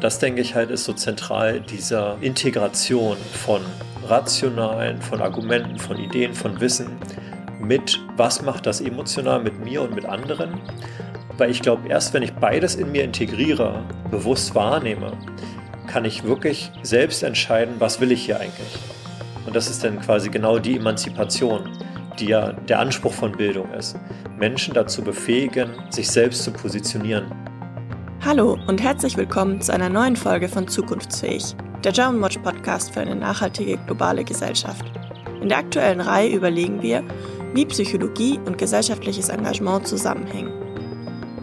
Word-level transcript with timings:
das 0.00 0.18
denke 0.18 0.40
ich 0.40 0.54
halt 0.54 0.70
ist 0.70 0.84
so 0.84 0.92
zentral 0.92 1.60
dieser 1.60 2.16
Integration 2.20 3.16
von 3.32 3.60
rationalen, 4.06 5.00
von 5.00 5.20
Argumenten, 5.20 5.78
von 5.78 5.98
Ideen, 5.98 6.34
von 6.34 6.60
Wissen 6.60 6.88
mit, 7.60 8.00
was 8.16 8.42
macht 8.42 8.66
das 8.66 8.80
emotional 8.80 9.42
mit 9.42 9.62
mir 9.62 9.82
und 9.82 9.94
mit 9.94 10.06
anderen. 10.06 10.60
Weil 11.36 11.50
ich 11.50 11.62
glaube, 11.62 11.88
erst 11.88 12.12
wenn 12.14 12.22
ich 12.22 12.32
beides 12.32 12.74
in 12.74 12.90
mir 12.90 13.04
integriere, 13.04 13.84
bewusst 14.10 14.54
wahrnehme, 14.54 15.12
kann 15.86 16.04
ich 16.04 16.24
wirklich 16.24 16.70
selbst 16.82 17.22
entscheiden, 17.22 17.74
was 17.78 18.00
will 18.00 18.12
ich 18.12 18.24
hier 18.24 18.40
eigentlich. 18.40 18.78
Und 19.46 19.56
das 19.56 19.68
ist 19.68 19.84
dann 19.84 20.00
quasi 20.00 20.30
genau 20.30 20.58
die 20.58 20.76
Emanzipation, 20.76 21.68
die 22.18 22.26
ja 22.26 22.52
der 22.52 22.78
Anspruch 22.78 23.12
von 23.12 23.32
Bildung 23.32 23.72
ist. 23.72 23.96
Menschen 24.38 24.74
dazu 24.74 25.02
befähigen, 25.02 25.70
sich 25.90 26.10
selbst 26.10 26.44
zu 26.44 26.52
positionieren. 26.52 27.24
Hallo 28.22 28.58
und 28.66 28.82
herzlich 28.82 29.16
willkommen 29.16 29.62
zu 29.62 29.72
einer 29.72 29.88
neuen 29.88 30.14
Folge 30.14 30.50
von 30.50 30.68
Zukunftsfähig, 30.68 31.56
der 31.82 31.92
German 31.92 32.20
Watch 32.20 32.36
Podcast 32.36 32.92
für 32.92 33.00
eine 33.00 33.16
nachhaltige 33.16 33.78
globale 33.86 34.24
Gesellschaft. 34.24 34.84
In 35.40 35.48
der 35.48 35.56
aktuellen 35.56 36.02
Reihe 36.02 36.28
überlegen 36.28 36.82
wir, 36.82 37.02
wie 37.54 37.64
Psychologie 37.64 38.38
und 38.44 38.58
gesellschaftliches 38.58 39.30
Engagement 39.30 39.88
zusammenhängen. 39.88 40.52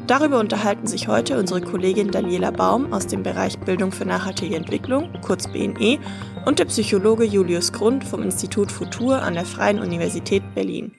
Darüber 0.05 0.40
unterhalten 0.40 0.86
sich 0.86 1.08
heute 1.08 1.40
unsere 1.40 1.62
Kollegin 1.62 2.12
Daniela 2.12 2.52
Baum 2.52 2.94
aus 2.94 3.08
dem 3.08 3.23
Bereich 3.23 3.58
Bildung 3.58 3.91
für 3.91 4.05
nachhaltige 4.05 4.55
Entwicklung, 4.55 5.12
kurz 5.23 5.52
BNE, 5.52 5.98
und 6.45 6.59
der 6.59 6.66
Psychologe 6.66 7.23
Julius 7.25 7.73
Grund 7.73 8.03
vom 8.03 8.22
Institut 8.22 8.72
Futur 8.72 9.23
an 9.23 9.34
der 9.34 9.45
Freien 9.45 9.80
Universität 9.80 10.44
Berlin. 10.53 10.94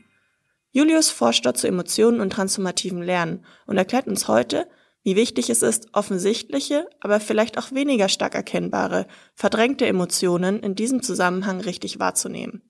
Julius 0.73 1.09
forscht 1.09 1.47
dort 1.47 1.57
zu 1.57 1.69
Emotionen 1.69 2.21
und 2.21 2.31
transformativem 2.31 3.01
Lernen 3.01 3.45
und 3.67 3.79
erklärt 3.79 4.09
uns 4.09 4.27
heute, 4.27 4.67
wie 5.09 5.17
wichtig 5.17 5.49
es 5.49 5.63
ist, 5.63 5.89
offensichtliche, 5.95 6.87
aber 7.01 7.19
vielleicht 7.19 7.57
auch 7.57 7.73
weniger 7.73 8.11
stark 8.11 8.35
erkennbare, 8.35 9.07
verdrängte 9.35 9.87
Emotionen 9.87 10.61
in 10.61 10.75
diesem 10.75 11.03
Zusammenhang 11.03 11.63
richtig 11.63 11.99
wahrzunehmen. 11.99 12.61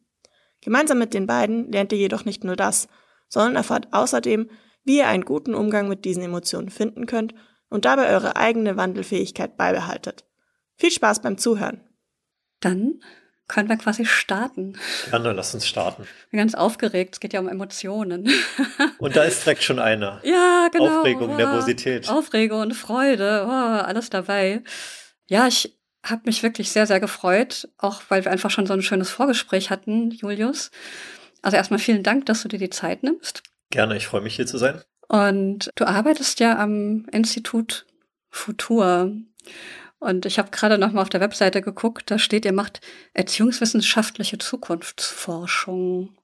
Gemeinsam 0.60 1.00
mit 1.00 1.14
den 1.14 1.26
beiden 1.26 1.72
lernt 1.72 1.90
ihr 1.90 1.98
jedoch 1.98 2.24
nicht 2.24 2.44
nur 2.44 2.54
das, 2.54 2.86
sondern 3.28 3.56
erfahrt 3.56 3.88
außerdem, 3.90 4.50
wie 4.84 4.98
ihr 4.98 5.08
einen 5.08 5.24
guten 5.24 5.52
Umgang 5.52 5.88
mit 5.88 6.04
diesen 6.04 6.22
Emotionen 6.22 6.70
finden 6.70 7.06
könnt 7.06 7.34
und 7.70 7.86
dabei 7.86 8.08
eure 8.10 8.36
eigene 8.36 8.76
Wandelfähigkeit 8.76 9.56
beibehaltet. 9.56 10.24
Viel 10.76 10.92
Spaß 10.92 11.22
beim 11.22 11.38
Zuhören. 11.38 11.80
Dann 12.60 13.00
können 13.48 13.68
wir 13.68 13.76
quasi 13.76 14.04
starten. 14.04 14.78
Gerne, 15.10 15.32
lass 15.32 15.54
uns 15.54 15.66
starten. 15.66 16.02
Ich 16.02 16.30
bin 16.30 16.38
ganz 16.38 16.54
aufgeregt, 16.54 17.14
es 17.14 17.20
geht 17.20 17.32
ja 17.32 17.40
um 17.40 17.48
Emotionen. 17.48 18.28
Und 18.98 19.16
da 19.16 19.24
ist 19.24 19.44
direkt 19.44 19.62
schon 19.62 19.78
eine. 19.78 20.20
Ja, 20.22 20.68
genau. 20.70 21.00
Aufregung, 21.00 21.36
Nervosität. 21.36 22.08
Aufregung 22.08 22.60
und 22.60 22.74
Freude, 22.74 23.44
oh, 23.46 23.50
alles 23.50 24.10
dabei. 24.10 24.62
Ja, 25.26 25.48
ich 25.48 25.78
habe 26.04 26.22
mich 26.26 26.42
wirklich 26.42 26.70
sehr, 26.70 26.86
sehr 26.86 27.00
gefreut, 27.00 27.68
auch 27.78 28.02
weil 28.08 28.24
wir 28.24 28.32
einfach 28.32 28.50
schon 28.50 28.66
so 28.66 28.74
ein 28.74 28.82
schönes 28.82 29.10
Vorgespräch 29.10 29.70
hatten, 29.70 30.10
Julius. 30.10 30.70
Also 31.42 31.56
erstmal 31.56 31.78
vielen 31.78 32.02
Dank, 32.02 32.26
dass 32.26 32.42
du 32.42 32.48
dir 32.48 32.58
die 32.58 32.70
Zeit 32.70 33.02
nimmst. 33.02 33.42
Gerne, 33.70 33.96
ich 33.96 34.06
freue 34.06 34.20
mich 34.20 34.36
hier 34.36 34.46
zu 34.46 34.58
sein. 34.58 34.82
Und 35.08 35.70
du 35.74 35.86
arbeitest 35.86 36.40
ja 36.40 36.58
am 36.58 37.06
Institut 37.12 37.86
Futur. 38.30 39.12
Und 40.00 40.26
ich 40.26 40.38
habe 40.38 40.50
gerade 40.50 40.78
noch 40.78 40.92
mal 40.92 41.02
auf 41.02 41.08
der 41.08 41.20
Webseite 41.20 41.60
geguckt, 41.60 42.10
da 42.10 42.18
steht, 42.18 42.44
ihr 42.44 42.52
macht 42.52 42.80
erziehungswissenschaftliche 43.14 44.38
Zukunftsforschung. 44.38 46.16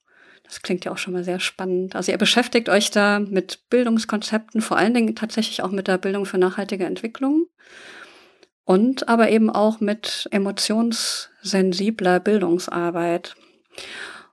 Das 0.44 0.62
klingt 0.62 0.84
ja 0.84 0.92
auch 0.92 0.98
schon 0.98 1.14
mal 1.14 1.24
sehr 1.24 1.40
spannend. 1.40 1.96
Also 1.96 2.12
ihr 2.12 2.18
beschäftigt 2.18 2.68
euch 2.68 2.90
da 2.90 3.18
mit 3.18 3.68
Bildungskonzepten, 3.70 4.60
vor 4.60 4.76
allen 4.76 4.94
Dingen 4.94 5.16
tatsächlich 5.16 5.62
auch 5.62 5.70
mit 5.70 5.88
der 5.88 5.98
Bildung 5.98 6.26
für 6.26 6.38
nachhaltige 6.38 6.84
Entwicklung 6.84 7.46
und 8.64 9.08
aber 9.08 9.30
eben 9.30 9.50
auch 9.50 9.80
mit 9.80 10.28
emotionssensibler 10.30 12.20
Bildungsarbeit. 12.20 13.34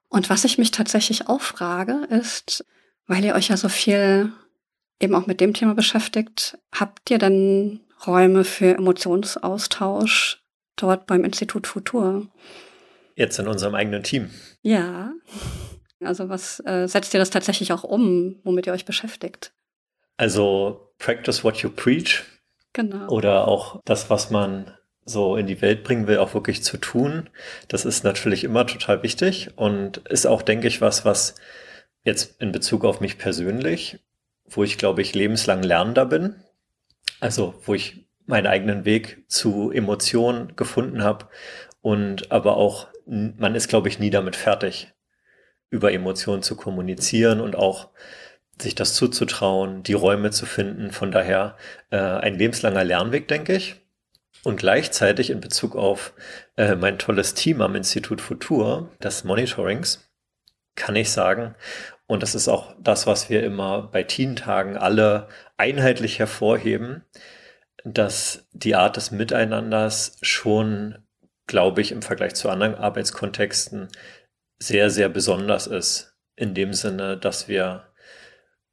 Und 0.09 0.29
was 0.29 0.43
ich 0.43 0.57
mich 0.57 0.71
tatsächlich 0.71 1.27
auch 1.27 1.41
frage, 1.41 2.07
ist, 2.09 2.65
weil 3.07 3.23
ihr 3.23 3.35
euch 3.35 3.47
ja 3.47 3.57
so 3.57 3.69
viel 3.69 4.31
eben 4.99 5.15
auch 5.15 5.27
mit 5.27 5.41
dem 5.41 5.53
Thema 5.53 5.73
beschäftigt, 5.73 6.57
habt 6.73 7.09
ihr 7.09 7.17
denn 7.17 7.81
Räume 8.05 8.43
für 8.43 8.75
Emotionsaustausch 8.75 10.43
dort 10.75 11.07
beim 11.07 11.23
Institut 11.23 11.67
Futur. 11.67 12.27
Jetzt 13.15 13.39
in 13.39 13.47
unserem 13.47 13.75
eigenen 13.75 14.03
Team. 14.03 14.29
Ja. 14.61 15.13
Also 16.03 16.29
was 16.29 16.59
äh, 16.65 16.87
setzt 16.87 17.13
ihr 17.13 17.19
das 17.19 17.29
tatsächlich 17.29 17.71
auch 17.73 17.83
um, 17.83 18.39
womit 18.43 18.65
ihr 18.65 18.73
euch 18.73 18.85
beschäftigt? 18.85 19.53
Also 20.17 20.93
practice 20.97 21.43
what 21.43 21.57
you 21.57 21.69
preach. 21.69 22.23
Genau. 22.73 23.07
Oder 23.09 23.47
auch 23.47 23.81
das, 23.85 24.09
was 24.09 24.29
man 24.29 24.71
so 25.03 25.35
in 25.35 25.47
die 25.47 25.61
Welt 25.61 25.83
bringen 25.83 26.07
will, 26.07 26.17
auch 26.17 26.33
wirklich 26.33 26.63
zu 26.63 26.77
tun. 26.77 27.29
Das 27.67 27.85
ist 27.85 28.03
natürlich 28.03 28.43
immer 28.43 28.65
total 28.65 29.03
wichtig 29.03 29.49
und 29.55 29.97
ist 30.09 30.25
auch, 30.25 30.41
denke 30.41 30.67
ich, 30.67 30.79
was, 30.79 31.05
was 31.05 31.35
jetzt 32.03 32.41
in 32.41 32.51
Bezug 32.51 32.85
auf 32.85 33.01
mich 33.01 33.17
persönlich, 33.17 33.99
wo 34.45 34.63
ich 34.63 34.77
glaube 34.77 35.01
ich 35.01 35.13
lebenslang 35.13 35.63
lernender 35.63 36.05
bin, 36.05 36.35
also, 37.21 37.53
wo 37.65 37.73
ich 37.73 38.05
meinen 38.25 38.47
eigenen 38.47 38.83
Weg 38.83 39.23
zu 39.27 39.71
Emotionen 39.71 40.55
gefunden 40.55 41.03
habe 41.03 41.29
und 41.81 42.31
aber 42.31 42.57
auch, 42.57 42.87
man 43.05 43.55
ist, 43.55 43.69
glaube 43.69 43.87
ich, 43.87 43.99
nie 43.99 44.09
damit 44.09 44.35
fertig, 44.35 44.93
über 45.69 45.93
Emotionen 45.93 46.43
zu 46.43 46.55
kommunizieren 46.55 47.39
und 47.39 47.55
auch 47.55 47.89
sich 48.59 48.75
das 48.75 48.93
zuzutrauen, 48.95 49.83
die 49.83 49.93
Räume 49.93 50.31
zu 50.31 50.45
finden. 50.45 50.91
Von 50.91 51.11
daher 51.11 51.57
äh, 51.89 51.97
ein 51.97 52.37
lebenslanger 52.37 52.83
Lernweg, 52.83 53.27
denke 53.27 53.55
ich. 53.55 53.75
Und 54.43 54.57
gleichzeitig 54.57 55.29
in 55.29 55.39
Bezug 55.39 55.75
auf 55.75 56.13
äh, 56.57 56.75
mein 56.75 56.97
tolles 56.99 57.33
Team 57.33 57.61
am 57.61 57.75
Institut 57.75 58.21
Futur, 58.21 58.89
das 58.99 59.23
Monitorings, 59.23 60.09
kann 60.75 60.95
ich 60.95 61.11
sagen, 61.11 61.55
und 62.11 62.23
das 62.23 62.35
ist 62.35 62.49
auch 62.49 62.75
das, 62.77 63.07
was 63.07 63.29
wir 63.29 63.41
immer 63.41 63.83
bei 63.83 64.03
Teentagen 64.03 64.75
alle 64.75 65.29
einheitlich 65.55 66.19
hervorheben, 66.19 67.05
dass 67.85 68.49
die 68.51 68.75
Art 68.75 68.97
des 68.97 69.11
Miteinanders 69.11 70.17
schon, 70.21 70.97
glaube 71.47 71.79
ich, 71.79 71.93
im 71.93 72.01
Vergleich 72.01 72.33
zu 72.33 72.49
anderen 72.49 72.75
Arbeitskontexten 72.75 73.87
sehr, 74.59 74.89
sehr 74.89 75.07
besonders 75.07 75.67
ist. 75.67 76.17
In 76.35 76.53
dem 76.53 76.73
Sinne, 76.73 77.15
dass 77.15 77.47
wir 77.47 77.87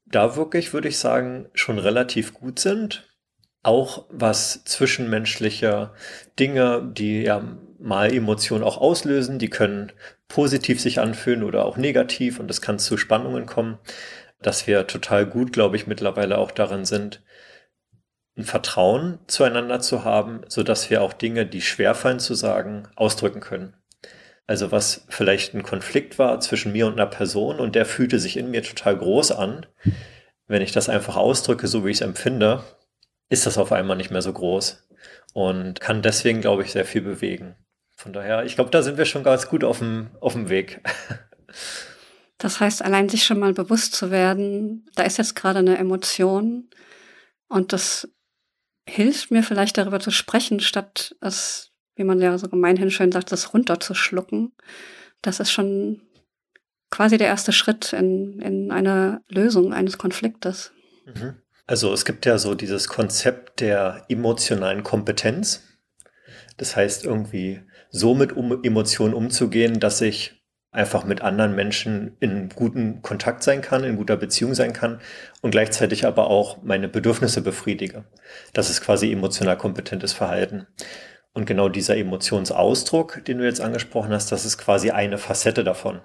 da 0.04 0.34
wirklich, 0.34 0.72
würde 0.72 0.88
ich 0.88 0.98
sagen, 0.98 1.48
schon 1.54 1.78
relativ 1.78 2.34
gut 2.34 2.59
sind. 2.59 3.09
Auch 3.62 4.06
was 4.10 4.65
zwischenmenschliche 4.65 5.93
Dinge, 6.41 6.91
die 6.93 7.22
ja 7.22 7.56
mal 7.78 8.12
Emotionen 8.12 8.65
auch 8.65 8.78
auslösen, 8.78 9.38
die 9.38 9.48
können 9.48 9.93
positiv 10.28 10.81
sich 10.81 11.00
anfühlen 11.00 11.43
oder 11.43 11.65
auch 11.65 11.77
negativ 11.77 12.39
und 12.39 12.50
es 12.50 12.61
kann 12.61 12.78
zu 12.78 12.97
Spannungen 12.97 13.47
kommen, 13.47 13.78
dass 14.41 14.66
wir 14.66 14.87
total 14.87 15.27
gut, 15.27 15.53
glaube 15.53 15.77
ich, 15.77 15.87
mittlerweile 15.87 16.39
auch 16.39 16.50
darin 16.50 16.84
sind, 16.84 17.22
ein 18.37 18.44
Vertrauen 18.44 19.19
zueinander 19.27 19.81
zu 19.81 20.05
haben, 20.05 20.43
so 20.47 20.62
dass 20.62 20.91
wir 20.91 21.03
auch 21.03 21.12
Dinge, 21.12 21.44
die 21.44 21.61
schwerfallen 21.61 22.21
zu 22.21 22.34
sagen, 22.34 22.89
ausdrücken 22.94 23.41
können. 23.41 23.75
Also 24.47 24.71
was 24.71 25.05
vielleicht 25.09 25.55
ein 25.55 25.62
Konflikt 25.62 26.19
war 26.19 26.41
zwischen 26.41 26.72
mir 26.72 26.87
und 26.87 26.95
einer 26.95 27.06
Person 27.06 27.59
und 27.59 27.75
der 27.75 27.84
fühlte 27.84 28.19
sich 28.19 28.37
in 28.37 28.50
mir 28.50 28.62
total 28.62 28.97
groß 28.97 29.33
an. 29.33 29.66
Wenn 30.47 30.62
ich 30.62 30.72
das 30.72 30.89
einfach 30.89 31.16
ausdrücke, 31.16 31.66
so 31.66 31.84
wie 31.84 31.91
ich 31.91 31.99
es 31.99 32.03
empfinde, 32.03 32.62
ist 33.28 33.45
das 33.45 33.59
auf 33.59 33.72
einmal 33.72 33.97
nicht 33.97 34.10
mehr 34.10 34.22
so 34.22 34.33
groß 34.33 34.89
und 35.34 35.81
kann 35.81 36.00
deswegen, 36.00 36.41
glaube 36.41 36.62
ich, 36.62 36.72
sehr 36.72 36.87
viel 36.87 37.03
bewegen. 37.03 37.56
Von 37.98 38.12
daher, 38.12 38.44
ich 38.44 38.54
glaube, 38.54 38.70
da 38.70 38.81
sind 38.82 38.97
wir 38.97 39.06
schon 39.06 39.25
ganz 39.25 39.48
gut 39.48 39.64
auf 39.64 39.78
dem, 39.81 40.10
auf 40.20 40.34
dem 40.34 40.48
Weg. 40.48 40.81
Das 42.41 42.60
heißt, 42.60 42.84
allein 42.84 43.09
sich 43.09 43.25
schon 43.25 43.41
mal 43.41 43.53
bewusst 43.53 43.97
zu 43.97 44.12
werden, 44.12 44.86
da 44.94 45.03
ist 45.03 45.19
jetzt 45.19 45.34
gerade 45.34 45.59
eine 45.59 45.76
Emotion 45.76 46.70
und 47.48 47.72
das 47.72 48.09
hilft 48.88 49.32
mir 49.32 49.42
vielleicht 49.42 49.76
darüber 49.76 49.98
zu 49.98 50.12
sprechen, 50.12 50.60
statt 50.60 51.16
es, 51.20 51.72
wie 51.97 52.04
man 52.04 52.21
ja 52.21 52.39
so 52.39 52.48
gemeinhin 52.48 52.92
schön 52.92 53.10
sagt, 53.10 53.33
das 53.33 53.53
runterzuschlucken. 53.53 54.53
Das 55.21 55.41
ist 55.41 55.51
schon 55.51 56.03
quasi 56.92 57.18
der 57.18 57.27
erste 57.27 57.51
Schritt 57.51 57.92
in, 57.92 58.41
in 58.41 58.71
eine 58.71 59.22
Lösung 59.27 59.72
eines 59.72 59.98
Konfliktes. 59.98 60.71
Mhm. 61.06 61.42
Also 61.66 61.92
es 61.92 62.04
gibt 62.04 62.24
ja 62.24 62.39
so 62.39 62.54
dieses 62.54 62.86
Konzept 62.86 63.59
der 63.59 64.04
emotionalen 64.09 64.84
Kompetenz. 64.84 65.65
Das 66.56 66.77
heißt 66.77 67.04
irgendwie 67.04 67.65
so 67.91 68.15
mit 68.15 68.33
um 68.33 68.63
Emotionen 68.63 69.15
umzugehen, 69.15 69.81
dass 69.81 70.01
ich 70.01 70.39
einfach 70.71 71.05
mit 71.05 71.23
anderen 71.23 71.55
Menschen 71.55 72.17
in 72.21 72.51
guten 72.51 73.01
Kontakt 73.03 73.43
sein 73.43 73.63
kann, 73.63 73.85
in 73.85 73.97
guter 73.97 74.17
Beziehung 74.17 74.55
sein 74.55 74.73
kann 74.73 75.01
und 75.41 75.51
gleichzeitig 75.51 76.07
aber 76.07 76.29
auch 76.29 76.63
meine 76.63 76.89
Bedürfnisse 76.89 77.41
befriedige. 77.41 78.05
Das 78.53 78.69
ist 78.69 78.83
quasi 78.83 79.11
emotional 79.11 79.57
kompetentes 79.57 80.13
Verhalten. 80.13 80.67
Und 81.33 81.47
genau 81.47 81.69
dieser 81.69 81.97
Emotionsausdruck, 81.97 83.25
den 83.25 83.39
du 83.39 83.45
jetzt 83.45 83.61
angesprochen 83.61 84.13
hast, 84.13 84.31
das 84.31 84.45
ist 84.45 84.59
quasi 84.59 84.91
eine 84.91 85.19
Facette 85.19 85.65
davon. 85.65 86.01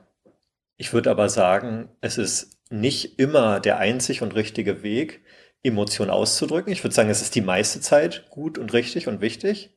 Ich 0.77 0.93
würde 0.93 1.11
aber 1.11 1.29
sagen, 1.29 1.89
es 2.01 2.17
ist 2.17 2.57
nicht 2.69 3.19
immer 3.19 3.59
der 3.59 3.77
einzig 3.77 4.21
und 4.21 4.35
richtige 4.35 4.83
Weg, 4.83 5.23
Emotionen 5.63 6.11
auszudrücken. 6.11 6.73
Ich 6.73 6.83
würde 6.83 6.93
sagen, 6.93 7.09
es 7.09 7.21
ist 7.21 7.35
die 7.35 7.41
meiste 7.41 7.79
Zeit 7.79 8.25
gut 8.29 8.57
und 8.57 8.73
richtig 8.73 9.07
und 9.07 9.21
wichtig, 9.21 9.75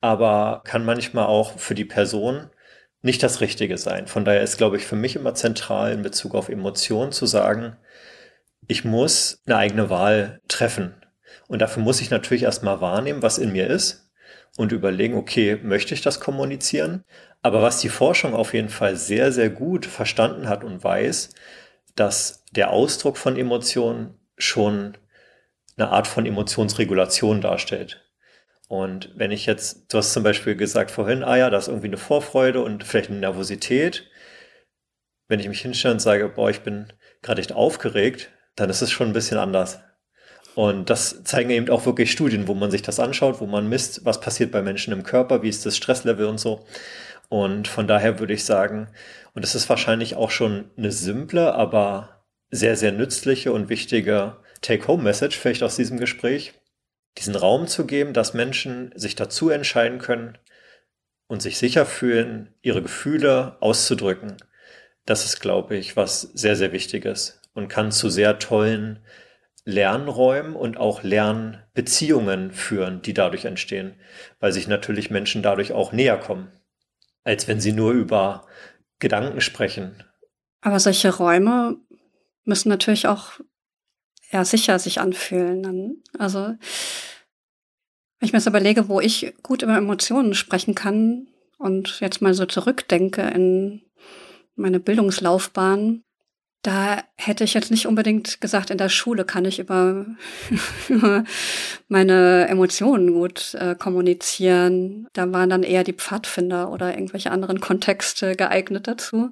aber 0.00 0.62
kann 0.64 0.84
manchmal 0.84 1.26
auch 1.26 1.58
für 1.58 1.74
die 1.74 1.84
Person 1.84 2.50
nicht 3.02 3.22
das 3.22 3.40
Richtige 3.40 3.78
sein. 3.78 4.06
Von 4.06 4.24
daher 4.24 4.42
ist, 4.42 4.58
glaube 4.58 4.76
ich, 4.76 4.86
für 4.86 4.96
mich 4.96 5.16
immer 5.16 5.34
zentral 5.34 5.92
in 5.92 6.02
Bezug 6.02 6.34
auf 6.34 6.48
Emotionen 6.48 7.12
zu 7.12 7.26
sagen, 7.26 7.76
ich 8.68 8.84
muss 8.84 9.42
eine 9.46 9.56
eigene 9.56 9.90
Wahl 9.90 10.40
treffen. 10.48 10.94
Und 11.48 11.60
dafür 11.60 11.82
muss 11.82 12.00
ich 12.00 12.10
natürlich 12.10 12.44
erstmal 12.44 12.80
wahrnehmen, 12.80 13.22
was 13.22 13.38
in 13.38 13.52
mir 13.52 13.66
ist 13.66 14.10
und 14.56 14.72
überlegen, 14.72 15.14
okay, 15.14 15.58
möchte 15.62 15.94
ich 15.94 16.02
das 16.02 16.20
kommunizieren? 16.20 17.04
Aber 17.42 17.62
was 17.62 17.80
die 17.80 17.88
Forschung 17.88 18.34
auf 18.34 18.54
jeden 18.54 18.68
Fall 18.68 18.96
sehr, 18.96 19.32
sehr 19.32 19.50
gut 19.50 19.86
verstanden 19.86 20.48
hat 20.48 20.62
und 20.64 20.84
weiß, 20.84 21.30
dass 21.96 22.44
der 22.52 22.70
Ausdruck 22.70 23.16
von 23.16 23.36
Emotionen 23.36 24.14
schon 24.36 24.96
eine 25.76 25.90
Art 25.90 26.06
von 26.06 26.26
Emotionsregulation 26.26 27.40
darstellt. 27.40 28.09
Und 28.70 29.10
wenn 29.16 29.32
ich 29.32 29.46
jetzt, 29.46 29.92
du 29.92 29.98
hast 29.98 30.12
zum 30.12 30.22
Beispiel 30.22 30.54
gesagt 30.54 30.92
vorhin, 30.92 31.24
ah 31.24 31.36
ja, 31.36 31.50
da 31.50 31.58
ist 31.58 31.66
irgendwie 31.66 31.88
eine 31.88 31.96
Vorfreude 31.96 32.62
und 32.62 32.84
vielleicht 32.84 33.10
eine 33.10 33.18
Nervosität. 33.18 34.08
Wenn 35.26 35.40
ich 35.40 35.48
mich 35.48 35.62
hinstelle 35.62 35.94
und 35.94 35.98
sage, 35.98 36.28
boah, 36.28 36.50
ich 36.50 36.60
bin 36.60 36.92
gerade 37.20 37.40
echt 37.40 37.50
aufgeregt, 37.50 38.30
dann 38.54 38.70
ist 38.70 38.80
es 38.80 38.92
schon 38.92 39.08
ein 39.08 39.12
bisschen 39.12 39.38
anders. 39.38 39.80
Und 40.54 40.88
das 40.88 41.24
zeigen 41.24 41.50
eben 41.50 41.68
auch 41.68 41.84
wirklich 41.84 42.12
Studien, 42.12 42.46
wo 42.46 42.54
man 42.54 42.70
sich 42.70 42.82
das 42.82 43.00
anschaut, 43.00 43.40
wo 43.40 43.46
man 43.46 43.68
misst, 43.68 44.04
was 44.04 44.20
passiert 44.20 44.52
bei 44.52 44.62
Menschen 44.62 44.92
im 44.92 45.02
Körper, 45.02 45.42
wie 45.42 45.48
ist 45.48 45.66
das 45.66 45.76
Stresslevel 45.76 46.26
und 46.26 46.38
so. 46.38 46.64
Und 47.28 47.66
von 47.66 47.88
daher 47.88 48.20
würde 48.20 48.34
ich 48.34 48.44
sagen, 48.44 48.86
und 49.34 49.44
es 49.44 49.56
ist 49.56 49.68
wahrscheinlich 49.68 50.14
auch 50.14 50.30
schon 50.30 50.70
eine 50.76 50.92
simple, 50.92 51.56
aber 51.56 52.24
sehr, 52.52 52.76
sehr 52.76 52.92
nützliche 52.92 53.52
und 53.52 53.68
wichtige 53.68 54.36
Take-Home-Message 54.60 55.36
vielleicht 55.36 55.64
aus 55.64 55.74
diesem 55.74 55.98
Gespräch, 55.98 56.52
diesen 57.18 57.34
Raum 57.34 57.66
zu 57.66 57.86
geben, 57.86 58.12
dass 58.12 58.34
Menschen 58.34 58.92
sich 58.94 59.14
dazu 59.14 59.50
entscheiden 59.50 59.98
können 59.98 60.38
und 61.26 61.42
sich 61.42 61.58
sicher 61.58 61.86
fühlen, 61.86 62.54
ihre 62.62 62.82
Gefühle 62.82 63.56
auszudrücken. 63.60 64.36
Das 65.06 65.24
ist, 65.24 65.40
glaube 65.40 65.76
ich, 65.76 65.96
was 65.96 66.20
sehr, 66.20 66.56
sehr 66.56 66.72
wichtig 66.72 67.04
ist 67.04 67.40
und 67.54 67.68
kann 67.68 67.92
zu 67.92 68.08
sehr 68.10 68.38
tollen 68.38 69.04
Lernräumen 69.64 70.54
und 70.54 70.76
auch 70.76 71.02
Lernbeziehungen 71.02 72.52
führen, 72.52 73.02
die 73.02 73.14
dadurch 73.14 73.44
entstehen, 73.44 73.94
weil 74.38 74.52
sich 74.52 74.68
natürlich 74.68 75.10
Menschen 75.10 75.42
dadurch 75.42 75.72
auch 75.72 75.92
näher 75.92 76.16
kommen, 76.16 76.50
als 77.24 77.46
wenn 77.46 77.60
sie 77.60 77.72
nur 77.72 77.92
über 77.92 78.46
Gedanken 78.98 79.40
sprechen. 79.40 80.02
Aber 80.62 80.80
solche 80.80 81.14
Räume 81.14 81.76
müssen 82.44 82.68
natürlich 82.68 83.06
auch 83.06 83.40
ja, 84.30 84.44
sicher 84.44 84.78
sich 84.78 85.00
anfühlen. 85.00 85.62
Dann. 85.62 85.96
Also, 86.18 86.40
wenn 86.40 86.58
ich 88.20 88.32
mir 88.32 88.38
jetzt 88.38 88.46
überlege, 88.46 88.88
wo 88.88 89.00
ich 89.00 89.34
gut 89.42 89.62
über 89.62 89.76
Emotionen 89.76 90.34
sprechen 90.34 90.74
kann 90.74 91.26
und 91.58 92.00
jetzt 92.00 92.22
mal 92.22 92.34
so 92.34 92.46
zurückdenke 92.46 93.22
in 93.22 93.82
meine 94.56 94.80
Bildungslaufbahn, 94.80 96.02
da 96.62 97.02
hätte 97.16 97.44
ich 97.44 97.54
jetzt 97.54 97.70
nicht 97.70 97.86
unbedingt 97.86 98.42
gesagt, 98.42 98.68
in 98.70 98.76
der 98.76 98.90
Schule 98.90 99.24
kann 99.24 99.46
ich 99.46 99.58
über, 99.58 100.04
meine 101.88 102.48
Emotionen 102.48 103.14
gut 103.14 103.54
äh, 103.54 103.74
kommunizieren. 103.74 105.08
Da 105.14 105.32
waren 105.32 105.48
dann 105.48 105.62
eher 105.62 105.84
die 105.84 105.94
Pfadfinder 105.94 106.70
oder 106.70 106.92
irgendwelche 106.92 107.30
anderen 107.30 107.60
Kontexte 107.60 108.36
geeignet 108.36 108.88
dazu. 108.88 109.30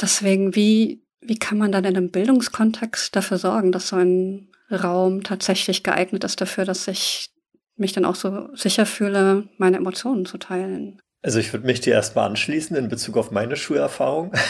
Deswegen, 0.00 0.54
wie 0.54 1.02
wie 1.20 1.38
kann 1.38 1.58
man 1.58 1.72
dann 1.72 1.84
in 1.84 1.96
einem 1.96 2.10
Bildungskontext 2.10 3.14
dafür 3.14 3.38
sorgen, 3.38 3.72
dass 3.72 3.88
so 3.88 3.96
ein 3.96 4.48
Raum 4.70 5.22
tatsächlich 5.22 5.82
geeignet 5.82 6.24
ist 6.24 6.40
dafür, 6.40 6.64
dass 6.64 6.88
ich 6.88 7.30
mich 7.76 7.92
dann 7.92 8.04
auch 8.04 8.14
so 8.14 8.54
sicher 8.54 8.86
fühle, 8.86 9.48
meine 9.58 9.78
Emotionen 9.78 10.26
zu 10.26 10.38
teilen? 10.38 11.00
Also 11.20 11.40
ich 11.40 11.52
würde 11.52 11.66
mich 11.66 11.80
dir 11.80 11.94
erstmal 11.94 12.28
anschließen 12.28 12.76
in 12.76 12.88
Bezug 12.88 13.16
auf 13.16 13.30
meine 13.30 13.56
Schulerfahrung. 13.56 14.32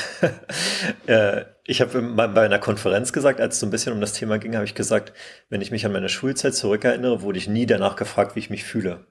Äh, 1.07 1.47
ich 1.65 1.81
habe 1.81 2.03
bei 2.03 2.45
einer 2.45 2.59
Konferenz 2.59 3.13
gesagt, 3.13 3.41
als 3.41 3.55
es 3.55 3.61
so 3.61 3.67
ein 3.67 3.71
bisschen 3.71 3.95
um 3.95 4.01
das 4.01 4.13
Thema 4.13 4.39
ging, 4.39 4.55
habe 4.55 4.67
ich 4.67 4.75
gesagt, 4.75 5.13
wenn 5.49 5.63
ich 5.63 5.71
mich 5.71 5.85
an 5.87 5.93
meine 5.93 6.09
Schulzeit 6.09 6.55
zurückerinnere, 6.55 7.23
wurde 7.23 7.39
ich 7.39 7.49
nie 7.49 7.67
danach 7.67 7.97
gefragt, 7.97 8.37
wie 8.37 8.41
ich 8.41 8.51
mich 8.51 8.65
fühle. 8.65 9.07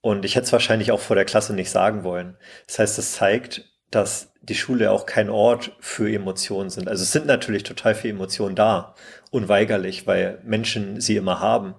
Und 0.00 0.24
ich 0.24 0.36
hätte 0.36 0.46
es 0.46 0.52
wahrscheinlich 0.52 0.92
auch 0.92 1.00
vor 1.00 1.16
der 1.16 1.24
Klasse 1.24 1.54
nicht 1.54 1.70
sagen 1.70 2.04
wollen. 2.04 2.36
Das 2.66 2.78
heißt, 2.78 2.98
es 2.98 3.12
zeigt, 3.12 3.64
dass 3.90 4.32
die 4.42 4.54
Schule 4.54 4.90
auch 4.90 5.06
kein 5.06 5.30
Ort 5.30 5.76
für 5.80 6.12
Emotionen 6.12 6.70
sind. 6.70 6.88
Also 6.88 7.02
es 7.02 7.12
sind 7.12 7.26
natürlich 7.26 7.62
total 7.62 7.94
viele 7.94 8.14
Emotionen 8.14 8.54
da, 8.54 8.94
unweigerlich, 9.30 10.06
weil 10.06 10.40
Menschen 10.44 11.00
sie 11.00 11.16
immer 11.16 11.40
haben. 11.40 11.74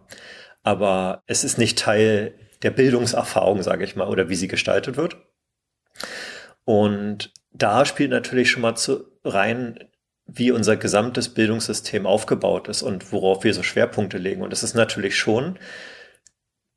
Aber 0.63 1.23
es 1.25 1.43
ist 1.43 1.57
nicht 1.57 1.79
Teil 1.79 2.35
der 2.61 2.71
Bildungserfahrung, 2.71 3.63
sage 3.63 3.83
ich 3.85 3.95
mal, 3.95 4.07
oder 4.07 4.29
wie 4.29 4.35
sie 4.35 4.47
gestaltet 4.47 4.97
wird. 4.97 5.17
Und 6.65 7.33
da 7.51 7.85
spielt 7.85 8.11
natürlich 8.11 8.51
schon 8.51 8.61
mal 8.61 8.75
zu, 8.75 9.05
rein, 9.23 9.79
wie 10.25 10.51
unser 10.51 10.77
gesamtes 10.77 11.29
Bildungssystem 11.29 12.05
aufgebaut 12.05 12.67
ist 12.67 12.83
und 12.83 13.11
worauf 13.11 13.43
wir 13.43 13.53
so 13.53 13.63
Schwerpunkte 13.63 14.17
legen. 14.17 14.43
Und 14.43 14.53
es 14.53 14.63
ist 14.63 14.75
natürlich 14.75 15.17
schon 15.17 15.57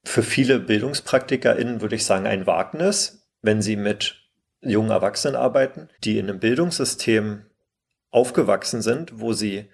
für 0.04 0.22
viele 0.22 0.58
BildungspraktikerInnen, 0.58 1.80
würde 1.80 1.96
ich 1.96 2.06
sagen, 2.06 2.26
ein 2.26 2.46
Wagnis, 2.46 3.28
wenn 3.42 3.60
sie 3.60 3.76
mit 3.76 4.21
jungen 4.62 4.90
Erwachsenen 4.90 5.36
arbeiten, 5.36 5.88
die 6.04 6.18
in 6.18 6.28
einem 6.28 6.40
Bildungssystem 6.40 7.44
aufgewachsen 8.10 8.82
sind, 8.82 9.20
wo 9.20 9.32
sie 9.32 9.68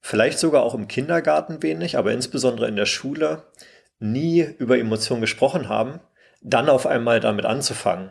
vielleicht 0.00 0.38
sogar 0.38 0.62
auch 0.62 0.74
im 0.74 0.88
Kindergarten 0.88 1.62
wenig, 1.62 1.96
aber 1.96 2.12
insbesondere 2.12 2.68
in 2.68 2.76
der 2.76 2.86
Schule 2.86 3.44
nie 3.98 4.42
über 4.58 4.78
Emotionen 4.78 5.20
gesprochen 5.20 5.68
haben, 5.68 6.00
dann 6.42 6.68
auf 6.68 6.86
einmal 6.86 7.20
damit 7.20 7.46
anzufangen. 7.46 8.10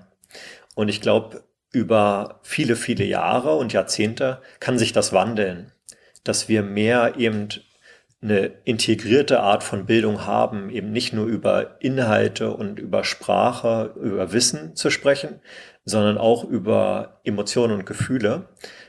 Und 0.76 0.90
ich 0.90 1.02
glaube, 1.02 1.44
über 1.72 2.40
viele, 2.44 2.76
viele 2.76 3.04
Jahre 3.04 3.56
und 3.56 3.74
Jahrzehnte 3.74 4.42
kann 4.60 4.78
sich 4.78 4.94
das 4.94 5.14
wandeln, 5.14 5.72
dass 6.24 6.48
wir 6.48 6.64
mehr 6.64 7.16
eben 7.18 7.50
eine 8.24 8.52
integrierte 8.64 9.42
Art 9.42 9.64
von 9.64 9.86
Bildung 9.86 10.26
haben, 10.26 10.70
eben 10.70 10.92
nicht 10.92 11.14
nur 11.14 11.26
über 11.26 11.78
Inhalte 11.82 12.52
und 12.52 12.80
über 12.80 13.04
Sprache, 13.04 13.94
über 14.02 14.32
Wissen 14.32 14.76
zu 14.76 14.90
sprechen, 14.90 15.42
sondern 15.84 16.18
auch 16.18 16.46
über 16.46 17.20
Emotionen 17.26 17.74
und 17.74 17.86
Gefühle. 17.86 18.48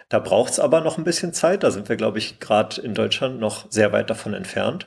Da 0.08 0.20
braucht 0.20 0.52
es 0.52 0.60
aber 0.60 0.80
noch 0.80 0.98
ein 0.98 1.04
bisschen 1.04 1.32
Zeit. 1.32 1.64
Da 1.64 1.72
sind 1.72 1.88
wir, 1.88 1.96
glaube 1.96 2.18
ich, 2.18 2.38
gerade 2.38 2.80
in 2.80 2.94
Deutschland 2.94 3.40
noch 3.40 3.70
sehr 3.70 3.92
weit 3.92 4.08
davon 4.08 4.34
entfernt. 4.34 4.86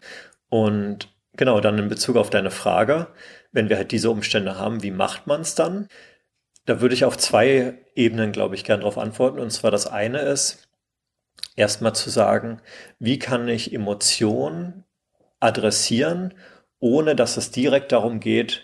Und 0.49 1.09
genau, 1.35 1.59
dann 1.59 1.77
in 1.77 1.89
Bezug 1.89 2.15
auf 2.15 2.29
deine 2.29 2.51
Frage, 2.51 3.07
wenn 3.51 3.67
wir 3.67 3.75
halt 3.75 3.91
diese 3.91 4.09
Umstände 4.09 4.57
haben, 4.57 4.83
wie 4.83 4.91
macht 4.91 5.27
man 5.27 5.41
es 5.41 5.55
dann? 5.55 5.87
Da 6.65 6.79
würde 6.79 6.95
ich 6.95 7.05
auf 7.05 7.17
zwei 7.17 7.75
Ebenen, 7.95 8.31
glaube 8.31 8.55
ich, 8.55 8.63
gern 8.63 8.79
darauf 8.79 8.97
antworten. 8.97 9.39
Und 9.39 9.51
zwar 9.51 9.71
das 9.71 9.87
eine 9.87 10.19
ist, 10.19 10.66
erstmal 11.57 11.93
zu 11.93 12.09
sagen, 12.09 12.61
wie 12.99 13.19
kann 13.19 13.49
ich 13.49 13.73
Emotionen 13.73 14.85
adressieren, 15.41 16.33
ohne 16.79 17.15
dass 17.15 17.35
es 17.35 17.51
direkt 17.51 17.91
darum 17.91 18.21
geht, 18.21 18.63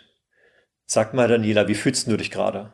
sag 0.86 1.14
mal 1.14 1.28
Daniela, 1.28 1.68
wie 1.68 1.76
fühlst 1.76 2.08
du 2.08 2.16
dich 2.16 2.32
gerade? 2.32 2.72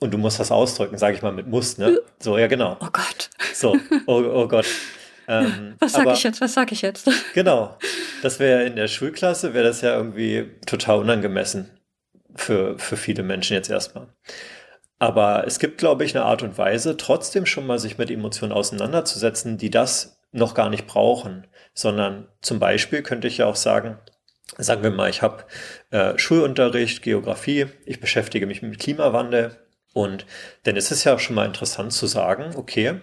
Und 0.00 0.12
du 0.12 0.18
musst 0.18 0.40
das 0.40 0.50
ausdrücken, 0.50 0.98
sage 0.98 1.16
ich 1.16 1.22
mal 1.22 1.32
mit 1.32 1.46
muss, 1.46 1.78
ne? 1.78 2.00
So, 2.18 2.36
ja, 2.36 2.48
genau. 2.48 2.76
Oh 2.80 2.88
Gott. 2.92 3.30
So, 3.54 3.76
oh, 4.06 4.22
oh 4.22 4.48
Gott. 4.48 4.66
Ähm, 5.28 5.76
Was 5.78 5.92
sage 5.92 6.12
ich 6.12 6.24
jetzt? 6.24 6.40
Was 6.40 6.54
sage 6.54 6.72
ich 6.72 6.82
jetzt? 6.82 7.08
Genau. 7.34 7.78
Das 8.22 8.40
wäre 8.40 8.64
in 8.64 8.76
der 8.76 8.88
Schulklasse, 8.88 9.54
wäre 9.54 9.64
das 9.64 9.80
ja 9.80 9.96
irgendwie 9.96 10.50
total 10.66 10.98
unangemessen 10.98 11.70
für, 12.34 12.78
für 12.78 12.96
viele 12.96 13.22
Menschen 13.22 13.54
jetzt 13.54 13.70
erstmal. 13.70 14.08
Aber 15.02 15.48
es 15.48 15.58
gibt, 15.58 15.78
glaube 15.78 16.04
ich, 16.04 16.14
eine 16.14 16.24
Art 16.24 16.44
und 16.44 16.56
Weise, 16.58 16.96
trotzdem 16.96 17.44
schon 17.44 17.66
mal 17.66 17.80
sich 17.80 17.98
mit 17.98 18.08
Emotionen 18.08 18.52
auseinanderzusetzen, 18.52 19.58
die 19.58 19.68
das 19.68 20.20
noch 20.30 20.54
gar 20.54 20.70
nicht 20.70 20.86
brauchen, 20.86 21.48
sondern 21.74 22.28
zum 22.40 22.60
Beispiel 22.60 23.02
könnte 23.02 23.26
ich 23.26 23.38
ja 23.38 23.46
auch 23.46 23.56
sagen, 23.56 23.98
sagen 24.58 24.84
wir 24.84 24.92
mal, 24.92 25.10
ich 25.10 25.20
habe 25.20 25.42
äh, 25.90 26.16
Schulunterricht, 26.16 27.02
Geografie, 27.02 27.66
ich 27.84 27.98
beschäftige 27.98 28.46
mich 28.46 28.62
mit 28.62 28.78
Klimawandel. 28.78 29.56
Und 29.92 30.24
dann 30.62 30.76
ist 30.76 30.92
es 30.92 31.02
ja 31.02 31.18
schon 31.18 31.34
mal 31.34 31.46
interessant 31.46 31.92
zu 31.92 32.06
sagen, 32.06 32.54
okay, 32.54 33.00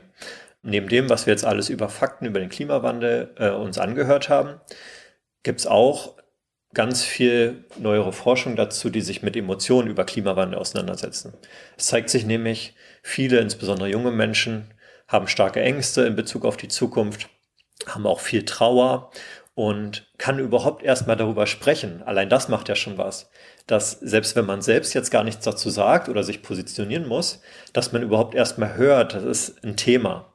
neben 0.62 0.88
dem, 0.88 1.10
was 1.10 1.26
wir 1.26 1.34
jetzt 1.34 1.44
alles 1.44 1.68
über 1.68 1.90
Fakten 1.90 2.26
über 2.26 2.40
den 2.40 2.48
Klimawandel 2.48 3.36
äh, 3.38 3.50
uns 3.50 3.78
angehört 3.78 4.30
haben, 4.30 4.62
gibt 5.44 5.60
es 5.60 5.68
auch 5.68 6.16
ganz 6.74 7.04
viel 7.04 7.66
neuere 7.78 8.14
Forschung 8.14 8.56
dazu, 8.56 8.90
die 8.90 9.02
sich 9.02 9.24
mit 9.24 9.36
Emotionen 9.36 9.90
über 9.90 10.06
Klimawandel 10.06 10.60
auseinandersetzen. 10.60 11.34
Es 11.78 11.88
zeigt 11.88 12.10
sich 12.10 12.26
nämlich, 12.26 12.76
viele, 13.02 13.40
insbesondere 13.40 13.90
junge 13.90 14.12
Menschen, 14.12 14.74
haben 15.08 15.28
starke 15.28 15.62
Ängste 15.62 16.04
in 16.04 16.16
Bezug 16.16 16.46
auf 16.46 16.58
die 16.58 16.68
Zukunft, 16.68 17.30
haben 17.88 18.06
auch 18.06 18.20
viel 18.20 18.46
Trauer 18.46 19.12
und 19.56 20.08
kann 20.18 20.40
überhaupt 20.40 20.84
erstmal 20.84 21.18
darüber 21.18 21.48
sprechen. 21.48 22.04
Allein 22.04 22.30
das 22.30 22.48
macht 22.48 22.70
ja 22.70 22.76
schon 22.76 22.98
was. 22.98 23.30
Dass 23.66 23.92
selbst 23.92 24.36
wenn 24.36 24.46
man 24.46 24.62
selbst 24.62 24.94
jetzt 24.94 25.10
gar 25.10 25.24
nichts 25.24 25.44
dazu 25.44 25.70
sagt 25.70 26.08
oder 26.08 26.24
sich 26.24 26.44
positionieren 26.44 27.08
muss, 27.08 27.42
dass 27.74 27.92
man 27.92 28.04
überhaupt 28.04 28.36
erstmal 28.36 28.76
hört, 28.76 29.16
das 29.16 29.24
ist 29.24 29.64
ein 29.64 29.76
Thema. 29.76 30.34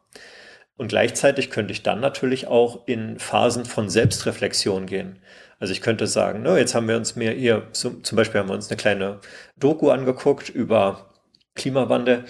Und 0.77 0.89
gleichzeitig 0.89 1.51
könnte 1.51 1.73
ich 1.73 1.85
dann 1.85 2.01
natürlich 2.01 2.49
auch 2.49 2.87
in 2.87 3.19
Phasen 3.19 3.65
von 3.65 3.89
Selbstreflexion 3.89 4.87
gehen. 4.87 5.21
Also 5.59 5.73
ich 5.73 5.81
könnte 5.81 6.07
sagen, 6.07 6.43
ne, 6.43 6.59
jetzt 6.59 6.75
haben 6.75 6.89
wir 6.89 6.97
uns 6.97 7.17
mehr 7.17 7.33
hier, 7.33 7.69
zum 7.73 8.03
Beispiel 8.13 8.41
haben 8.41 8.49
wir 8.49 8.55
uns 8.55 8.69
eine 8.69 8.77
kleine 8.77 9.21
Doku 9.57 9.91
angeguckt 9.91 10.49
über 10.49 11.11
Klimawandel. 11.55 12.25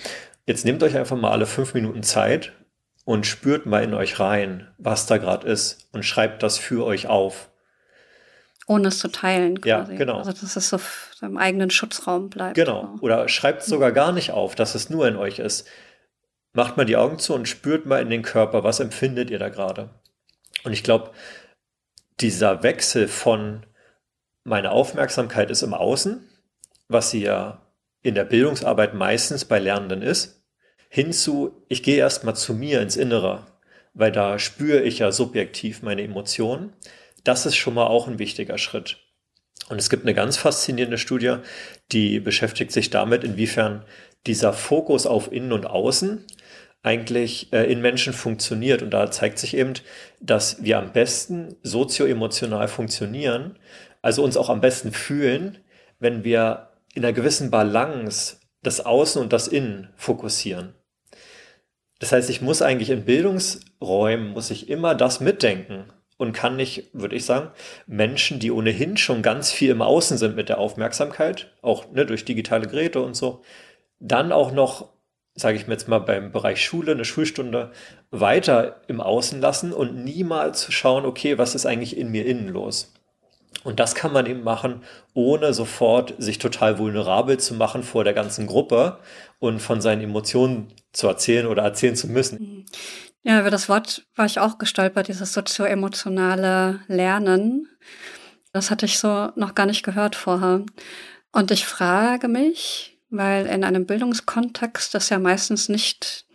Jetzt 0.46 0.64
nehmt 0.64 0.82
euch 0.82 0.96
einfach 0.96 1.16
mal 1.16 1.30
alle 1.30 1.46
fünf 1.46 1.74
Minuten 1.74 2.02
Zeit 2.02 2.52
und 3.04 3.26
spürt 3.26 3.66
mal 3.66 3.82
in 3.82 3.94
euch 3.94 4.20
rein, 4.20 4.68
was 4.78 5.06
da 5.06 5.18
gerade 5.18 5.46
ist 5.46 5.88
und 5.92 6.04
schreibt 6.04 6.42
das 6.42 6.58
für 6.58 6.84
euch 6.84 7.06
auf. 7.06 7.50
Ohne 8.66 8.88
es 8.88 8.98
zu 8.98 9.08
teilen, 9.08 9.60
quasi. 9.60 9.92
Ja, 9.92 9.98
genau. 9.98 10.18
Also, 10.18 10.32
dass 10.32 10.56
es 10.56 10.68
so 10.70 10.78
im 11.20 11.36
eigenen 11.36 11.70
Schutzraum 11.70 12.30
bleibt. 12.30 12.54
Genau. 12.54 12.96
Oder 13.00 13.28
schreibt 13.28 13.62
es 13.62 13.66
sogar 13.66 13.92
gar 13.92 14.12
nicht 14.12 14.30
auf, 14.30 14.54
dass 14.54 14.74
es 14.74 14.88
nur 14.88 15.06
in 15.06 15.16
euch 15.16 15.38
ist. 15.38 15.66
Macht 16.54 16.76
mal 16.76 16.86
die 16.86 16.96
Augen 16.96 17.18
zu 17.18 17.34
und 17.34 17.48
spürt 17.48 17.84
mal 17.84 18.00
in 18.00 18.08
den 18.08 18.22
Körper, 18.22 18.64
was 18.64 18.80
empfindet 18.80 19.28
ihr 19.28 19.38
da 19.38 19.48
gerade. 19.50 19.90
Und 20.62 20.72
ich 20.72 20.82
glaube, 20.82 21.10
dieser 22.21 22.62
Wechsel 22.62 23.09
von 23.09 23.66
meine 24.44 24.71
Aufmerksamkeit 24.71 25.50
ist 25.50 25.62
im 25.62 25.75
Außen, 25.75 26.28
was 26.88 27.11
sie 27.11 27.23
ja 27.23 27.62
in 28.02 28.14
der 28.14 28.25
Bildungsarbeit 28.25 28.94
meistens 28.94 29.44
bei 29.44 29.59
Lernenden 29.59 30.02
ist, 30.02 30.42
hinzu, 30.88 31.64
ich 31.68 31.83
gehe 31.83 31.97
erstmal 31.97 32.37
zu 32.37 32.54
mir 32.54 32.83
ins 32.83 32.97
Innere, 32.97 33.47
weil 33.94 34.12
da 34.12 34.38
spüre 34.38 34.83
ich 34.83 34.99
ja 34.99 35.11
subjektiv 35.12 35.83
meine 35.83 36.02
Emotionen 36.02 36.75
das 37.25 37.47
ist 37.47 37.56
schon 37.56 37.75
mal 37.75 37.87
auch 37.87 38.06
ein 38.06 38.18
wichtiger 38.18 38.59
Schritt. 38.59 38.99
Und 39.68 39.78
es 39.78 39.90
gibt 39.90 40.04
eine 40.04 40.14
ganz 40.14 40.37
faszinierende 40.37 40.99
Studie, 40.99 41.37
die 41.90 42.21
beschäftigt 42.21 42.71
sich 42.71 42.90
damit, 42.90 43.25
inwiefern 43.25 43.85
dieser 44.26 44.52
Fokus 44.52 45.06
auf 45.06 45.33
Innen 45.33 45.52
und 45.52 45.66
Außen 45.66 46.25
eigentlich 46.84 47.52
äh, 47.52 47.64
in 47.70 47.80
Menschen 47.80 48.12
funktioniert. 48.12 48.82
Und 48.82 48.90
da 48.90 49.10
zeigt 49.10 49.38
sich 49.38 49.56
eben, 49.56 49.72
dass 50.20 50.62
wir 50.62 50.78
am 50.78 50.92
besten 50.92 51.56
sozioemotional 51.62 52.68
funktionieren, 52.68 53.58
also 54.02 54.22
uns 54.22 54.36
auch 54.36 54.50
am 54.50 54.60
besten 54.60 54.92
fühlen, 54.92 55.58
wenn 55.98 56.22
wir 56.22 56.68
in 56.94 57.04
einer 57.04 57.12
gewissen 57.12 57.50
Balance 57.50 58.36
das 58.62 58.84
Außen 58.84 59.20
und 59.20 59.32
das 59.32 59.48
Innen 59.48 59.88
fokussieren. 59.96 60.74
Das 61.98 62.12
heißt, 62.12 62.28
ich 62.30 62.42
muss 62.42 62.62
eigentlich 62.62 62.90
in 62.90 63.04
Bildungsräumen, 63.04 64.28
muss 64.28 64.50
ich 64.50 64.68
immer 64.68 64.94
das 64.94 65.20
mitdenken 65.20 65.84
und 66.18 66.32
kann 66.32 66.56
nicht, 66.56 66.90
würde 66.92 67.16
ich 67.16 67.24
sagen, 67.24 67.50
Menschen, 67.86 68.40
die 68.40 68.50
ohnehin 68.50 68.96
schon 68.96 69.22
ganz 69.22 69.52
viel 69.52 69.70
im 69.70 69.82
Außen 69.82 70.18
sind 70.18 70.36
mit 70.36 70.48
der 70.48 70.58
Aufmerksamkeit, 70.58 71.52
auch 71.62 71.90
ne, 71.92 72.04
durch 72.04 72.24
digitale 72.24 72.66
Geräte 72.66 73.00
und 73.00 73.14
so, 73.14 73.42
dann 74.00 74.32
auch 74.32 74.52
noch, 74.52 74.93
sage 75.34 75.56
ich 75.56 75.66
mir 75.66 75.74
jetzt 75.74 75.88
mal 75.88 75.98
beim 75.98 76.30
Bereich 76.30 76.64
Schule, 76.64 76.92
eine 76.92 77.04
Schulstunde 77.04 77.72
weiter 78.10 78.80
im 78.86 79.00
Außen 79.00 79.40
lassen 79.40 79.72
und 79.72 80.04
niemals 80.04 80.72
schauen, 80.72 81.04
okay, 81.04 81.38
was 81.38 81.54
ist 81.54 81.66
eigentlich 81.66 81.96
in 81.96 82.10
mir 82.10 82.24
innen 82.24 82.48
los? 82.48 82.92
Und 83.64 83.80
das 83.80 83.94
kann 83.94 84.12
man 84.12 84.26
eben 84.26 84.42
machen, 84.42 84.82
ohne 85.14 85.54
sofort 85.54 86.14
sich 86.18 86.38
total 86.38 86.78
vulnerabel 86.78 87.38
zu 87.38 87.54
machen 87.54 87.82
vor 87.82 88.04
der 88.04 88.12
ganzen 88.12 88.46
Gruppe 88.46 88.98
und 89.38 89.60
von 89.60 89.80
seinen 89.80 90.02
Emotionen 90.02 90.68
zu 90.92 91.08
erzählen 91.08 91.46
oder 91.46 91.62
erzählen 91.62 91.96
zu 91.96 92.08
müssen. 92.08 92.66
Ja, 93.22 93.40
über 93.40 93.50
das 93.50 93.68
Wort 93.68 94.06
war 94.16 94.26
ich 94.26 94.38
auch 94.38 94.58
gestolpert, 94.58 95.08
dieses 95.08 95.32
sozioemotionale 95.32 96.80
Lernen. 96.88 97.68
Das 98.52 98.70
hatte 98.70 98.86
ich 98.86 98.98
so 98.98 99.30
noch 99.34 99.54
gar 99.54 99.66
nicht 99.66 99.82
gehört 99.82 100.14
vorher. 100.14 100.64
Und 101.32 101.50
ich 101.50 101.64
frage 101.64 102.28
mich, 102.28 102.93
weil 103.16 103.47
in 103.47 103.64
einem 103.64 103.87
Bildungskontext 103.87 104.94
das 104.94 105.09
ja 105.09 105.18
meistens 105.18 105.68
nicht, 105.68 106.26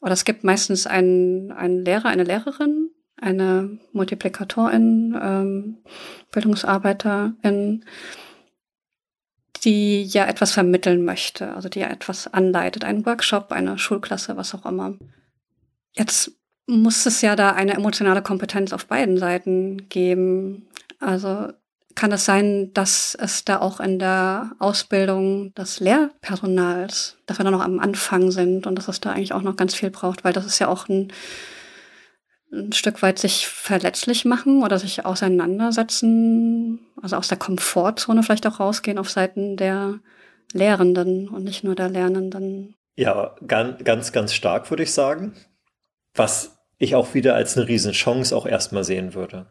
oder 0.00 0.12
es 0.12 0.24
gibt 0.24 0.44
meistens 0.44 0.86
einen, 0.86 1.52
einen 1.52 1.84
Lehrer, 1.84 2.06
eine 2.06 2.24
Lehrerin, 2.24 2.90
eine 3.16 3.78
Multiplikatorin, 3.92 5.18
ähm, 5.20 5.78
Bildungsarbeiterin, 6.32 7.84
die 9.64 10.04
ja 10.04 10.26
etwas 10.26 10.52
vermitteln 10.52 11.04
möchte, 11.04 11.54
also 11.54 11.68
die 11.68 11.80
ja 11.80 11.88
etwas 11.88 12.32
anleitet, 12.32 12.84
einen 12.84 13.06
Workshop, 13.06 13.52
eine 13.52 13.78
Schulklasse, 13.78 14.36
was 14.36 14.54
auch 14.54 14.66
immer. 14.66 14.94
Jetzt 15.92 16.32
muss 16.66 17.06
es 17.06 17.20
ja 17.22 17.36
da 17.36 17.52
eine 17.52 17.74
emotionale 17.74 18.22
Kompetenz 18.22 18.72
auf 18.72 18.86
beiden 18.86 19.18
Seiten 19.18 19.88
geben. 19.88 20.68
Also 21.00 21.48
kann 21.96 22.12
es 22.12 22.24
sein, 22.24 22.72
dass 22.72 23.16
es 23.20 23.44
da 23.44 23.60
auch 23.60 23.80
in 23.80 23.98
der 23.98 24.52
Ausbildung 24.60 25.52
des 25.54 25.80
Lehrpersonals, 25.80 27.16
dass 27.26 27.38
wir 27.38 27.44
da 27.44 27.50
noch 27.50 27.64
am 27.64 27.80
Anfang 27.80 28.30
sind 28.30 28.66
und 28.66 28.76
dass 28.76 28.86
es 28.88 29.00
da 29.00 29.10
eigentlich 29.10 29.32
auch 29.32 29.42
noch 29.42 29.56
ganz 29.56 29.74
viel 29.74 29.90
braucht, 29.90 30.22
weil 30.22 30.32
das 30.32 30.46
ist 30.46 30.60
ja 30.60 30.68
auch 30.68 30.88
ein, 30.88 31.12
ein 32.52 32.72
Stück 32.72 33.02
weit 33.02 33.18
sich 33.18 33.48
verletzlich 33.48 34.24
machen 34.24 34.62
oder 34.62 34.78
sich 34.78 35.04
auseinandersetzen, 35.04 36.78
also 37.02 37.16
aus 37.16 37.28
der 37.28 37.38
Komfortzone 37.38 38.22
vielleicht 38.22 38.46
auch 38.46 38.60
rausgehen 38.60 38.98
auf 38.98 39.10
Seiten 39.10 39.56
der 39.56 39.98
Lehrenden 40.52 41.28
und 41.28 41.42
nicht 41.42 41.64
nur 41.64 41.74
der 41.74 41.88
Lernenden. 41.88 42.76
Ja, 42.94 43.34
ganz, 43.46 43.82
ganz, 43.82 44.12
ganz 44.12 44.32
stark 44.32 44.70
würde 44.70 44.84
ich 44.84 44.92
sagen 44.92 45.34
was 46.18 46.58
ich 46.78 46.94
auch 46.94 47.14
wieder 47.14 47.34
als 47.34 47.56
eine 47.56 47.68
Riesenchance 47.68 48.36
auch 48.36 48.46
erstmal 48.46 48.84
sehen 48.84 49.14
würde. 49.14 49.46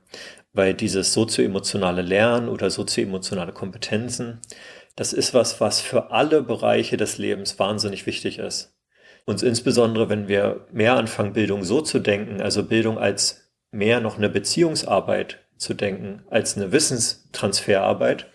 Weil 0.55 0.73
dieses 0.73 1.13
sozioemotionale 1.13 2.01
Lernen 2.01 2.49
oder 2.49 2.71
sozioemotionale 2.71 3.51
Kompetenzen, 3.51 4.39
das 4.95 5.13
ist 5.13 5.33
was, 5.33 5.61
was 5.61 5.81
für 5.81 6.11
alle 6.11 6.41
Bereiche 6.41 6.97
des 6.97 7.17
Lebens 7.17 7.59
wahnsinnig 7.59 8.07
wichtig 8.07 8.39
ist. 8.39 8.73
Und 9.25 9.43
insbesondere, 9.43 10.09
wenn 10.09 10.27
wir 10.27 10.65
mehr 10.71 10.95
anfangen, 10.95 11.33
Bildung 11.33 11.63
so 11.63 11.81
zu 11.81 11.99
denken, 11.99 12.41
also 12.41 12.63
Bildung 12.63 12.97
als 12.97 13.51
mehr 13.71 13.99
noch 13.99 14.17
eine 14.17 14.29
Beziehungsarbeit 14.29 15.39
zu 15.57 15.73
denken, 15.73 16.23
als 16.29 16.55
eine 16.55 16.71
Wissenstransferarbeit, 16.71 18.27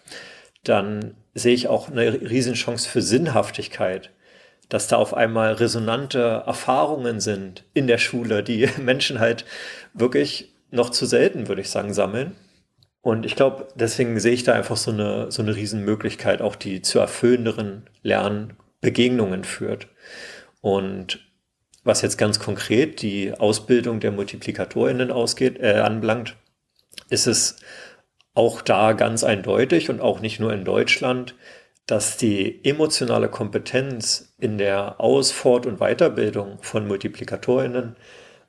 dann 0.63 1.17
sehe 1.35 1.55
ich 1.55 1.69
auch 1.69 1.89
eine 1.89 2.21
Riesenchance 2.21 2.89
für 2.89 3.03
Sinnhaftigkeit 3.03 4.11
dass 4.71 4.87
da 4.87 4.97
auf 4.97 5.13
einmal 5.13 5.53
resonante 5.53 6.45
Erfahrungen 6.47 7.21
sind 7.21 7.65
in 7.75 7.87
der 7.87 7.99
Schule, 7.99 8.43
die 8.43 8.67
Menschen 8.79 9.21
halt 9.21 9.45
wirklich 9.93 10.50
noch 10.71 10.91
zu 10.91 11.07
selten, 11.07 11.49
würde 11.49 11.63
ich 11.63 11.71
sagen, 11.71 11.93
sammeln. 11.93 12.37
Und 13.03 13.25
ich 13.25 13.35
glaube, 13.35 13.69
deswegen 13.75 14.21
sehe 14.21 14.33
ich 14.33 14.45
da 14.45 14.53
einfach 14.53 14.77
so 14.77 14.91
eine, 14.91 15.31
so 15.31 15.43
eine 15.43 15.57
Riesenmöglichkeit, 15.57 16.43
auch 16.43 16.55
die 16.55 16.83
zu 16.83 16.99
erfüllenderen 16.99 17.89
Lernbegegnungen 18.03 19.45
führt. 19.45 19.89
Und 20.61 21.21
was 21.83 22.03
jetzt 22.03 22.19
ganz 22.19 22.39
konkret 22.39 23.01
die 23.01 23.33
Ausbildung 23.33 24.01
der 24.01 24.13
MultiplikatorInnen 24.13 25.11
ausgeht, 25.11 25.59
äh, 25.61 25.81
anbelangt, 25.81 26.37
ist 27.09 27.27
es 27.27 27.57
auch 28.35 28.61
da 28.61 28.93
ganz 28.93 29.25
eindeutig 29.25 29.89
und 29.89 30.01
auch 30.01 30.21
nicht 30.21 30.41
nur 30.41 30.53
in 30.53 30.65
Deutschland, 30.65 31.35
dass 31.87 32.17
die 32.17 32.65
emotionale 32.65 33.29
Kompetenz 33.29 34.35
in 34.39 34.59
der 34.59 35.01
Aus-, 35.01 35.33
Fort- 35.33 35.67
und 35.67 35.79
Weiterbildung 35.79 36.59
von 36.61 36.87
Multiplikatorinnen 36.87 37.97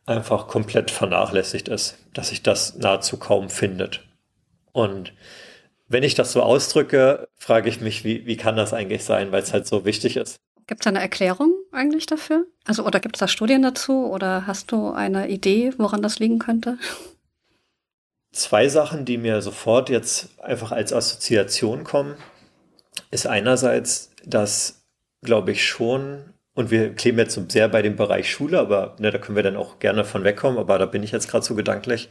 einfach 0.05 0.47
komplett 0.47 0.91
vernachlässigt 0.91 1.67
ist, 1.67 1.97
dass 2.13 2.29
sich 2.29 2.43
das 2.43 2.75
nahezu 2.75 3.17
kaum 3.17 3.49
findet. 3.49 4.01
Und 4.71 5.13
wenn 5.87 6.03
ich 6.03 6.15
das 6.15 6.31
so 6.31 6.41
ausdrücke, 6.41 7.27
frage 7.35 7.69
ich 7.69 7.81
mich, 7.81 8.03
wie, 8.03 8.25
wie 8.25 8.37
kann 8.37 8.55
das 8.55 8.73
eigentlich 8.73 9.03
sein, 9.03 9.31
weil 9.31 9.43
es 9.43 9.53
halt 9.53 9.67
so 9.67 9.85
wichtig 9.85 10.17
ist. 10.17 10.37
Gibt 10.67 10.81
es 10.81 10.87
eine 10.87 11.01
Erklärung 11.01 11.53
eigentlich 11.71 12.05
dafür? 12.05 12.45
Also, 12.65 12.85
oder 12.85 12.99
gibt 12.99 13.17
es 13.17 13.19
da 13.19 13.27
Studien 13.27 13.61
dazu? 13.61 14.05
Oder 14.05 14.47
hast 14.47 14.71
du 14.71 14.91
eine 14.91 15.27
Idee, 15.27 15.73
woran 15.77 16.01
das 16.01 16.19
liegen 16.19 16.39
könnte? 16.39 16.77
Zwei 18.31 18.69
Sachen, 18.69 19.03
die 19.03 19.17
mir 19.17 19.41
sofort 19.41 19.89
jetzt 19.89 20.39
einfach 20.39 20.71
als 20.71 20.93
Assoziation 20.93 21.83
kommen 21.83 22.15
ist 23.11 23.27
einerseits, 23.27 24.11
dass, 24.25 24.83
glaube 25.21 25.51
ich, 25.51 25.67
schon, 25.67 26.30
und 26.53 26.71
wir 26.71 26.93
kleben 26.93 27.17
jetzt 27.17 27.33
so 27.33 27.45
sehr 27.47 27.69
bei 27.69 27.81
dem 27.81 27.95
Bereich 27.95 28.29
Schule, 28.29 28.59
aber 28.59 28.95
ne, 28.99 29.11
da 29.11 29.17
können 29.17 29.35
wir 29.35 29.43
dann 29.43 29.55
auch 29.55 29.79
gerne 29.79 30.03
von 30.03 30.23
wegkommen, 30.23 30.59
aber 30.59 30.77
da 30.77 30.85
bin 30.85 31.03
ich 31.03 31.11
jetzt 31.11 31.29
gerade 31.29 31.45
so 31.45 31.55
gedanklich. 31.55 32.09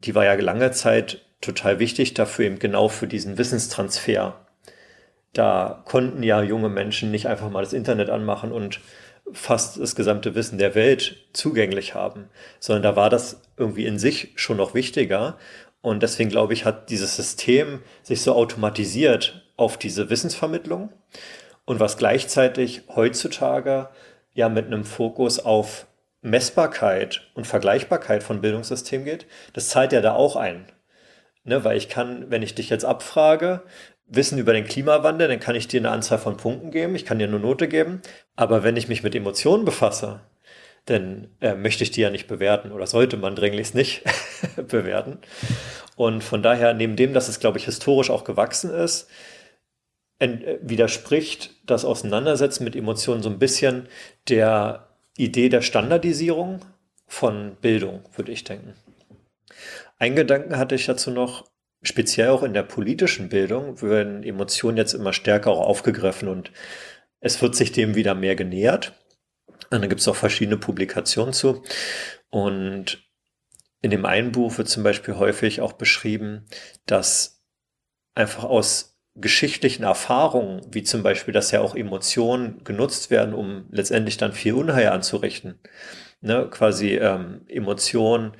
Die 0.00 0.14
war 0.14 0.24
ja 0.24 0.34
lange 0.34 0.70
Zeit 0.70 1.24
total 1.40 1.78
wichtig 1.78 2.14
dafür, 2.14 2.46
eben 2.46 2.58
genau 2.58 2.88
für 2.88 3.06
diesen 3.06 3.36
Wissenstransfer. 3.36 4.46
Da 5.34 5.82
konnten 5.84 6.22
ja 6.22 6.42
junge 6.42 6.68
Menschen 6.68 7.10
nicht 7.10 7.26
einfach 7.26 7.50
mal 7.50 7.62
das 7.62 7.72
Internet 7.74 8.10
anmachen 8.10 8.52
und 8.52 8.80
fast 9.32 9.78
das 9.78 9.94
gesamte 9.94 10.34
Wissen 10.34 10.58
der 10.58 10.74
Welt 10.74 11.28
zugänglich 11.34 11.94
haben, 11.94 12.30
sondern 12.60 12.82
da 12.82 12.96
war 12.96 13.10
das 13.10 13.42
irgendwie 13.58 13.84
in 13.84 13.98
sich 13.98 14.32
schon 14.36 14.56
noch 14.56 14.74
wichtiger. 14.74 15.36
Und 15.82 16.02
deswegen 16.02 16.30
glaube 16.30 16.54
ich, 16.54 16.64
hat 16.64 16.88
dieses 16.90 17.16
System 17.16 17.82
sich 18.02 18.22
so 18.22 18.32
automatisiert 18.32 19.52
auf 19.56 19.76
diese 19.76 20.08
Wissensvermittlung 20.08 20.90
und 21.68 21.80
was 21.80 21.98
gleichzeitig 21.98 22.84
heutzutage 22.96 23.90
ja 24.32 24.48
mit 24.48 24.66
einem 24.66 24.84
Fokus 24.84 25.38
auf 25.38 25.86
Messbarkeit 26.22 27.28
und 27.34 27.46
Vergleichbarkeit 27.46 28.22
von 28.22 28.40
Bildungssystemen 28.40 29.04
geht, 29.04 29.26
das 29.52 29.68
zahlt 29.68 29.92
ja 29.92 30.00
da 30.00 30.14
auch 30.14 30.34
ein. 30.34 30.64
Ne, 31.44 31.64
weil 31.64 31.76
ich 31.76 31.90
kann, 31.90 32.30
wenn 32.30 32.40
ich 32.40 32.54
dich 32.54 32.70
jetzt 32.70 32.86
abfrage, 32.86 33.64
Wissen 34.06 34.38
über 34.38 34.54
den 34.54 34.64
Klimawandel, 34.64 35.28
dann 35.28 35.40
kann 35.40 35.56
ich 35.56 35.68
dir 35.68 35.80
eine 35.80 35.90
Anzahl 35.90 36.16
von 36.16 36.38
Punkten 36.38 36.70
geben, 36.70 36.94
ich 36.94 37.04
kann 37.04 37.18
dir 37.18 37.28
eine 37.28 37.38
Note 37.38 37.68
geben. 37.68 38.00
Aber 38.34 38.64
wenn 38.64 38.78
ich 38.78 38.88
mich 38.88 39.02
mit 39.02 39.14
Emotionen 39.14 39.66
befasse, 39.66 40.20
denn 40.88 41.28
äh, 41.42 41.54
möchte 41.54 41.84
ich 41.84 41.90
die 41.90 42.00
ja 42.00 42.08
nicht 42.08 42.28
bewerten 42.28 42.72
oder 42.72 42.86
sollte 42.86 43.18
man 43.18 43.36
dringlichst 43.36 43.74
nicht 43.74 44.04
bewerten. 44.68 45.18
Und 45.96 46.24
von 46.24 46.42
daher, 46.42 46.72
neben 46.72 46.96
dem, 46.96 47.12
dass 47.12 47.28
es, 47.28 47.40
glaube 47.40 47.58
ich, 47.58 47.66
historisch 47.66 48.08
auch 48.08 48.24
gewachsen 48.24 48.70
ist, 48.70 49.10
äh, 50.18 50.58
widerspricht 50.62 51.57
das 51.70 51.84
Auseinandersetzen 51.84 52.64
mit 52.64 52.74
Emotionen 52.74 53.22
so 53.22 53.30
ein 53.30 53.38
bisschen 53.38 53.88
der 54.28 54.88
Idee 55.16 55.48
der 55.48 55.62
Standardisierung 55.62 56.60
von 57.06 57.56
Bildung, 57.60 58.02
würde 58.14 58.32
ich 58.32 58.44
denken. 58.44 58.74
Ein 59.98 60.16
Gedanken 60.16 60.56
hatte 60.56 60.74
ich 60.74 60.86
dazu 60.86 61.10
noch, 61.10 61.44
speziell 61.82 62.28
auch 62.28 62.42
in 62.42 62.54
der 62.54 62.62
politischen 62.62 63.28
Bildung 63.28 63.80
werden 63.82 64.22
Emotionen 64.22 64.76
jetzt 64.76 64.94
immer 64.94 65.12
stärker 65.12 65.50
auch 65.50 65.60
aufgegriffen 65.60 66.28
und 66.28 66.52
es 67.20 67.40
wird 67.42 67.56
sich 67.56 67.72
dem 67.72 67.94
wieder 67.94 68.14
mehr 68.14 68.36
genähert. 68.36 68.94
Und 69.70 69.82
da 69.82 69.86
gibt 69.86 70.00
es 70.00 70.08
auch 70.08 70.16
verschiedene 70.16 70.56
Publikationen 70.56 71.32
zu. 71.32 71.62
Und 72.30 73.08
in 73.82 73.90
dem 73.90 74.04
einen 74.04 74.32
Buch 74.32 74.56
wird 74.58 74.68
zum 74.68 74.82
Beispiel 74.82 75.16
häufig 75.16 75.60
auch 75.60 75.72
beschrieben, 75.72 76.46
dass 76.86 77.42
einfach 78.14 78.44
aus 78.44 78.87
geschichtlichen 79.20 79.82
Erfahrungen, 79.82 80.60
wie 80.70 80.82
zum 80.82 81.02
Beispiel, 81.02 81.34
dass 81.34 81.50
ja 81.50 81.60
auch 81.60 81.74
Emotionen 81.74 82.62
genutzt 82.64 83.10
werden, 83.10 83.34
um 83.34 83.66
letztendlich 83.70 84.16
dann 84.16 84.32
viel 84.32 84.54
Unheil 84.54 84.88
anzurichten. 84.88 85.60
Ne, 86.20 86.48
quasi 86.50 86.96
ähm, 86.96 87.42
Emotionen, 87.46 88.32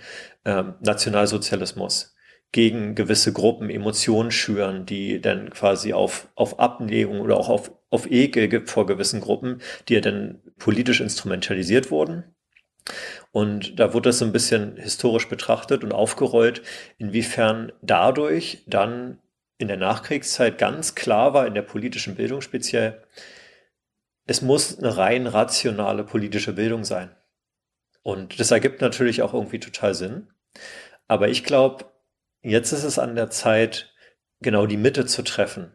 ähm, 0.45 0.75
Nationalsozialismus 0.81 2.17
gegen 2.51 2.95
gewisse 2.95 3.33
Gruppen 3.33 3.71
Emotionen 3.71 4.31
schüren, 4.31 4.87
die 4.87 5.21
dann 5.21 5.51
quasi 5.51 5.93
auf, 5.93 6.29
auf 6.35 6.59
Ablegung 6.59 7.21
oder 7.21 7.37
auch 7.37 7.49
auf, 7.49 7.73
auf 7.91 8.11
Ekel 8.11 8.67
vor 8.67 8.87
gewissen 8.87 9.21
Gruppen, 9.21 9.61
die 9.89 9.95
ja 9.95 10.01
dann 10.01 10.41
politisch 10.59 11.01
instrumentalisiert 11.01 11.91
wurden. 11.91 12.25
Und 13.33 13.79
da 13.79 13.93
wurde 13.93 14.09
das 14.09 14.19
so 14.19 14.25
ein 14.25 14.33
bisschen 14.33 14.77
historisch 14.77 15.29
betrachtet 15.29 15.85
und 15.85 15.93
aufgerollt, 15.93 16.63
inwiefern 16.97 17.73
dadurch 17.83 18.65
dann 18.67 19.19
in 19.59 19.69
der 19.69 19.77
Nachkriegszeit 19.77 20.57
ganz 20.57 20.95
klar 20.95 21.35
war, 21.35 21.47
in 21.47 21.55
der 21.55 21.63
politischen 21.63 22.15
Bildung 22.15 22.41
speziell, 22.41 23.03
es 24.27 24.41
muss 24.41 24.79
eine 24.79 24.97
rein 24.97 25.27
rationale 25.27 26.05
politische 26.05 26.53
Bildung 26.53 26.85
sein. 26.85 27.15
Und 28.03 28.39
das 28.39 28.53
ergibt 28.53 28.81
natürlich 28.81 29.23
auch 29.23 29.35
irgendwie 29.35 29.59
total 29.59 29.95
Sinn. 29.95 30.29
Aber 31.09 31.29
ich 31.29 31.45
glaube, 31.45 31.87
jetzt 32.43 32.73
ist 32.73 32.85
es 32.85 32.99
an 32.99 33.17
der 33.17 33.31
Zeit, 33.31 33.93
genau 34.41 34.67
die 34.67 34.77
Mitte 34.77 35.07
zu 35.07 35.23
treffen. 35.23 35.73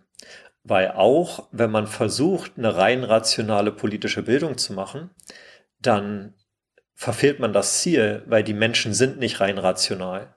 Weil 0.63 0.92
auch 0.92 1.50
wenn 1.52 1.72
man 1.72 1.88
versucht, 1.88 2.54
eine 2.58 2.75
rein 2.78 3.04
rationale 3.04 3.74
politische 3.74 4.24
Bildung 4.24 4.58
zu 4.58 4.72
machen, 4.74 5.10
dann 5.80 6.36
verfehlt 6.96 7.40
man 7.40 7.52
das 7.52 7.82
Ziel, 7.82 8.24
weil 8.28 8.44
die 8.44 8.54
Menschen 8.54 8.94
sind 8.94 9.20
nicht 9.20 9.42
rein 9.42 9.58
rational 9.58 10.34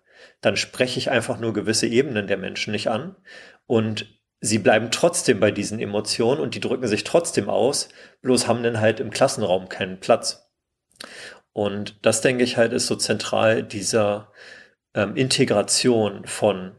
dann 0.47 0.57
spreche 0.57 1.00
ich 1.00 1.11
einfach 1.11 1.41
nur 1.41 1.53
gewisse 1.53 1.88
Ebenen 1.88 2.29
der 2.29 2.37
Menschen 2.37 2.71
nicht 2.71 2.88
an 2.88 3.17
und 3.67 4.17
sie 4.41 4.61
bleiben 4.61 4.93
trotzdem 4.93 5.41
bei 5.41 5.50
diesen 5.50 5.81
Emotionen 5.81 6.41
und 6.41 6.55
die 6.55 6.61
drücken 6.61 6.87
sich 6.87 7.03
trotzdem 7.03 7.50
aus, 7.50 7.88
bloß 8.23 8.47
haben 8.47 8.62
dann 8.62 8.79
halt 8.79 9.00
im 9.00 9.11
Klassenraum 9.11 9.69
keinen 9.69 9.99
Platz. 9.99 10.49
Und 11.53 11.99
das 12.07 12.21
denke 12.21 12.45
ich 12.45 12.57
halt 12.57 12.73
ist 12.73 12.87
so 12.87 12.95
zentral 12.95 13.65
dieser 13.65 14.31
ähm, 14.95 15.17
Integration 15.17 16.25
von 16.26 16.76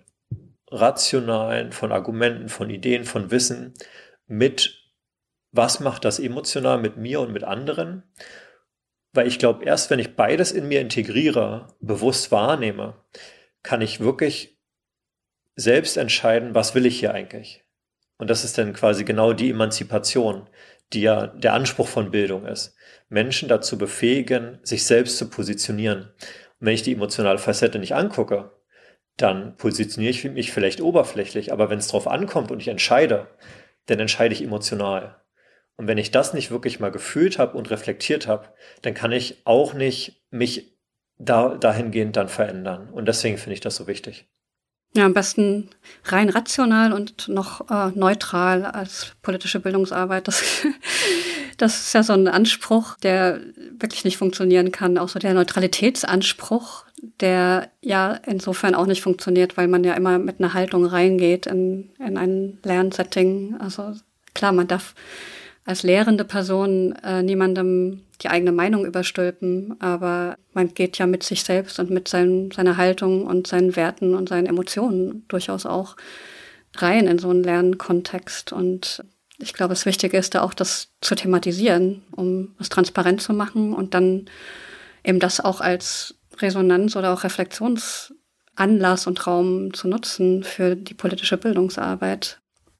rationalen, 0.72 1.74
von 1.74 1.92
Argumenten, 1.92 2.48
von 2.48 2.70
Ideen, 2.70 3.04
von 3.04 3.32
Wissen 3.32 3.74
mit 4.28 4.94
was 5.52 5.82
macht 5.82 6.06
das 6.06 6.20
emotional 6.20 6.78
mit 6.78 6.96
mir 6.96 7.20
und 7.20 7.34
mit 7.34 7.44
anderen 7.44 8.04
weil 9.18 9.28
ich 9.28 9.40
glaube, 9.40 9.66
erst 9.66 9.90
wenn 9.90 9.98
ich 9.98 10.16
beides 10.16 10.52
in 10.52 10.68
mir 10.68 10.80
integriere, 10.80 11.70
bewusst 11.82 12.32
wahrnehme, 12.32 12.94
kann 13.68 13.82
ich 13.82 14.00
wirklich 14.00 14.58
selbst 15.58 15.98
entscheiden, 15.98 16.56
was 16.56 16.74
will 16.74 16.86
ich 16.86 17.02
hier 17.02 17.14
eigentlich. 17.14 17.66
Und 18.18 18.30
das 18.30 18.46
ist 18.46 18.58
dann 18.58 18.72
quasi 18.72 19.04
genau 19.04 19.34
die 19.34 19.50
Emanzipation, 19.50 20.48
die 20.94 21.02
ja 21.02 21.28
der 21.28 21.52
Anspruch 21.52 21.90
von 21.90 22.10
Bildung 22.10 22.46
ist. 22.46 22.77
Menschen 23.10 23.50
dazu 23.50 23.77
befähigen, 23.77 24.60
sich 24.64 24.86
selbst 24.86 25.18
zu 25.18 25.30
positionieren. 25.30 26.14
Und 26.60 26.68
wenn 26.68 26.75
ich 26.75 26.84
die 26.84 26.94
emotionale 26.94 27.40
Facette 27.40 27.77
nicht 27.77 27.94
angucke, 27.94 28.51
dann 29.18 29.58
positioniere 29.58 30.12
ich 30.12 30.24
mich 30.24 30.53
vielleicht 30.53 30.80
oberflächlich. 30.80 31.51
Aber 31.51 31.70
wenn 31.70 31.80
es 31.80 31.90
drauf 31.90 32.08
ankommt 32.08 32.51
und 32.51 32.62
ich 32.62 32.70
entscheide, 32.70 33.27
dann 33.88 34.00
entscheide 34.00 34.34
ich 34.34 34.42
emotional. 34.42 35.22
Und 35.75 35.88
wenn 35.90 35.98
ich 35.98 36.12
das 36.12 36.34
nicht 36.34 36.51
wirklich 36.51 36.80
mal 36.80 36.92
gefühlt 36.92 37.38
habe 37.38 37.58
und 37.58 37.70
reflektiert 37.70 38.27
habe, 38.27 38.48
dann 38.82 38.94
kann 38.94 39.12
ich 39.12 39.42
auch 39.44 39.74
nicht 39.74 40.24
mich 40.32 40.76
da, 41.20 41.56
dahingehend 41.56 42.16
dann 42.16 42.30
verändern. 42.30 42.90
Und 42.92 43.08
deswegen 43.08 43.38
finde 43.38 43.53
ich 43.53 43.62
das 43.62 43.75
so 43.75 43.88
wichtig. 43.88 44.27
Ja, 44.96 45.06
am 45.06 45.14
besten 45.14 45.70
rein 46.06 46.30
rational 46.30 46.94
und 46.94 47.27
noch 47.27 47.70
äh, 47.70 47.92
neutral 47.94 48.66
als 48.66 49.14
politische 49.22 49.60
Bildungsarbeit. 49.60 50.27
Das, 50.27 50.44
das 51.58 51.80
ist 51.80 51.94
ja 51.94 52.03
so 52.03 52.14
ein 52.14 52.27
Anspruch, 52.27 52.98
der 52.98 53.40
wirklich 53.80 54.06
nicht 54.06 54.18
funktionieren 54.18 54.72
kann. 54.72 54.98
Auch 54.98 55.10
so 55.10 55.20
der 55.20 55.34
Neutralitätsanspruch, 55.34 56.86
der 57.20 57.70
ja 57.82 58.20
insofern 58.25 58.74
auch 58.74 58.88
nicht 58.88 59.01
funktioniert, 59.01 59.58
weil 59.58 59.68
man 59.68 59.84
ja 59.84 59.94
immer 59.94 60.18
mit 60.18 60.40
einer 60.40 60.53
Haltung 60.53 60.86
reingeht 60.86 61.46
in, 61.46 61.92
in 62.00 62.18
ein 62.18 62.58
Lernsetting. 62.64 63.56
Also 63.60 63.94
klar, 64.34 64.51
man 64.51 64.68
darf 64.68 64.96
als 65.68 65.84
lehrende 65.84 66.24
Person 66.24 66.94
äh, 67.03 67.22
niemandem 67.22 68.01
die 68.22 68.30
eigene 68.30 68.53
Meinung 68.53 68.86
überstülpen, 68.86 69.75
aber 69.82 70.38
man 70.53 70.74
geht 70.74 70.98
ja 70.98 71.06
mit 71.06 71.24
sich 71.24 71.44
selbst 71.44 71.77
und 71.80 71.90
mit 71.90 72.08
sein, 72.08 72.50
seiner 72.56 72.77
Haltung 72.77 73.27
und 73.27 73.48
seinen 73.48 73.75
Werten 73.75 74.16
und 74.16 74.30
seinen 74.30 74.48
Emotionen 74.48 75.25
durchaus 75.27 75.66
auch 75.66 75.98
rein 76.77 77.06
in 77.06 77.20
so 77.20 77.30
einen 77.30 77.44
Lernkontext. 77.44 78.53
Und 78.53 79.03
ich 79.40 79.53
glaube, 79.53 79.74
das 79.74 79.86
Wichtige 79.86 80.18
ist 80.18 80.36
da 80.36 80.42
auch, 80.42 80.53
das 80.53 80.94
zu 81.01 81.16
thematisieren, 81.16 82.01
um 82.16 82.56
es 82.60 82.70
transparent 82.70 83.22
zu 83.22 83.34
machen 83.34 83.74
und 83.74 83.94
dann 83.94 84.30
eben 85.03 85.20
das 85.20 85.42
auch 85.42 85.60
als 85.60 86.16
Resonanz 86.40 86.96
oder 86.96 87.12
auch 87.12 87.25
Reflexionsanlass 87.25 89.06
und 89.06 89.27
Raum 89.27 89.74
zu 89.74 89.90
nutzen 89.90 90.46
für 90.46 90.77
die 90.77 90.94
politische 90.94 91.36
Bildungsarbeit. 91.36 92.40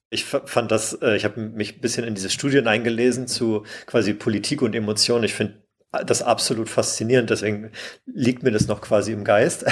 Ich 0.10 0.24
fand 0.26 0.72
das, 0.72 0.94
äh, 1.02 1.16
ich 1.16 1.26
habe 1.26 1.42
mich 1.42 1.76
ein 1.76 1.82
bisschen 1.82 2.06
in 2.06 2.16
diese 2.16 2.30
Studien 2.30 2.68
eingelesen 2.68 3.28
zu 3.28 3.64
quasi 3.86 4.14
Politik 4.14 4.62
und 4.62 4.74
Emotionen. 4.74 5.26
Ich 5.26 5.34
finde 5.34 5.64
das 5.92 6.22
absolut 6.22 6.70
faszinierend, 6.70 7.30
deswegen 7.30 7.72
liegt 8.06 8.44
mir 8.44 8.52
das 8.52 8.68
noch 8.68 8.82
quasi 8.82 9.14
im 9.14 9.24
Geist. 9.24 9.66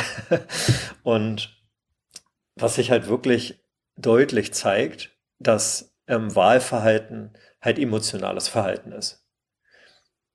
Und 1.03 1.55
was 2.55 2.75
sich 2.75 2.89
halt 2.89 3.07
wirklich 3.07 3.61
deutlich 3.97 4.53
zeigt, 4.53 5.11
dass 5.39 5.95
ähm, 6.07 6.33
Wahlverhalten 6.35 7.33
halt 7.61 7.79
emotionales 7.79 8.47
Verhalten 8.47 8.91
ist. 8.91 9.25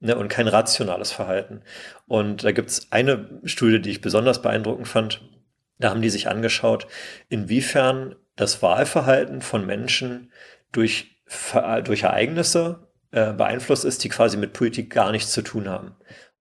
Ne, 0.03 0.17
und 0.17 0.29
kein 0.29 0.49
rationales 0.49 1.13
Verhalten. 1.13 1.63
Und 2.07 2.43
da 2.45 2.53
gibt 2.53 2.71
es 2.71 2.91
eine 2.91 3.39
Studie, 3.45 3.83
die 3.83 3.91
ich 3.91 4.01
besonders 4.01 4.41
beeindruckend 4.41 4.89
fand. 4.89 5.29
Da 5.79 5.91
haben 5.91 6.01
die 6.01 6.09
sich 6.09 6.29
angeschaut, 6.29 6.87
inwiefern 7.29 8.17
das 8.41 8.63
Wahlverhalten 8.63 9.43
von 9.43 9.67
Menschen 9.67 10.33
durch, 10.73 11.23
durch 11.85 12.03
Ereignisse 12.05 12.89
äh, 13.11 13.33
beeinflusst 13.33 13.85
ist, 13.85 14.03
die 14.03 14.09
quasi 14.09 14.39
mit 14.39 14.55
Politik 14.55 14.91
gar 14.91 15.13
nichts 15.13 15.33
zu 15.33 15.43
tun 15.43 15.69
haben. 15.69 15.95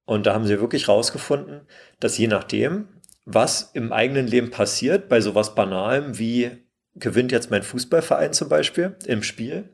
Und 0.05 0.25
da 0.25 0.33
haben 0.33 0.47
sie 0.47 0.59
wirklich 0.59 0.87
rausgefunden, 0.87 1.67
dass 1.99 2.17
je 2.17 2.27
nachdem, 2.27 2.87
was 3.25 3.71
im 3.73 3.91
eigenen 3.91 4.27
Leben 4.27 4.49
passiert, 4.49 5.09
bei 5.09 5.19
sowas 5.19 5.55
Banalem 5.55 6.17
wie 6.17 6.65
gewinnt 6.95 7.31
jetzt 7.31 7.51
mein 7.51 7.63
Fußballverein 7.63 8.33
zum 8.33 8.49
Beispiel 8.49 8.95
im 9.05 9.21
Spiel, 9.21 9.69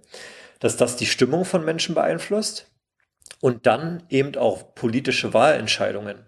dass 0.60 0.78
das 0.78 0.96
die 0.96 1.06
Stimmung 1.06 1.46
von 1.46 1.64
Menschen 1.64 1.96
beeinflusst 1.96 2.72
und 3.40 3.68
dann 3.68 4.04
eben 4.10 4.36
auch 4.36 4.74
politische 4.74 5.34
Wahlentscheidungen. 5.34 6.26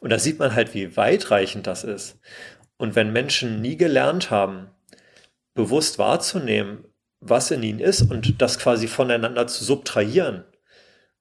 Und 0.00 0.10
da 0.10 0.18
sieht 0.18 0.38
man 0.38 0.54
halt, 0.54 0.74
wie 0.74 0.96
weitreichend 0.96 1.66
das 1.66 1.84
ist. 1.84 2.18
Und 2.78 2.96
wenn 2.96 3.12
Menschen 3.12 3.60
nie 3.60 3.76
gelernt 3.76 4.30
haben, 4.30 4.70
bewusst 5.56 5.98
wahrzunehmen, 5.98 6.84
was 7.20 7.50
in 7.50 7.62
ihnen 7.62 7.80
ist 7.80 8.02
und 8.02 8.40
das 8.40 8.58
quasi 8.58 8.86
voneinander 8.86 9.46
zu 9.46 9.64
subtrahieren, 9.64 10.44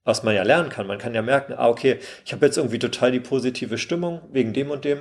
was 0.03 0.21
man 0.23 0.35
ja 0.35 0.43
lernen 0.43 0.69
kann. 0.69 0.85
Man 0.85 0.99
kann 0.99 1.15
ja 1.15 1.21
merken, 1.21 1.53
ah, 1.53 1.67
okay, 1.67 1.99
ich 2.25 2.33
habe 2.33 2.45
jetzt 2.45 2.57
irgendwie 2.57 2.79
total 2.79 3.11
die 3.11 3.19
positive 3.19 3.77
Stimmung 3.77 4.21
wegen 4.31 4.53
dem 4.53 4.69
und 4.69 4.85
dem, 4.85 4.99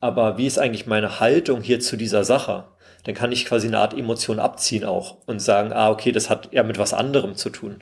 aber 0.00 0.38
wie 0.38 0.46
ist 0.46 0.58
eigentlich 0.58 0.86
meine 0.86 1.20
Haltung 1.20 1.60
hier 1.60 1.80
zu 1.80 1.96
dieser 1.96 2.24
Sache? 2.24 2.64
Dann 3.04 3.14
kann 3.14 3.32
ich 3.32 3.46
quasi 3.46 3.66
eine 3.66 3.78
Art 3.78 3.94
Emotion 3.94 4.38
abziehen 4.38 4.84
auch 4.84 5.18
und 5.26 5.40
sagen, 5.40 5.72
ah, 5.72 5.90
okay, 5.90 6.12
das 6.12 6.30
hat 6.30 6.48
ja 6.52 6.62
mit 6.62 6.78
was 6.78 6.94
anderem 6.94 7.34
zu 7.34 7.50
tun. 7.50 7.80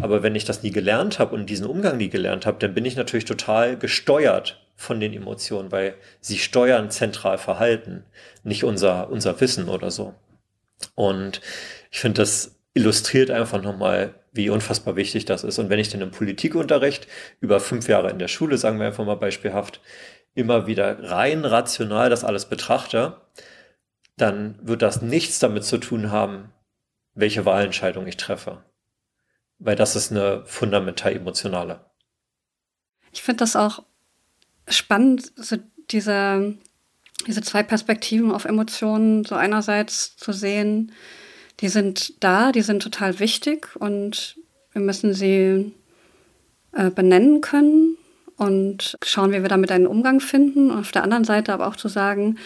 Aber 0.00 0.22
wenn 0.22 0.34
ich 0.34 0.44
das 0.44 0.62
nie 0.62 0.72
gelernt 0.72 1.18
habe 1.20 1.34
und 1.34 1.48
diesen 1.48 1.66
Umgang 1.66 1.96
nie 1.98 2.08
gelernt 2.08 2.46
habe, 2.46 2.58
dann 2.58 2.74
bin 2.74 2.84
ich 2.84 2.96
natürlich 2.96 3.24
total 3.24 3.78
gesteuert 3.78 4.65
von 4.76 5.00
den 5.00 5.14
Emotionen, 5.14 5.72
weil 5.72 5.94
sie 6.20 6.38
steuern 6.38 6.90
zentral 6.90 7.38
Verhalten, 7.38 8.04
nicht 8.44 8.62
unser, 8.62 9.10
unser 9.10 9.40
Wissen 9.40 9.68
oder 9.68 9.90
so. 9.90 10.14
Und 10.94 11.40
ich 11.90 11.98
finde, 11.98 12.20
das 12.22 12.56
illustriert 12.74 13.30
einfach 13.30 13.62
nochmal, 13.62 14.14
wie 14.32 14.50
unfassbar 14.50 14.96
wichtig 14.96 15.24
das 15.24 15.44
ist. 15.44 15.58
Und 15.58 15.70
wenn 15.70 15.78
ich 15.78 15.88
dann 15.88 16.02
im 16.02 16.10
Politikunterricht 16.10 17.08
über 17.40 17.58
fünf 17.58 17.88
Jahre 17.88 18.10
in 18.10 18.18
der 18.18 18.28
Schule, 18.28 18.58
sagen 18.58 18.78
wir 18.78 18.86
einfach 18.86 19.06
mal 19.06 19.16
beispielhaft, 19.16 19.80
immer 20.34 20.66
wieder 20.66 21.10
rein 21.10 21.46
rational 21.46 22.10
das 22.10 22.22
alles 22.22 22.44
betrachte, 22.44 23.22
dann 24.18 24.58
wird 24.62 24.82
das 24.82 25.00
nichts 25.00 25.38
damit 25.38 25.64
zu 25.64 25.78
tun 25.78 26.10
haben, 26.10 26.52
welche 27.14 27.46
Wahlentscheidung 27.46 28.06
ich 28.06 28.18
treffe. 28.18 28.62
Weil 29.58 29.76
das 29.76 29.96
ist 29.96 30.10
eine 30.10 30.44
fundamental 30.44 31.12
emotionale. 31.12 31.80
Ich 33.12 33.22
finde 33.22 33.38
das 33.38 33.56
auch 33.56 33.82
spannend, 34.68 35.32
so 35.36 35.56
diese, 35.90 36.54
diese 37.26 37.42
zwei 37.42 37.62
Perspektiven 37.62 38.30
auf 38.30 38.44
Emotionen, 38.44 39.24
so 39.24 39.34
einerseits 39.34 40.16
zu 40.16 40.32
sehen, 40.32 40.92
die 41.60 41.68
sind 41.68 42.22
da, 42.22 42.52
die 42.52 42.62
sind 42.62 42.82
total 42.82 43.18
wichtig 43.18 43.68
und 43.76 44.36
wir 44.72 44.82
müssen 44.82 45.14
sie 45.14 45.72
äh, 46.72 46.90
benennen 46.90 47.40
können 47.40 47.96
und 48.36 48.96
schauen, 49.02 49.32
wie 49.32 49.40
wir 49.40 49.48
damit 49.48 49.72
einen 49.72 49.86
Umgang 49.86 50.20
finden. 50.20 50.70
Und 50.70 50.80
auf 50.80 50.92
der 50.92 51.02
anderen 51.02 51.24
Seite 51.24 51.52
aber 51.52 51.66
auch 51.66 51.76
zu 51.76 51.88
sagen, 51.88 52.36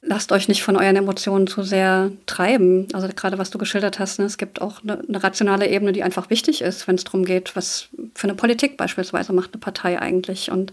lasst 0.00 0.32
euch 0.32 0.48
nicht 0.48 0.62
von 0.62 0.76
euren 0.76 0.96
Emotionen 0.96 1.46
zu 1.46 1.62
sehr 1.62 2.10
treiben. 2.26 2.86
Also 2.92 3.08
gerade 3.08 3.38
was 3.38 3.50
du 3.50 3.58
geschildert 3.58 3.98
hast, 3.98 4.18
ne, 4.18 4.24
es 4.24 4.38
gibt 4.38 4.60
auch 4.60 4.82
eine, 4.82 5.00
eine 5.00 5.22
rationale 5.22 5.68
Ebene, 5.68 5.92
die 5.92 6.02
einfach 6.02 6.30
wichtig 6.30 6.62
ist, 6.62 6.86
wenn 6.86 6.94
es 6.94 7.04
darum 7.04 7.24
geht, 7.24 7.56
was 7.56 7.88
für 8.14 8.28
eine 8.28 8.34
Politik 8.34 8.76
beispielsweise 8.76 9.32
macht 9.32 9.52
eine 9.52 9.60
Partei 9.60 10.00
eigentlich. 10.00 10.50
Und, 10.50 10.72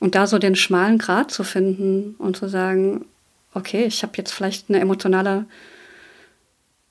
und 0.00 0.14
da 0.14 0.26
so 0.26 0.38
den 0.38 0.56
schmalen 0.56 0.98
Grat 0.98 1.30
zu 1.30 1.44
finden 1.44 2.14
und 2.18 2.36
zu 2.36 2.48
sagen, 2.48 3.04
okay, 3.52 3.84
ich 3.84 4.02
habe 4.02 4.12
jetzt 4.16 4.32
vielleicht 4.32 4.68
eine 4.68 4.80
emotionale, 4.80 5.46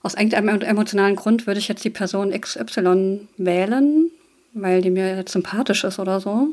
aus 0.02 0.14
irgendeinem 0.14 0.62
emotionalen 0.62 1.16
Grund 1.16 1.48
würde 1.48 1.60
ich 1.60 1.68
jetzt 1.68 1.84
die 1.84 1.90
Person 1.90 2.40
XY 2.40 3.28
wählen, 3.38 4.12
weil 4.54 4.82
die 4.82 4.92
mir 4.92 5.16
jetzt 5.16 5.32
sympathisch 5.32 5.84
ist 5.84 5.98
oder 6.00 6.20
so. 6.20 6.50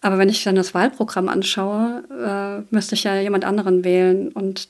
Aber 0.00 0.18
wenn 0.18 0.28
ich 0.28 0.44
dann 0.44 0.54
das 0.54 0.74
Wahlprogramm 0.74 1.28
anschaue, 1.28 2.04
äh, 2.10 2.74
müsste 2.74 2.94
ich 2.94 3.04
ja 3.04 3.20
jemand 3.20 3.44
anderen 3.44 3.84
wählen. 3.84 4.30
Und 4.30 4.68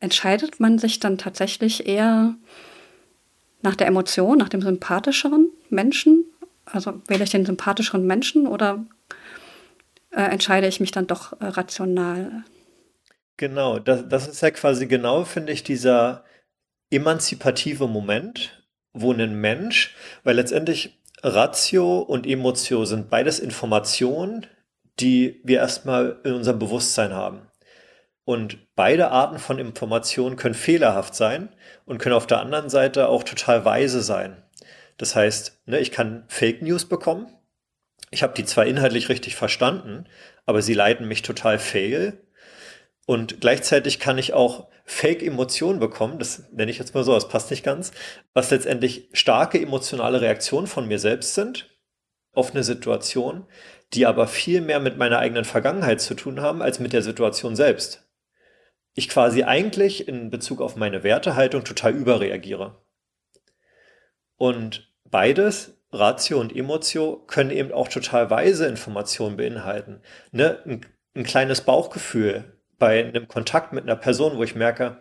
entscheidet 0.00 0.60
man 0.60 0.78
sich 0.78 1.00
dann 1.00 1.18
tatsächlich 1.18 1.86
eher 1.86 2.34
nach 3.62 3.74
der 3.74 3.86
Emotion, 3.86 4.38
nach 4.38 4.50
dem 4.50 4.62
sympathischeren 4.62 5.48
Menschen? 5.70 6.24
Also 6.66 7.00
wähle 7.06 7.24
ich 7.24 7.30
den 7.30 7.46
sympathischeren 7.46 8.06
Menschen 8.06 8.46
oder 8.46 8.84
äh, 10.10 10.22
entscheide 10.22 10.66
ich 10.66 10.80
mich 10.80 10.90
dann 10.90 11.06
doch 11.06 11.32
äh, 11.40 11.46
rational? 11.46 12.44
Genau, 13.36 13.78
das, 13.78 14.08
das 14.08 14.28
ist 14.28 14.40
ja 14.40 14.50
quasi 14.50 14.86
genau, 14.86 15.24
finde 15.24 15.52
ich, 15.52 15.62
dieser 15.62 16.24
emanzipative 16.90 17.86
Moment, 17.86 18.62
wo 18.92 19.12
ein 19.12 19.40
Mensch, 19.40 19.94
weil 20.24 20.36
letztendlich 20.36 20.98
Ratio 21.26 21.98
und 21.98 22.24
Emotio 22.24 22.84
sind 22.84 23.10
beides 23.10 23.40
Informationen, 23.40 24.46
die 25.00 25.40
wir 25.42 25.58
erstmal 25.58 26.20
in 26.22 26.34
unserem 26.34 26.60
Bewusstsein 26.60 27.12
haben. 27.12 27.48
Und 28.24 28.74
beide 28.76 29.10
Arten 29.10 29.38
von 29.38 29.58
Informationen 29.58 30.36
können 30.36 30.54
fehlerhaft 30.54 31.16
sein 31.16 31.48
und 31.84 31.98
können 31.98 32.14
auf 32.14 32.28
der 32.28 32.40
anderen 32.40 32.68
Seite 32.68 33.08
auch 33.08 33.24
total 33.24 33.64
weise 33.64 34.02
sein. 34.02 34.42
Das 34.98 35.16
heißt, 35.16 35.62
ne, 35.66 35.80
ich 35.80 35.90
kann 35.90 36.24
Fake 36.28 36.62
News 36.62 36.84
bekommen. 36.84 37.26
Ich 38.12 38.22
habe 38.22 38.34
die 38.34 38.44
zwar 38.44 38.66
inhaltlich 38.66 39.08
richtig 39.08 39.34
verstanden, 39.34 40.06
aber 40.44 40.62
sie 40.62 40.74
leiten 40.74 41.08
mich 41.08 41.22
total 41.22 41.58
fail. 41.58 42.24
Und 43.06 43.40
gleichzeitig 43.40 44.00
kann 44.00 44.18
ich 44.18 44.34
auch 44.34 44.68
Fake-Emotionen 44.84 45.80
bekommen, 45.80 46.18
das 46.18 46.44
nenne 46.52 46.70
ich 46.70 46.78
jetzt 46.78 46.94
mal 46.94 47.04
so, 47.04 47.14
das 47.14 47.28
passt 47.28 47.50
nicht 47.50 47.64
ganz, 47.64 47.92
was 48.34 48.50
letztendlich 48.50 49.08
starke 49.12 49.60
emotionale 49.60 50.20
Reaktionen 50.20 50.66
von 50.66 50.86
mir 50.86 50.98
selbst 50.98 51.34
sind 51.34 51.70
auf 52.32 52.50
eine 52.50 52.64
Situation, 52.64 53.46
die 53.94 54.06
aber 54.06 54.26
viel 54.26 54.60
mehr 54.60 54.80
mit 54.80 54.98
meiner 54.98 55.18
eigenen 55.18 55.44
Vergangenheit 55.44 56.00
zu 56.00 56.14
tun 56.14 56.40
haben 56.40 56.62
als 56.62 56.80
mit 56.80 56.92
der 56.92 57.02
Situation 57.02 57.56
selbst. 57.56 58.08
Ich 58.94 59.08
quasi 59.08 59.44
eigentlich 59.44 60.08
in 60.08 60.30
Bezug 60.30 60.60
auf 60.60 60.76
meine 60.76 61.02
Wertehaltung 61.02 61.64
total 61.64 61.94
überreagiere. 61.94 62.82
Und 64.36 64.92
beides, 65.04 65.78
Ratio 65.92 66.40
und 66.40 66.54
Emotio, 66.54 67.24
können 67.26 67.50
eben 67.50 67.72
auch 67.72 67.88
total 67.88 68.30
weise 68.30 68.66
Informationen 68.66 69.36
beinhalten. 69.36 70.00
Ne? 70.32 70.62
Ein, 70.66 70.86
ein 71.14 71.24
kleines 71.24 71.62
Bauchgefühl, 71.62 72.55
bei 72.78 73.04
einem 73.04 73.28
Kontakt 73.28 73.72
mit 73.72 73.84
einer 73.84 73.96
Person, 73.96 74.36
wo 74.36 74.42
ich 74.42 74.54
merke, 74.54 74.98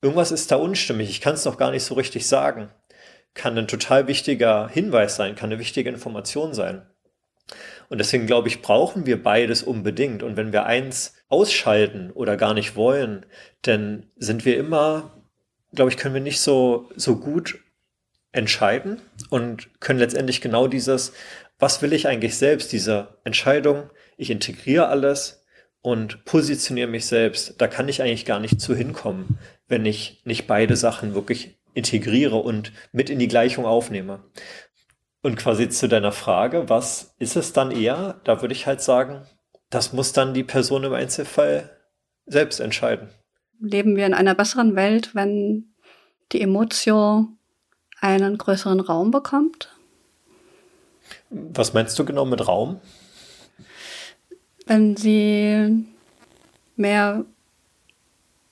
irgendwas 0.00 0.32
ist 0.32 0.50
da 0.50 0.56
unstimmig, 0.56 1.10
ich 1.10 1.20
kann 1.20 1.34
es 1.34 1.44
noch 1.44 1.56
gar 1.56 1.70
nicht 1.70 1.84
so 1.84 1.94
richtig 1.94 2.26
sagen, 2.26 2.70
kann 3.34 3.58
ein 3.58 3.68
total 3.68 4.06
wichtiger 4.06 4.68
Hinweis 4.68 5.16
sein, 5.16 5.34
kann 5.34 5.50
eine 5.50 5.58
wichtige 5.58 5.90
Information 5.90 6.54
sein. 6.54 6.86
Und 7.88 7.98
deswegen 7.98 8.26
glaube 8.26 8.48
ich, 8.48 8.62
brauchen 8.62 9.06
wir 9.06 9.22
beides 9.22 9.62
unbedingt. 9.62 10.22
Und 10.22 10.36
wenn 10.36 10.52
wir 10.52 10.64
eins 10.64 11.14
ausschalten 11.28 12.10
oder 12.12 12.36
gar 12.36 12.54
nicht 12.54 12.76
wollen, 12.76 13.26
dann 13.62 14.06
sind 14.16 14.44
wir 14.44 14.56
immer, 14.56 15.12
glaube 15.74 15.90
ich, 15.90 15.96
können 15.96 16.14
wir 16.14 16.22
nicht 16.22 16.40
so, 16.40 16.90
so 16.96 17.16
gut 17.16 17.58
entscheiden 18.32 19.00
und 19.30 19.80
können 19.80 20.00
letztendlich 20.00 20.40
genau 20.40 20.66
dieses, 20.66 21.12
was 21.58 21.82
will 21.82 21.92
ich 21.92 22.08
eigentlich 22.08 22.36
selbst, 22.36 22.72
diese 22.72 23.18
Entscheidung, 23.24 23.90
ich 24.16 24.30
integriere 24.30 24.88
alles, 24.88 25.43
und 25.84 26.24
positioniere 26.24 26.88
mich 26.88 27.04
selbst, 27.04 27.60
da 27.60 27.68
kann 27.68 27.90
ich 27.90 28.00
eigentlich 28.00 28.24
gar 28.24 28.40
nicht 28.40 28.58
zu 28.58 28.74
hinkommen, 28.74 29.38
wenn 29.68 29.84
ich 29.84 30.22
nicht 30.24 30.46
beide 30.46 30.76
Sachen 30.76 31.14
wirklich 31.14 31.58
integriere 31.74 32.36
und 32.36 32.72
mit 32.92 33.10
in 33.10 33.18
die 33.18 33.28
Gleichung 33.28 33.66
aufnehme. 33.66 34.24
Und 35.20 35.36
quasi 35.36 35.68
zu 35.68 35.86
deiner 35.86 36.10
Frage, 36.10 36.70
was 36.70 37.14
ist 37.18 37.36
es 37.36 37.52
dann 37.52 37.70
eher? 37.70 38.18
Da 38.24 38.40
würde 38.40 38.54
ich 38.54 38.66
halt 38.66 38.80
sagen, 38.80 39.26
das 39.68 39.92
muss 39.92 40.14
dann 40.14 40.32
die 40.32 40.42
Person 40.42 40.84
im 40.84 40.94
Einzelfall 40.94 41.68
selbst 42.24 42.60
entscheiden. 42.60 43.10
Leben 43.60 43.94
wir 43.94 44.06
in 44.06 44.14
einer 44.14 44.34
besseren 44.34 44.76
Welt, 44.76 45.14
wenn 45.14 45.74
die 46.32 46.40
Emotio 46.40 47.28
einen 48.00 48.38
größeren 48.38 48.80
Raum 48.80 49.10
bekommt? 49.10 49.68
Was 51.28 51.74
meinst 51.74 51.98
du 51.98 52.06
genau 52.06 52.24
mit 52.24 52.48
Raum? 52.48 52.80
Wenn 54.66 54.96
sie 54.96 55.84
mehr 56.76 57.24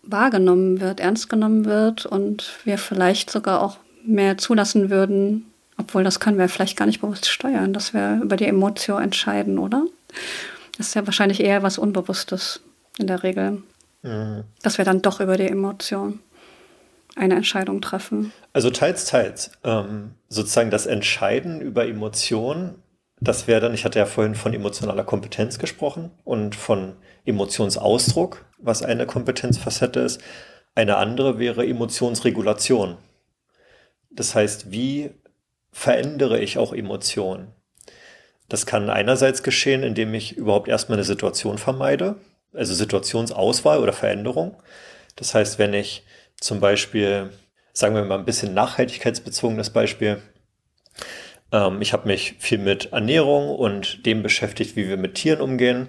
wahrgenommen 0.03 0.81
wird, 0.81 1.01
ernst 1.01 1.29
genommen 1.29 1.65
wird 1.65 2.07
und 2.07 2.59
wir 2.65 2.79
vielleicht 2.79 3.31
sogar 3.31 3.63
auch 3.63 3.79
mehr 4.05 4.37
zulassen 4.37 4.91
würden, 4.91 5.47
obwohl 5.79 6.05
das 6.05 6.21
können 6.21 6.39
wir 6.39 6.49
vielleicht 6.49 6.77
gar 6.77 6.87
nicht 6.87 7.01
bewusst 7.01 7.29
steuern, 7.29 7.73
dass 7.73 7.95
wir 7.95 8.21
über 8.23 8.37
die 8.37 8.47
Emotion 8.47 9.03
entscheiden, 9.03 9.59
oder? 9.59 9.85
Das 10.77 10.89
ist 10.89 10.95
ja 10.95 11.07
wahrscheinlich 11.07 11.41
eher 11.41 11.63
was 11.63 11.79
Unbewusstes 11.79 12.61
in 12.99 13.07
der 13.07 13.23
Regel. 13.23 13.63
Mhm. 14.03 14.45
Dass 14.63 14.79
wir 14.79 14.85
dann 14.85 15.03
doch 15.03 15.21
über 15.21 15.37
die 15.37 15.49
Emotion 15.49 16.21
eine 17.15 17.35
Entscheidung 17.35 17.81
treffen. 17.81 18.33
Also 18.53 18.71
teils, 18.71 19.05
teils. 19.05 19.53
Ähm, 19.65 20.13
sozusagen 20.29 20.71
das 20.71 20.87
Entscheiden 20.87 21.61
über 21.61 21.87
Emotionen 21.87 22.75
das 23.23 23.47
wäre 23.47 23.61
dann, 23.61 23.75
ich 23.75 23.85
hatte 23.85 24.01
ja 24.01 24.07
vorhin 24.07 24.35
von 24.35 24.53
emotionaler 24.53 25.05
Kompetenz 25.05 25.59
gesprochen 25.61 26.11
und 26.25 26.57
von 26.57 26.97
Emotionsausdruck, 27.25 28.45
was 28.59 28.83
eine 28.83 29.07
Kompetenzfacette 29.07 30.01
ist. 30.01 30.21
Eine 30.75 30.97
andere 30.97 31.39
wäre 31.39 31.65
Emotionsregulation. 31.65 32.97
Das 34.11 34.35
heißt, 34.35 34.73
wie 34.73 35.11
verändere 35.71 36.41
ich 36.41 36.59
auch 36.59 36.73
Emotionen? 36.73 37.53
Das 38.49 38.67
kann 38.67 38.91
einerseits 38.91 39.45
geschehen, 39.45 39.85
indem 39.85 40.13
ich 40.15 40.37
überhaupt 40.37 40.67
erstmal 40.67 40.99
eine 40.99 41.05
Situation 41.05 41.59
vermeide, 41.59 42.17
also 42.53 42.75
Situationsauswahl 42.75 43.79
oder 43.79 43.93
Veränderung. 43.93 44.61
Das 45.15 45.35
heißt, 45.35 45.61
wenn 45.61 45.75
ich 45.75 46.05
zum 46.41 46.59
Beispiel, 46.59 47.31
sagen 47.73 47.95
wir 47.95 48.05
mal 48.05 48.19
ein 48.19 48.25
bisschen 48.25 48.53
nachhaltigkeitsbezogenes 48.53 49.71
Beispiel, 49.71 50.21
ähm, 51.53 51.81
ich 51.81 51.93
habe 51.93 52.09
mich 52.09 52.35
viel 52.39 52.59
mit 52.59 52.93
Ernährung 52.93 53.51
und 53.51 54.05
dem 54.07 54.23
beschäftigt, 54.23 54.75
wie 54.75 54.89
wir 54.89 54.97
mit 54.97 55.15
Tieren 55.15 55.41
umgehen 55.41 55.89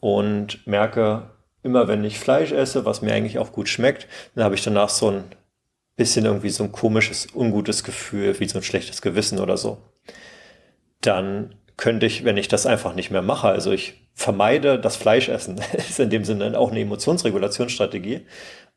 und 0.00 0.66
merke, 0.66 1.30
immer 1.62 1.88
wenn 1.88 2.04
ich 2.04 2.18
Fleisch 2.18 2.52
esse, 2.52 2.84
was 2.84 3.02
mir 3.02 3.14
eigentlich 3.14 3.38
auch 3.38 3.52
gut 3.52 3.68
schmeckt, 3.68 4.06
dann 4.34 4.44
habe 4.44 4.54
ich 4.54 4.62
danach 4.62 4.88
so 4.88 5.10
ein 5.10 5.24
bisschen 5.96 6.26
irgendwie 6.26 6.50
so 6.50 6.64
ein 6.64 6.72
komisches, 6.72 7.28
ungutes 7.34 7.82
Gefühl, 7.82 8.38
wie 8.38 8.48
so 8.48 8.58
ein 8.58 8.64
schlechtes 8.64 9.00
Gewissen 9.00 9.38
oder 9.38 9.56
so. 9.56 9.78
Dann 11.00 11.54
könnte 11.76 12.06
ich, 12.06 12.24
wenn 12.24 12.36
ich 12.36 12.48
das 12.48 12.66
einfach 12.66 12.94
nicht 12.94 13.10
mehr 13.10 13.22
mache, 13.22 13.48
also 13.48 13.72
ich 13.72 14.08
vermeide 14.14 14.78
das 14.78 14.96
Fleischessen, 14.96 15.60
ist 15.76 16.00
in 16.00 16.10
dem 16.10 16.24
Sinne 16.24 16.58
auch 16.58 16.70
eine 16.70 16.80
Emotionsregulationsstrategie, 16.80 18.26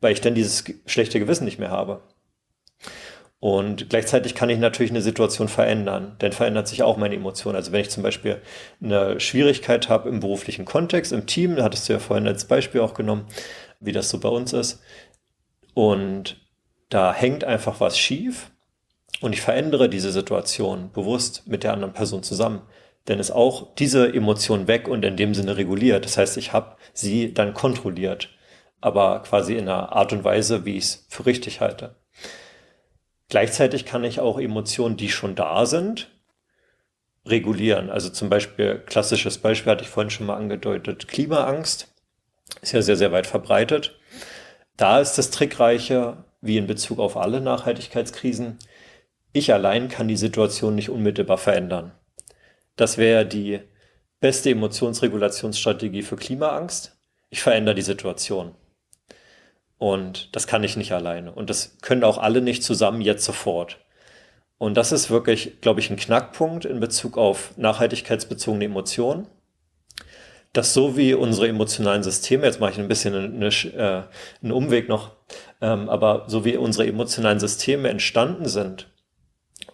weil 0.02 0.13
ich 0.13 0.22
dann 0.22 0.36
dieses 0.36 0.63
schlechte 0.86 1.20
Gewissen 1.20 1.46
nicht 1.46 1.60
mehr 1.60 1.72
habe. 1.72 2.02
Und 3.41 3.89
gleichzeitig 3.89 4.36
kann 4.36 4.49
ich 4.49 4.60
natürlich 4.60 4.91
eine 4.91 5.02
Situation 5.02 5.47
verändern, 5.47 6.17
denn 6.21 6.34
verändert 6.34 6.67
sich 6.67 6.84
auch 6.84 6.97
meine 6.97 7.15
Emotion. 7.15 7.56
Also 7.56 7.71
wenn 7.71 7.82
ich 7.82 7.89
zum 7.89 8.04
Beispiel 8.04 8.41
eine 8.84 9.19
Schwierigkeit 9.21 9.88
habe 9.88 10.10
im 10.10 10.19
beruflichen 10.19 10.65
Kontext, 10.65 11.13
im 11.13 11.25
Team, 11.25 11.56
da 11.56 11.63
hattest 11.63 11.88
du 11.88 11.93
ja 11.93 11.99
vorhin 11.99 12.28
als 12.28 12.45
Beispiel 12.45 12.82
auch 12.82 12.93
genommen, 12.93 13.28
wie 13.80 13.93
das 13.93 14.10
so 14.10 14.19
bei 14.19 14.30
uns 14.30 14.52
ist. 14.54 14.82
Und 15.73 16.41
da 16.89 17.13
hängt 17.13 17.43
einfach 17.45 17.80
was 17.80 17.97
schief. 17.97 18.52
und 19.21 19.34
ich 19.34 19.41
verändere 19.41 19.89
diese 19.89 20.12
Situation 20.12 20.91
bewusst 20.91 21.47
mit 21.47 21.63
der 21.63 21.73
anderen 21.73 21.93
Person 21.93 22.23
zusammen, 22.23 22.62
dann 23.06 23.19
ist 23.19 23.32
auch 23.32 23.75
diese 23.75 24.13
Emotion 24.13 24.67
weg 24.67 24.88
und 24.88 25.04
in 25.04 25.17
dem 25.17 25.34
Sinne 25.34 25.58
reguliert. 25.58 26.06
Das 26.06 26.17
heißt, 26.17 26.38
ich 26.38 26.54
habe 26.54 26.78
sie 26.93 27.34
dann 27.34 27.54
kontrolliert, 27.54 28.30
aber 28.82 29.21
quasi 29.23 29.56
in 29.56 29.67
einer 29.67 29.93
Art 29.93 30.13
und 30.13 30.23
Weise, 30.23 30.65
wie 30.65 30.78
ich 30.78 30.86
es 30.86 31.06
für 31.10 31.25
richtig 31.25 31.62
halte. 31.62 31.95
Gleichzeitig 33.30 33.86
kann 33.86 34.04
ich 34.04 34.20
auch 34.20 34.39
Emotionen, 34.39 34.98
die 34.98 35.10
schon 35.10 35.36
da 35.36 35.65
sind, 35.65 36.10
regulieren. 37.26 37.89
Also 37.89 38.10
zum 38.10 38.30
Beispiel, 38.30 38.80
klassisches 38.86 39.38
Beispiel 39.38 39.72
hatte 39.72 39.84
ich 39.84 39.89
vorhin 39.89 40.10
schon 40.10 40.26
mal 40.26 40.38
angedeutet, 40.38 41.08
Klimaangst 41.08 41.94
ist 42.62 42.72
ja 42.72 42.82
sehr, 42.82 42.96
sehr 42.96 43.12
weit 43.12 43.28
verbreitet. 43.28 44.00
Da 44.76 45.00
ist 45.00 45.18
das 45.18 45.30
Trickreiche, 45.30 46.24
wie 46.42 46.58
in 46.58 46.68
Bezug 46.68 47.00
auf 47.00 47.18
alle 47.18 47.42
Nachhaltigkeitskrisen, 47.42 48.58
ich 49.32 49.54
allein 49.54 49.89
kann 49.89 50.08
die 50.08 50.18
Situation 50.18 50.74
nicht 50.74 50.89
unmittelbar 50.89 51.38
verändern. 51.38 51.92
Das 52.76 52.98
wäre 52.98 53.26
die 53.28 53.60
beste 54.20 54.50
Emotionsregulationsstrategie 54.50 56.02
für 56.02 56.15
Klimaangst. 56.15 56.98
Ich 57.30 57.42
verändere 57.42 57.76
die 57.76 57.84
Situation. 57.84 58.56
Und 59.80 60.36
das 60.36 60.46
kann 60.46 60.63
ich 60.63 60.76
nicht 60.78 60.92
alleine. 60.92 61.32
Und 61.32 61.50
das 61.50 61.78
können 61.82 62.04
auch 62.04 62.18
alle 62.18 62.42
nicht 62.42 62.63
zusammen 62.63 63.02
jetzt 63.02 63.24
sofort. 63.24 63.80
Und 64.58 64.76
das 64.76 64.92
ist 64.92 65.10
wirklich, 65.10 65.62
glaube 65.62 65.80
ich, 65.80 65.89
ein 65.89 65.96
Knackpunkt 65.96 66.65
in 66.65 66.82
Bezug 66.82 67.18
auf 67.18 67.54
nachhaltigkeitsbezogene 67.58 68.65
Emotionen. 68.65 69.26
Dass 70.52 70.74
so 70.74 70.98
wie 70.98 71.13
unsere 71.13 71.48
emotionalen 71.48 72.04
Systeme, 72.04 72.46
jetzt 72.46 72.60
mache 72.60 72.72
ich 72.72 72.80
ein 72.80 72.89
bisschen 72.89 73.15
eine, 73.15 73.48
äh, 73.48 74.04
einen 74.44 74.52
Umweg 74.52 74.89
noch, 74.89 75.12
ähm, 75.62 75.88
aber 75.88 76.26
so 76.28 76.44
wie 76.44 76.58
unsere 76.58 76.88
emotionalen 76.88 77.39
Systeme 77.39 77.88
entstanden 77.88 78.48
sind, 78.50 78.89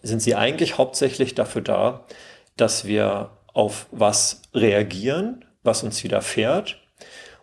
sind 0.03 0.21
sie 0.21 0.35
eigentlich 0.35 0.77
hauptsächlich 0.77 1.33
dafür 1.33 1.61
da, 1.61 2.05
dass 2.57 2.85
wir 2.85 3.31
auf 3.53 3.87
was 3.91 4.41
reagieren, 4.53 5.45
was 5.63 5.81
uns 5.81 6.03
widerfährt 6.03 6.84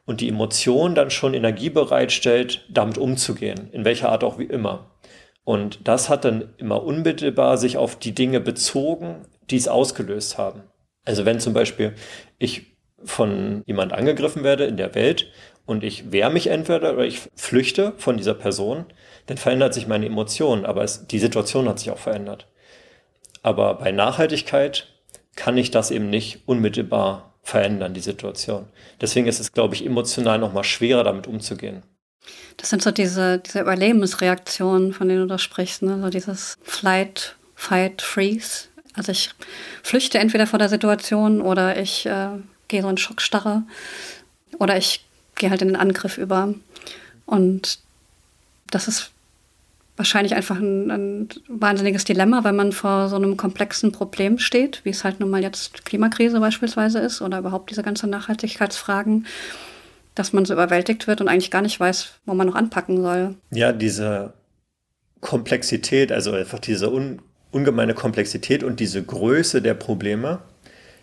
und 0.05 0.21
die 0.21 0.29
Emotion 0.29 0.95
dann 0.95 1.11
schon 1.11 1.35
Energie 1.35 1.71
bereitstellt, 1.71 2.67
damit 2.69 2.99
umzugehen, 2.99 3.69
in 3.73 3.85
welcher 3.85 4.11
Art 4.11 4.25
auch 4.25 4.39
wie 4.39 4.45
immer. 4.45 4.91
Und 5.45 5.81
das 5.89 6.09
hat 6.09 6.25
dann 6.25 6.55
immer 6.59 6.83
unmittelbar 6.83 7.57
sich 7.59 7.77
auf 7.77 7.97
die 7.97 8.15
Dinge 8.15 8.41
bezogen, 8.41 9.27
die 9.51 9.57
es 9.57 9.69
ausgelöst 9.69 10.39
haben. 10.39 10.63
Also 11.05 11.25
wenn 11.25 11.41
zum 11.41 11.53
Beispiel 11.53 11.95
ich 12.39 12.77
von 13.05 13.63
jemand 13.67 13.93
angegriffen 13.93 14.45
werde 14.45 14.65
in 14.65 14.77
der 14.77 14.95
Welt 14.95 15.31
und 15.67 15.83
ich 15.83 16.13
wehre 16.13 16.31
mich 16.31 16.47
entweder 16.47 16.93
oder 16.93 17.05
ich 17.05 17.29
flüchte 17.35 17.95
von 17.97 18.17
dieser 18.17 18.35
Person, 18.35 18.87
dann 19.27 19.37
verändert 19.37 19.75
sich 19.75 19.89
meine 19.89 20.07
Emotion, 20.07 20.65
aber 20.65 20.85
es, 20.85 21.07
die 21.09 21.19
Situation 21.19 21.69
hat 21.69 21.81
sich 21.81 21.91
auch 21.91 21.99
verändert. 21.99 22.49
Aber 23.43 23.75
bei 23.75 23.91
Nachhaltigkeit 23.91 24.89
kann 25.35 25.59
ich 25.59 25.71
das 25.73 25.91
eben 25.91 26.11
nicht 26.11 26.43
unmittelbar 26.47 27.32
verändern, 27.43 27.95
die 27.95 28.01
Situation. 28.01 28.67
Deswegen 29.01 29.27
ist 29.27 29.41
es, 29.41 29.53
glaube 29.53 29.75
ich, 29.75 29.85
emotional 29.85 30.39
noch 30.39 30.53
mal 30.53 30.65
schwerer, 30.65 31.05
damit 31.05 31.27
umzugehen. 31.27 31.83
Das 32.57 32.71
sind 32.71 32.83
so 32.83 32.91
diese, 32.91 33.39
diese 33.39 33.61
Überlebensreaktionen, 33.61 34.93
von 34.93 35.09
denen 35.09 35.23
du 35.23 35.27
da 35.27 35.39
sprichst, 35.39 35.83
ne? 35.83 36.01
so 36.01 36.09
dieses 36.09 36.59
Flight, 36.63 37.37
Fight, 37.55 38.03
Freeze. 38.03 38.69
Also 38.95 39.13
ich 39.13 39.31
flüchte 39.83 40.19
entweder 40.19 40.47
vor 40.47 40.59
der 40.59 40.69
Situation 40.69 41.41
oder 41.41 41.79
ich 41.79 42.07
äh, 42.07 42.29
gehe 42.69 42.83
so 42.83 42.89
in 42.89 42.99
Schockstarre 42.99 43.63
oder 44.59 44.77
ich 44.77 45.05
gehe 45.35 45.51
halt 45.51 45.63
in 45.63 45.69
den 45.69 45.77
Angriff 45.77 46.19
über. 46.19 46.55
Und 47.27 47.79
das 48.71 48.89
ist 48.89 49.12
wahrscheinlich 49.97 50.35
einfach 50.35 50.59
ein, 50.59 50.91
ein, 50.91 51.29
wahnsinniges 51.49 52.05
Dilemma, 52.05 52.45
weil 52.45 52.53
man 52.53 52.73
vor 52.73 53.09
so 53.09 53.17
einem 53.17 53.37
komplexen 53.37 53.93
Problem 53.93 54.39
steht, 54.39 54.81
wie 54.85 54.91
es 54.91 55.05
halt 55.05 55.21
nun 55.21 55.31
mal 55.31 55.43
jetzt 55.43 55.85
Klimakrise 55.85 56.41
beispielsweise 56.41 56.99
ist 56.99 57.21
oder 57.21 57.39
überhaupt 57.39 57.71
diese 57.71 57.83
ganzen 57.83 58.11
Nachhaltigkeitsfragen, 58.11 59.27
dass 60.15 60.33
man 60.33 60.45
so 60.45 60.55
überwältigt 60.55 61.07
wird 61.07 61.21
und 61.21 61.29
eigentlich 61.29 61.51
gar 61.51 61.63
nicht 61.63 61.79
weiß, 61.79 62.15
wo 62.25 62.35
man 62.35 62.47
noch 62.47 62.55
anpacken 62.55 63.03
soll. 63.03 63.37
Ja, 63.51 63.73
diese 63.73 64.33
Komplexität, 65.21 66.11
also 66.11 66.33
einfach 66.33 66.59
diese 66.59 66.91
un, 66.91 67.21
ungemeine 67.51 67.95
Komplexität 67.95 68.65
und 68.65 68.81
diese 68.81 69.03
Größe 69.03 69.61
der 69.61 69.75
Probleme 69.75 70.41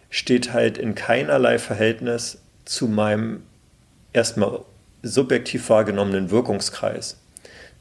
steht 0.09 0.53
halt 0.53 0.77
in 0.77 0.95
keinerlei 0.95 1.59
Verhältnis 1.59 2.39
zu 2.65 2.87
meinem 2.87 3.43
erstmal 4.13 4.61
subjektiv 5.03 5.69
wahrgenommenen 5.69 6.31
Wirkungskreis. 6.31 7.17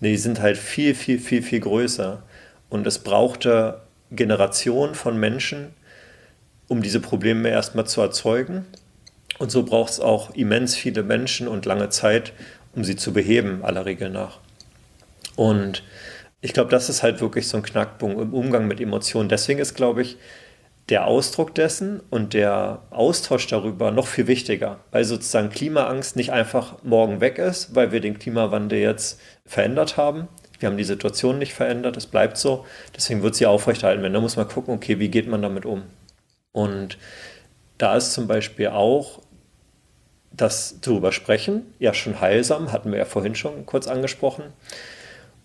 Die 0.01 0.17
sind 0.17 0.41
halt 0.41 0.57
viel, 0.57 0.95
viel, 0.95 1.19
viel, 1.19 1.43
viel 1.43 1.61
größer. 1.61 2.23
Und 2.69 2.87
es 2.87 2.99
brauchte 2.99 3.81
Generationen 4.11 4.95
von 4.95 5.19
Menschen, 5.19 5.75
um 6.69 6.83
diese 6.83 7.01
Probleme 7.01 7.49
erstmal 7.49 7.87
zu 7.87 8.01
erzeugen. 8.01 8.67
Und 9.39 9.51
so 9.51 9.65
braucht 9.65 9.93
es 9.93 10.01
auch 10.01 10.35
immens 10.35 10.77
viele 10.77 11.03
Menschen 11.03 11.49
und 11.49 11.67
lange 11.67 11.89
Zeit, 11.89 12.33
um 12.75 12.85
sie 12.85 12.97
zu 12.97 13.13
beheben, 13.13 13.65
aller 13.65 13.87
Regel 13.87 14.11
nach. 14.11 14.39
Und 15.37 15.83
ich 16.41 16.53
glaube, 16.53 16.71
das 16.71 16.89
ist 16.89 17.03
halt 17.03 17.21
wirklich 17.21 17.49
so 17.49 17.57
ein 17.57 17.63
Knackpunkt 17.63 18.21
im 18.21 18.35
Umgang 18.35 18.67
mit 18.67 18.81
Emotionen. 18.81 19.29
Deswegen 19.29 19.61
ist, 19.61 19.75
glaube 19.75 20.03
ich, 20.03 20.17
der 20.89 21.07
Ausdruck 21.07 21.55
dessen 21.55 22.01
und 22.11 22.33
der 22.33 22.83
Austausch 22.91 23.47
darüber 23.47 23.91
noch 23.91 24.07
viel 24.07 24.27
wichtiger, 24.27 24.81
weil 24.91 25.05
sozusagen 25.05 25.51
Klimaangst 25.51 26.17
nicht 26.17 26.33
einfach 26.33 26.83
morgen 26.83 27.21
weg 27.21 27.39
ist, 27.39 27.75
weil 27.75 27.93
wir 27.93 28.01
den 28.01 28.19
Klimawandel 28.19 28.79
jetzt 28.79 29.21
verändert 29.45 29.97
haben. 29.97 30.29
Wir 30.59 30.69
haben 30.69 30.79
die 30.79 30.85
Situation 30.85 31.39
nicht 31.39 31.55
verändert, 31.55 31.97
es 31.97 32.07
bleibt 32.07 32.37
so. 32.39 32.65
Deswegen 32.97 33.23
wird 33.23 33.35
sie 33.35 33.47
aufrechterhalten 33.47 34.03
werden. 34.03 34.15
Da 34.15 34.21
muss 34.21 34.37
man 34.37 34.49
gucken, 34.49 34.75
okay, 34.75 34.99
wie 34.99 35.11
geht 35.11 35.29
man 35.29 35.43
damit 35.43 35.67
um? 35.67 35.85
Und 36.53 36.99
da 37.77 37.97
ist 37.97 38.13
zum 38.13 38.27
Beispiel 38.27 38.69
auch 38.69 39.21
das 40.33 40.81
darüber 40.81 41.13
sprechen, 41.13 41.63
ja 41.79 41.95
schon 41.95 42.21
heilsam, 42.21 42.73
hatten 42.73 42.91
wir 42.91 42.99
ja 42.99 43.05
vorhin 43.05 43.35
schon 43.35 43.67
kurz 43.67 43.87
angesprochen. 43.87 44.45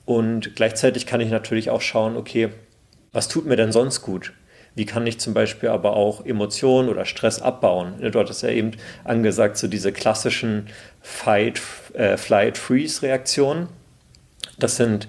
Und 0.05 0.55
gleichzeitig 0.55 1.05
kann 1.05 1.21
ich 1.21 1.29
natürlich 1.29 1.69
auch 1.69 1.81
schauen, 1.81 2.17
okay, 2.17 2.49
was 3.11 3.27
tut 3.27 3.45
mir 3.45 3.55
denn 3.55 3.71
sonst 3.71 4.01
gut? 4.01 4.33
Wie 4.75 4.85
kann 4.85 5.05
ich 5.05 5.19
zum 5.19 5.33
Beispiel 5.33 5.69
aber 5.69 5.95
auch 5.95 6.25
Emotionen 6.25 6.89
oder 6.89 7.05
Stress 7.05 7.41
abbauen? 7.41 7.93
Dort 8.11 8.29
ist 8.29 8.41
ja 8.41 8.49
eben 8.49 8.71
angesagt, 9.03 9.57
so 9.57 9.67
diese 9.67 9.91
klassischen 9.91 10.67
Fight, 11.01 11.61
äh, 11.93 12.17
Flight, 12.17 12.57
Freeze-Reaktionen. 12.57 13.67
Das 14.57 14.77
sind 14.77 15.07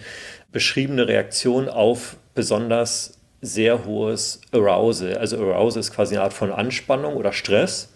beschriebene 0.53 1.09
Reaktionen 1.09 1.68
auf 1.68 2.16
besonders 2.35 3.18
sehr 3.40 3.85
hohes 3.85 4.40
Arousal. 4.53 5.16
Also 5.18 5.38
Arousal 5.38 5.81
ist 5.81 5.92
quasi 5.92 6.14
eine 6.14 6.24
Art 6.24 6.33
von 6.33 6.53
Anspannung 6.53 7.16
oder 7.16 7.33
Stress 7.33 7.92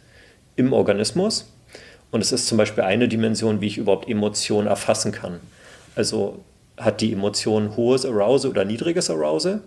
im 0.57 0.73
Organismus. 0.73 1.53
Und 2.11 2.23
es 2.23 2.33
ist 2.33 2.47
zum 2.47 2.57
Beispiel 2.57 2.85
eine 2.85 3.09
Dimension, 3.09 3.61
wie 3.61 3.67
ich 3.67 3.79
überhaupt 3.79 4.09
Emotionen 4.09 4.67
erfassen 4.67 5.13
kann. 5.13 5.41
Also 5.95 6.45
hat 6.79 7.01
die 7.01 7.13
Emotion 7.13 7.77
hohes 7.77 8.07
Arousal 8.07 8.51
oder 8.51 8.65
niedriges 8.65 9.11
Arousal? 9.11 9.61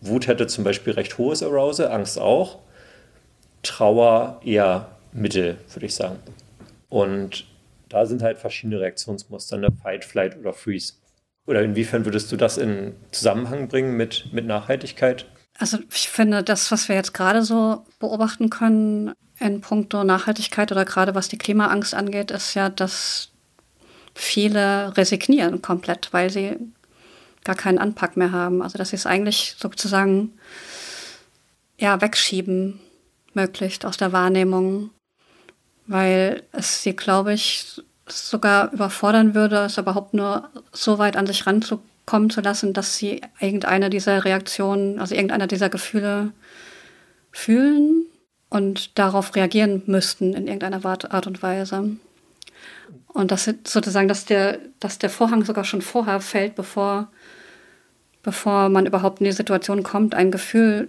Wut 0.00 0.26
hätte 0.26 0.46
zum 0.46 0.64
Beispiel 0.64 0.92
recht 0.92 1.18
hohes 1.18 1.42
Arousal, 1.42 1.90
Angst 1.90 2.18
auch. 2.18 2.58
Trauer 3.62 4.40
eher 4.44 4.88
mittel, 5.12 5.58
würde 5.72 5.86
ich 5.86 5.94
sagen. 5.94 6.18
Und 6.88 7.46
da 7.88 8.06
sind 8.06 8.22
halt 8.22 8.38
verschiedene 8.38 8.80
Reaktionsmuster, 8.80 9.56
eine 9.56 9.72
Fight, 9.72 10.04
Flight 10.04 10.38
oder 10.38 10.52
Freeze. 10.52 10.94
Oder 11.46 11.62
inwiefern 11.62 12.04
würdest 12.04 12.30
du 12.30 12.36
das 12.36 12.58
in 12.58 12.94
Zusammenhang 13.10 13.68
bringen 13.68 13.96
mit, 13.96 14.32
mit 14.32 14.46
Nachhaltigkeit? 14.46 15.26
Also 15.58 15.78
ich 15.90 16.08
finde, 16.08 16.44
das, 16.44 16.70
was 16.70 16.88
wir 16.88 16.96
jetzt 16.96 17.14
gerade 17.14 17.42
so 17.42 17.84
beobachten 17.98 18.50
können 18.50 19.12
in 19.40 19.60
puncto 19.60 20.04
Nachhaltigkeit 20.04 20.70
oder 20.72 20.84
gerade 20.84 21.14
was 21.14 21.28
die 21.28 21.38
Klimaangst 21.38 21.94
angeht, 21.94 22.30
ist 22.30 22.54
ja, 22.54 22.68
dass 22.68 23.30
viele 24.14 24.96
resignieren 24.96 25.62
komplett, 25.62 26.12
weil 26.12 26.30
sie 26.30 26.56
gar 27.48 27.56
keinen 27.56 27.78
Anpack 27.78 28.18
mehr 28.18 28.30
haben. 28.30 28.60
Also 28.60 28.76
dass 28.76 28.90
sie 28.90 28.96
es 28.96 29.06
eigentlich 29.06 29.56
sozusagen 29.58 30.34
ja 31.78 31.98
wegschieben 32.02 32.78
möglichst 33.32 33.86
aus 33.86 33.96
der 33.96 34.12
Wahrnehmung, 34.12 34.90
weil 35.86 36.42
es 36.52 36.82
sie, 36.82 36.94
glaube 36.94 37.32
ich, 37.32 37.82
sogar 38.06 38.70
überfordern 38.72 39.34
würde, 39.34 39.64
es 39.64 39.78
überhaupt 39.78 40.12
nur 40.12 40.50
so 40.72 40.98
weit 40.98 41.16
an 41.16 41.26
sich 41.26 41.46
ranzukommen 41.46 42.28
zu 42.28 42.42
lassen, 42.42 42.74
dass 42.74 42.98
sie 42.98 43.22
irgendeine 43.40 43.88
dieser 43.88 44.26
Reaktionen, 44.26 44.98
also 44.98 45.14
irgendeiner 45.14 45.46
dieser 45.46 45.70
Gefühle 45.70 46.32
fühlen 47.32 48.04
und 48.50 48.98
darauf 48.98 49.34
reagieren 49.34 49.84
müssten 49.86 50.34
in 50.34 50.46
irgendeiner 50.46 50.84
Art 50.84 51.26
und 51.26 51.42
Weise. 51.42 51.96
Und 53.06 53.30
das 53.30 53.50
sozusagen, 53.66 54.08
dass 54.08 54.26
der, 54.26 54.58
dass 54.80 54.98
der 54.98 55.08
Vorhang 55.08 55.44
sogar 55.44 55.64
schon 55.64 55.80
vorher 55.80 56.20
fällt, 56.20 56.54
bevor 56.56 57.08
bevor 58.22 58.68
man 58.68 58.86
überhaupt 58.86 59.20
in 59.20 59.24
die 59.24 59.32
Situation 59.32 59.82
kommt, 59.82 60.14
ein 60.14 60.30
Gefühl 60.30 60.88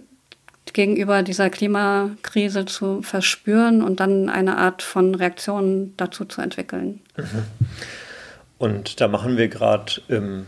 gegenüber 0.72 1.22
dieser 1.22 1.50
Klimakrise 1.50 2.64
zu 2.64 3.02
verspüren 3.02 3.82
und 3.82 4.00
dann 4.00 4.28
eine 4.28 4.56
Art 4.56 4.82
von 4.82 5.14
Reaktion 5.14 5.94
dazu 5.96 6.24
zu 6.24 6.40
entwickeln. 6.40 7.00
Mhm. 7.16 7.44
Und 8.58 9.00
da 9.00 9.08
machen 9.08 9.36
wir 9.36 9.48
gerade 9.48 10.02
im 10.08 10.46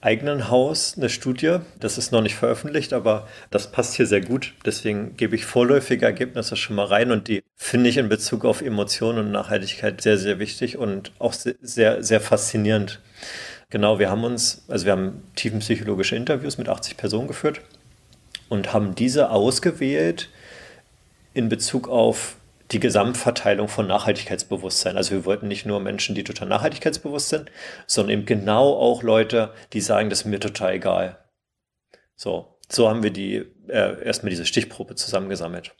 eigenen 0.00 0.48
Haus 0.48 0.94
eine 0.96 1.10
Studie. 1.10 1.58
Das 1.78 1.98
ist 1.98 2.10
noch 2.10 2.22
nicht 2.22 2.34
veröffentlicht, 2.34 2.92
aber 2.92 3.28
das 3.50 3.70
passt 3.70 3.94
hier 3.94 4.06
sehr 4.06 4.22
gut. 4.22 4.54
Deswegen 4.64 5.16
gebe 5.16 5.36
ich 5.36 5.44
vorläufige 5.44 6.06
Ergebnisse 6.06 6.56
schon 6.56 6.76
mal 6.76 6.86
rein 6.86 7.10
und 7.10 7.28
die 7.28 7.42
finde 7.56 7.90
ich 7.90 7.98
in 7.98 8.08
Bezug 8.08 8.44
auf 8.44 8.62
Emotionen 8.62 9.18
und 9.18 9.30
Nachhaltigkeit 9.30 10.00
sehr, 10.00 10.16
sehr 10.16 10.38
wichtig 10.38 10.78
und 10.78 11.12
auch 11.18 11.34
sehr, 11.34 12.02
sehr 12.02 12.20
faszinierend. 12.20 13.00
Genau, 13.70 14.00
wir 14.00 14.10
haben 14.10 14.24
uns, 14.24 14.64
also 14.68 14.84
wir 14.84 14.92
haben 14.92 15.22
tiefenpsychologische 15.36 16.16
Interviews 16.16 16.58
mit 16.58 16.68
80 16.68 16.96
Personen 16.96 17.28
geführt 17.28 17.60
und 18.48 18.72
haben 18.72 18.96
diese 18.96 19.30
ausgewählt 19.30 20.28
in 21.34 21.48
Bezug 21.48 21.88
auf 21.88 22.36
die 22.72 22.80
Gesamtverteilung 22.80 23.68
von 23.68 23.86
Nachhaltigkeitsbewusstsein. 23.86 24.96
Also 24.96 25.12
wir 25.12 25.24
wollten 25.24 25.48
nicht 25.48 25.66
nur 25.66 25.80
Menschen, 25.80 26.14
die 26.14 26.24
total 26.24 26.48
nachhaltigkeitsbewusst 26.48 27.28
sind, 27.28 27.50
sondern 27.86 28.18
eben 28.18 28.26
genau 28.26 28.74
auch 28.74 29.02
Leute, 29.02 29.52
die 29.72 29.80
sagen, 29.80 30.10
das 30.10 30.20
ist 30.20 30.26
mir 30.26 30.40
total 30.40 30.74
egal. 30.74 31.18
So, 32.16 32.58
so 32.68 32.88
haben 32.88 33.02
wir 33.02 33.10
die 33.10 33.44
äh, 33.68 34.04
erstmal 34.04 34.30
diese 34.30 34.46
Stichprobe 34.46 34.94
zusammengesammelt. 34.94 35.74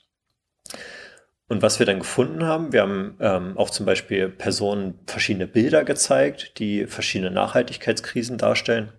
Und 1.51 1.61
was 1.61 1.79
wir 1.79 1.85
dann 1.85 1.99
gefunden 1.99 2.45
haben, 2.45 2.71
wir 2.71 2.81
haben 2.81 3.17
ähm, 3.19 3.57
auch 3.57 3.69
zum 3.69 3.85
Beispiel 3.85 4.29
Personen 4.29 4.97
verschiedene 5.05 5.47
Bilder 5.47 5.83
gezeigt, 5.83 6.57
die 6.59 6.87
verschiedene 6.87 7.29
Nachhaltigkeitskrisen 7.29 8.37
darstellen 8.37 8.93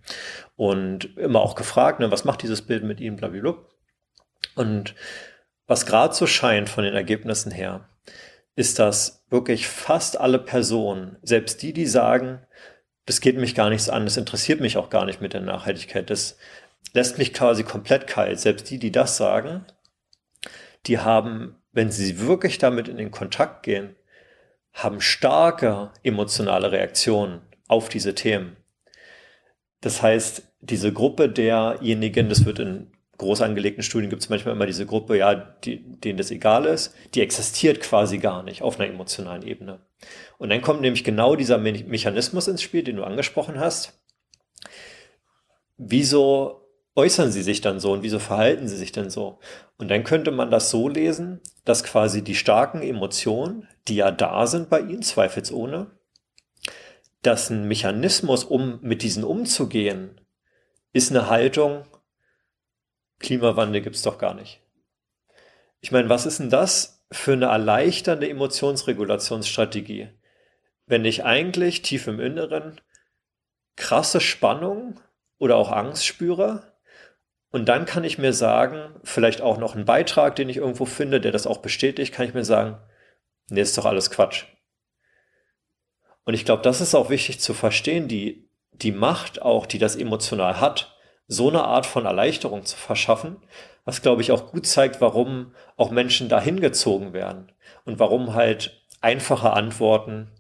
und 0.55 1.17
immer 1.17 1.41
auch 1.41 1.55
gefragt, 1.55 1.99
ne, 1.99 2.11
was 2.11 2.27
macht 2.27 2.43
dieses 2.43 2.61
Bild 2.61 2.85
mit 2.85 3.01
ihnen, 3.01 3.17
blablabla. 3.17 3.57
Und 4.55 4.95
was 5.67 5.87
gerade 5.87 6.13
so 6.13 6.27
scheint 6.27 6.69
von 6.69 6.85
den 6.85 6.93
Ergebnissen 6.93 7.53
her, 7.53 7.89
ist, 8.55 8.79
dass 8.79 9.25
wirklich 9.31 9.67
fast 9.67 10.21
alle 10.21 10.39
Personen, 10.39 11.17
selbst 11.23 11.63
die, 11.63 11.73
die 11.73 11.87
sagen, 11.87 12.47
das 13.07 13.23
geht 13.23 13.39
mich 13.39 13.55
gar 13.55 13.71
nichts 13.71 13.89
an, 13.89 14.05
das 14.05 14.19
interessiert 14.19 14.61
mich 14.61 14.77
auch 14.77 14.91
gar 14.91 15.07
nicht 15.07 15.23
mit 15.23 15.33
der 15.33 15.41
Nachhaltigkeit, 15.41 16.11
das 16.11 16.37
lässt 16.93 17.17
mich 17.17 17.33
quasi 17.33 17.65
komplett 17.65 18.07
kalt, 18.07 18.41
selbst 18.41 18.69
die, 18.69 18.79
die 18.79 18.93
das 18.93 19.17
sagen, 19.17 19.65
die 20.85 20.99
haben, 20.99 21.57
wenn 21.73 21.91
sie 21.91 22.21
wirklich 22.21 22.59
damit 22.59 22.89
in 22.89 22.97
den 22.97 23.11
Kontakt 23.11 23.63
gehen, 23.63 23.97
haben 24.73 25.01
starke 25.01 25.91
emotionale 26.03 26.73
Reaktionen 26.73 27.43
auf 27.69 27.89
diese 27.89 28.15
Themen. 28.15 28.57
Das 29.81 30.03
heißt, 30.03 30.43
diese 30.61 30.93
Gruppe 30.93 31.29
derjenigen, 31.29 32.29
das 32.29 32.45
wird 32.45 32.59
in 32.61 32.93
groß 33.19 33.43
angelegten 33.43 33.83
Studien 33.83 34.11
gibt 34.11 34.23
es 34.23 34.29
manchmal 34.29 34.55
immer 34.55 34.67
diese 34.67 34.87
Gruppe, 34.87 35.17
ja, 35.17 35.35
die, 35.35 35.79
denen 36.01 36.19
das 36.19 36.31
egal 36.31 36.67
ist, 36.67 36.95
die 37.15 37.21
existiert 37.21 37.81
quasi 37.81 38.19
gar 38.19 38.43
nicht 38.43 38.63
auf 38.63 38.79
einer 38.79 38.89
emotionalen 38.89 39.43
Ebene. 39.43 39.81
Und 40.39 40.51
dann 40.51 40.63
kommt 40.63 40.81
nämlich 40.81 41.05
genau 41.05 41.37
dieser 41.37 41.59
Me 41.59 41.73
Mechanismus 41.87 42.49
ins 42.49 42.63
Spiel, 42.63 42.83
den 42.83 42.97
du 42.97 43.05
angesprochen 43.05 43.61
hast. 43.61 44.01
Wieso 45.77 46.62
äußern 46.95 47.33
sie 47.33 47.43
sich 47.43 47.61
dann 47.61 47.81
so 47.81 47.93
und 47.93 48.03
wieso 48.03 48.19
verhalten 48.19 48.69
sie 48.69 48.77
sich 48.77 48.93
denn 48.93 49.11
so? 49.11 49.39
Und 49.79 49.89
dann 49.89 50.05
könnte 50.05 50.31
man 50.31 50.51
das 50.51 50.71
so 50.71 50.89
lesen, 50.89 51.41
dass 51.65 51.85
quasi 51.85 52.23
die 52.23 52.35
starken 52.35 52.83
Emotionen, 52.83 53.69
die 53.89 53.97
ja 53.97 54.11
da 54.11 54.47
sind 54.47 54.69
bei 54.69 54.81
ihnen, 54.81 55.03
zweifelsohne, 55.03 55.91
dass 57.23 57.51
ein 57.51 57.67
Mechanismus, 57.69 58.45
um 58.45 58.79
mit 58.83 59.03
diesen 59.03 59.25
umzugehen, 59.25 60.21
ist 60.93 61.11
eine 61.11 61.29
Haltung, 61.29 61.85
Klimawandel 63.21 63.81
gibt 63.81 63.97
es 63.97 64.03
doch 64.03 64.19
gar 64.19 64.35
nicht. 64.35 64.61
Ich 65.81 65.93
meine, 65.93 66.09
was 66.09 66.27
ist 66.27 66.41
denn 66.41 66.51
das 66.51 67.05
für 67.11 67.33
eine 67.33 67.47
erleichternde 67.47 68.29
Emotionsregulationsstrategie, 68.29 70.09
wenn 70.87 71.05
ich 71.05 71.25
eigentlich 71.25 71.83
tief 71.83 72.07
im 72.09 72.21
Inneren 72.21 72.81
krasse 73.77 74.21
Spannung 74.21 75.01
oder 75.39 75.57
auch 75.57 75.71
Angst 75.71 76.05
spüre 76.05 76.72
und 77.53 77.67
dann 77.67 77.85
kann 77.85 78.03
ich 78.03 78.19
mir 78.19 78.33
sagen, 78.33 78.95
vielleicht 79.05 79.43
auch 79.43 79.59
noch 79.59 79.75
einen 79.75 79.85
Beitrag, 79.85 80.35
den 80.37 80.49
ich 80.49 80.57
irgendwo 80.57 80.87
finde, 80.87 81.21
der 81.21 81.33
das 81.33 81.47
auch 81.47 81.59
bestätigt, 81.59 82.13
kann 82.13 82.27
ich 82.27 82.35
mir 82.35 82.45
sagen, 82.45 82.79
nee, 83.51 83.61
ist 83.61 83.77
doch 83.77 83.85
alles 83.85 84.11
Quatsch. 84.11 84.47
Und 86.25 86.33
ich 86.35 86.47
glaube, 86.47 86.63
das 86.63 86.81
ist 86.81 86.95
auch 86.95 87.11
wichtig 87.11 87.41
zu 87.41 87.53
verstehen, 87.53 88.09
die, 88.09 88.49
die 88.73 88.93
Macht 88.93 89.43
auch, 89.43 89.67
die 89.67 89.79
das 89.79 89.97
emotional 89.97 90.61
hat, 90.61 90.97
so 91.29 91.51
eine 91.51 91.65
Art 91.65 91.85
von 91.85 92.07
Erleichterung 92.07 92.65
zu 92.65 92.77
verschaffen, 92.77 93.37
was 93.85 94.01
glaube 94.01 94.23
ich 94.23 94.33
auch 94.33 94.51
gut 94.51 94.67
zeigt, 94.67 95.01
warum 95.01 95.55
auch 95.77 95.91
Menschen 95.91 96.29
dahin 96.29 96.61
gezogen 96.61 97.13
werden 97.13 97.53
und 97.85 97.99
warum 97.99 98.35
halt 98.35 98.83
einfache 99.01 99.53
Antworten, 99.53 100.31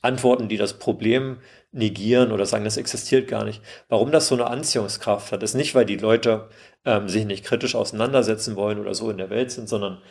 Antworten, 0.00 0.48
die 0.48 0.56
das 0.56 0.78
Problem 0.78 1.40
negieren 1.78 2.32
oder 2.32 2.46
sagen, 2.46 2.64
das 2.64 2.76
existiert 2.76 3.28
gar 3.28 3.44
nicht, 3.44 3.62
warum 3.88 4.12
das 4.12 4.28
so 4.28 4.34
eine 4.34 4.48
Anziehungskraft 4.48 5.32
hat, 5.32 5.42
ist 5.42 5.54
nicht, 5.54 5.74
weil 5.74 5.86
die 5.86 5.96
Leute 5.96 6.48
ähm, 6.84 7.08
sich 7.08 7.24
nicht 7.24 7.44
kritisch 7.44 7.74
auseinandersetzen 7.74 8.56
wollen 8.56 8.78
oder 8.78 8.94
so 8.94 9.10
in 9.10 9.18
der 9.18 9.30
Welt 9.30 9.50
sind, 9.50 9.68
sondern 9.68 10.02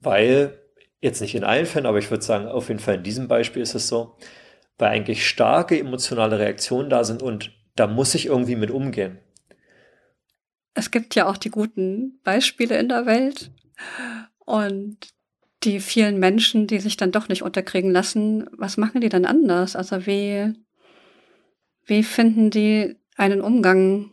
weil, 0.00 0.58
jetzt 1.00 1.20
nicht 1.20 1.34
in 1.34 1.44
allen 1.44 1.66
Fällen, 1.66 1.86
aber 1.86 1.98
ich 1.98 2.10
würde 2.10 2.24
sagen, 2.24 2.46
auf 2.46 2.68
jeden 2.68 2.80
Fall 2.80 2.96
in 2.96 3.02
diesem 3.02 3.28
Beispiel 3.28 3.62
ist 3.62 3.74
es 3.74 3.88
so, 3.88 4.16
weil 4.78 4.90
eigentlich 4.90 5.26
starke 5.28 5.78
emotionale 5.78 6.38
Reaktionen 6.38 6.90
da 6.90 7.04
sind 7.04 7.22
und 7.22 7.52
da 7.76 7.86
muss 7.86 8.14
ich 8.14 8.26
irgendwie 8.26 8.56
mit 8.56 8.70
umgehen 8.70 9.18
es 10.74 10.90
gibt 10.90 11.14
ja 11.14 11.26
auch 11.26 11.36
die 11.36 11.50
guten 11.50 12.20
Beispiele 12.22 12.78
in 12.78 12.88
der 12.88 13.06
Welt 13.06 13.50
und 14.38 14.96
die 15.62 15.80
vielen 15.80 16.18
Menschen, 16.18 16.66
die 16.66 16.78
sich 16.78 16.96
dann 16.96 17.12
doch 17.12 17.28
nicht 17.28 17.42
unterkriegen 17.42 17.90
lassen, 17.90 18.48
was 18.56 18.76
machen 18.76 19.00
die 19.00 19.10
dann 19.10 19.26
anders? 19.26 19.76
Also 19.76 20.06
wie, 20.06 20.54
wie 21.90 22.02
finden 22.02 22.50
die 22.50 22.96
einen 23.16 23.42
Umgang 23.42 24.12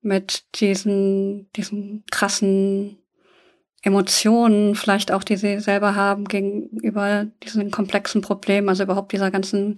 mit 0.00 0.44
diesen, 0.60 1.52
diesen 1.52 2.04
krassen 2.10 2.98
Emotionen, 3.82 4.74
vielleicht 4.74 5.12
auch, 5.12 5.22
die 5.22 5.36
sie 5.36 5.60
selber 5.60 5.94
haben 5.94 6.24
gegenüber 6.24 7.26
diesen 7.44 7.70
komplexen 7.70 8.20
Problemen, 8.20 8.68
also 8.68 8.82
überhaupt 8.82 9.12
dieser 9.12 9.30
ganzen 9.30 9.76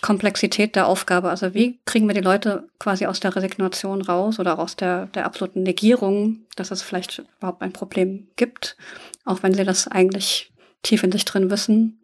Komplexität 0.00 0.74
der 0.74 0.86
Aufgabe. 0.86 1.28
Also 1.28 1.52
wie 1.52 1.78
kriegen 1.84 2.06
wir 2.06 2.14
die 2.14 2.20
Leute 2.20 2.68
quasi 2.78 3.04
aus 3.04 3.20
der 3.20 3.36
Resignation 3.36 4.00
raus 4.00 4.38
oder 4.38 4.58
aus 4.58 4.76
der, 4.76 5.06
der 5.08 5.26
absoluten 5.26 5.64
Negierung, 5.64 6.46
dass 6.56 6.70
es 6.70 6.80
vielleicht 6.80 7.22
überhaupt 7.38 7.60
ein 7.60 7.72
Problem 7.72 8.28
gibt, 8.36 8.76
auch 9.24 9.42
wenn 9.42 9.52
sie 9.52 9.64
das 9.64 9.86
eigentlich 9.86 10.50
tief 10.82 11.02
in 11.02 11.12
sich 11.12 11.24
drin 11.24 11.50
wissen, 11.50 12.00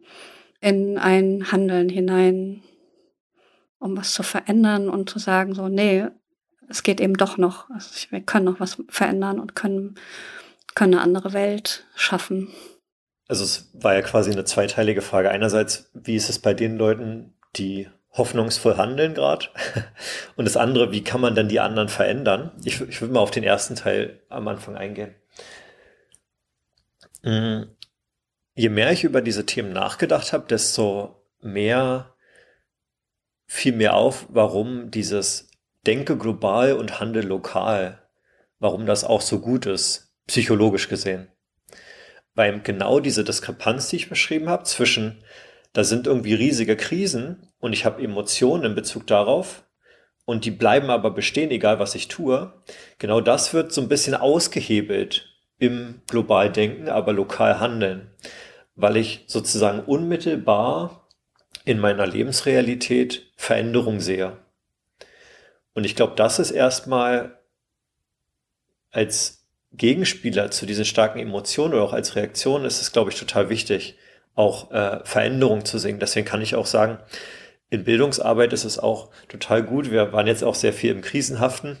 in 0.61 0.97
ein 0.97 1.51
Handeln 1.51 1.89
hinein, 1.89 2.61
um 3.79 3.97
was 3.97 4.13
zu 4.13 4.23
verändern 4.23 4.89
und 4.89 5.09
zu 5.09 5.19
sagen, 5.19 5.55
so, 5.55 5.67
nee, 5.67 6.05
es 6.67 6.83
geht 6.83 7.01
eben 7.01 7.15
doch 7.15 7.37
noch. 7.37 7.69
Also 7.69 7.89
wir 8.11 8.21
können 8.21 8.45
noch 8.45 8.59
was 8.59 8.77
verändern 8.89 9.39
und 9.39 9.55
können, 9.55 9.95
können 10.75 10.93
eine 10.93 11.03
andere 11.03 11.33
Welt 11.33 11.85
schaffen. 11.95 12.49
Also 13.27 13.43
es 13.43 13.69
war 13.73 13.93
ja 13.93 14.01
quasi 14.01 14.31
eine 14.31 14.43
zweiteilige 14.43 15.01
Frage. 15.01 15.31
Einerseits, 15.31 15.89
wie 15.93 16.15
ist 16.15 16.29
es 16.29 16.39
bei 16.39 16.53
den 16.53 16.77
Leuten, 16.77 17.33
die 17.55 17.87
hoffnungsvoll 18.11 18.77
handeln 18.77 19.13
gerade. 19.13 19.47
Und 20.35 20.45
das 20.45 20.57
andere, 20.57 20.91
wie 20.91 21.03
kann 21.03 21.21
man 21.21 21.35
dann 21.35 21.49
die 21.49 21.59
anderen 21.59 21.89
verändern? 21.89 22.51
Ich, 22.63 22.81
ich 22.81 23.01
würde 23.01 23.13
mal 23.13 23.19
auf 23.19 23.31
den 23.31 23.43
ersten 23.43 23.75
Teil 23.75 24.19
am 24.29 24.47
Anfang 24.47 24.75
eingehen. 24.75 25.15
Mm, 27.23 27.63
je 28.55 28.69
mehr 28.69 28.91
ich 28.91 29.03
über 29.03 29.21
diese 29.21 29.45
Themen 29.45 29.73
nachgedacht 29.73 30.33
habe, 30.33 30.47
desto 30.47 31.23
mehr 31.41 32.13
fiel 33.49 33.73
mir 33.73 33.95
auf, 33.95 34.27
warum 34.29 34.91
dieses 34.91 35.49
Denke 35.85 36.17
global 36.17 36.73
und 36.73 36.99
Handel 36.99 37.25
lokal, 37.25 37.99
warum 38.59 38.85
das 38.85 39.03
auch 39.03 39.21
so 39.21 39.39
gut 39.39 39.65
ist, 39.65 40.13
psychologisch 40.27 40.87
gesehen. 40.87 41.29
Weil 42.35 42.61
genau 42.61 42.99
diese 42.99 43.23
Diskrepanz, 43.23 43.89
die 43.89 43.95
ich 43.95 44.09
beschrieben 44.09 44.49
habe, 44.49 44.63
zwischen 44.63 45.23
da 45.73 45.83
sind 45.83 46.05
irgendwie 46.05 46.35
riesige 46.35 46.77
Krisen 46.77 47.47
und 47.59 47.73
ich 47.73 47.85
habe 47.85 48.03
Emotionen 48.03 48.65
in 48.65 48.75
Bezug 48.75 49.07
darauf 49.07 49.63
und 50.25 50.45
die 50.45 50.51
bleiben 50.51 50.91
aber 50.91 51.09
bestehen, 51.09 51.49
egal 51.49 51.79
was 51.79 51.95
ich 51.95 52.07
tue. 52.07 52.53
Genau 52.99 53.19
das 53.19 53.53
wird 53.53 53.71
so 53.71 53.81
ein 53.81 53.89
bisschen 53.89 54.13
ausgehebelt 54.13 55.27
im 55.57 56.01
Globaldenken, 56.07 56.87
aber 56.87 57.13
lokal 57.13 57.59
handeln, 57.59 58.11
weil 58.75 58.97
ich 58.97 59.25
sozusagen 59.27 59.79
unmittelbar 59.79 60.98
in 61.69 61.77
meiner 61.77 62.07
Lebensrealität 62.07 63.31
Veränderung 63.35 63.99
sehe. 63.99 64.37
Und 65.75 65.85
ich 65.85 65.95
glaube, 65.95 66.15
das 66.15 66.39
ist 66.39 66.49
erstmal 66.49 67.37
als 68.89 69.45
Gegenspieler 69.73 70.49
zu 70.49 70.65
diesen 70.65 70.83
starken 70.83 71.19
Emotionen 71.19 71.75
oder 71.75 71.83
auch 71.83 71.93
als 71.93 72.15
Reaktion 72.15 72.65
ist 72.65 72.81
es, 72.81 72.91
glaube 72.91 73.11
ich, 73.11 73.19
total 73.19 73.49
wichtig, 73.49 73.99
auch 74.33 74.71
äh, 74.71 75.01
Veränderung 75.05 75.63
zu 75.63 75.77
sehen. 75.77 75.99
Deswegen 75.99 76.25
kann 76.25 76.41
ich 76.41 76.55
auch 76.55 76.65
sagen, 76.65 76.97
in 77.69 77.83
Bildungsarbeit 77.83 78.51
ist 78.51 78.63
es 78.63 78.79
auch 78.79 79.11
total 79.27 79.61
gut. 79.61 79.91
Wir 79.91 80.11
waren 80.11 80.25
jetzt 80.25 80.43
auch 80.43 80.55
sehr 80.55 80.73
viel 80.73 80.89
im 80.89 81.01
Krisenhaften, 81.01 81.77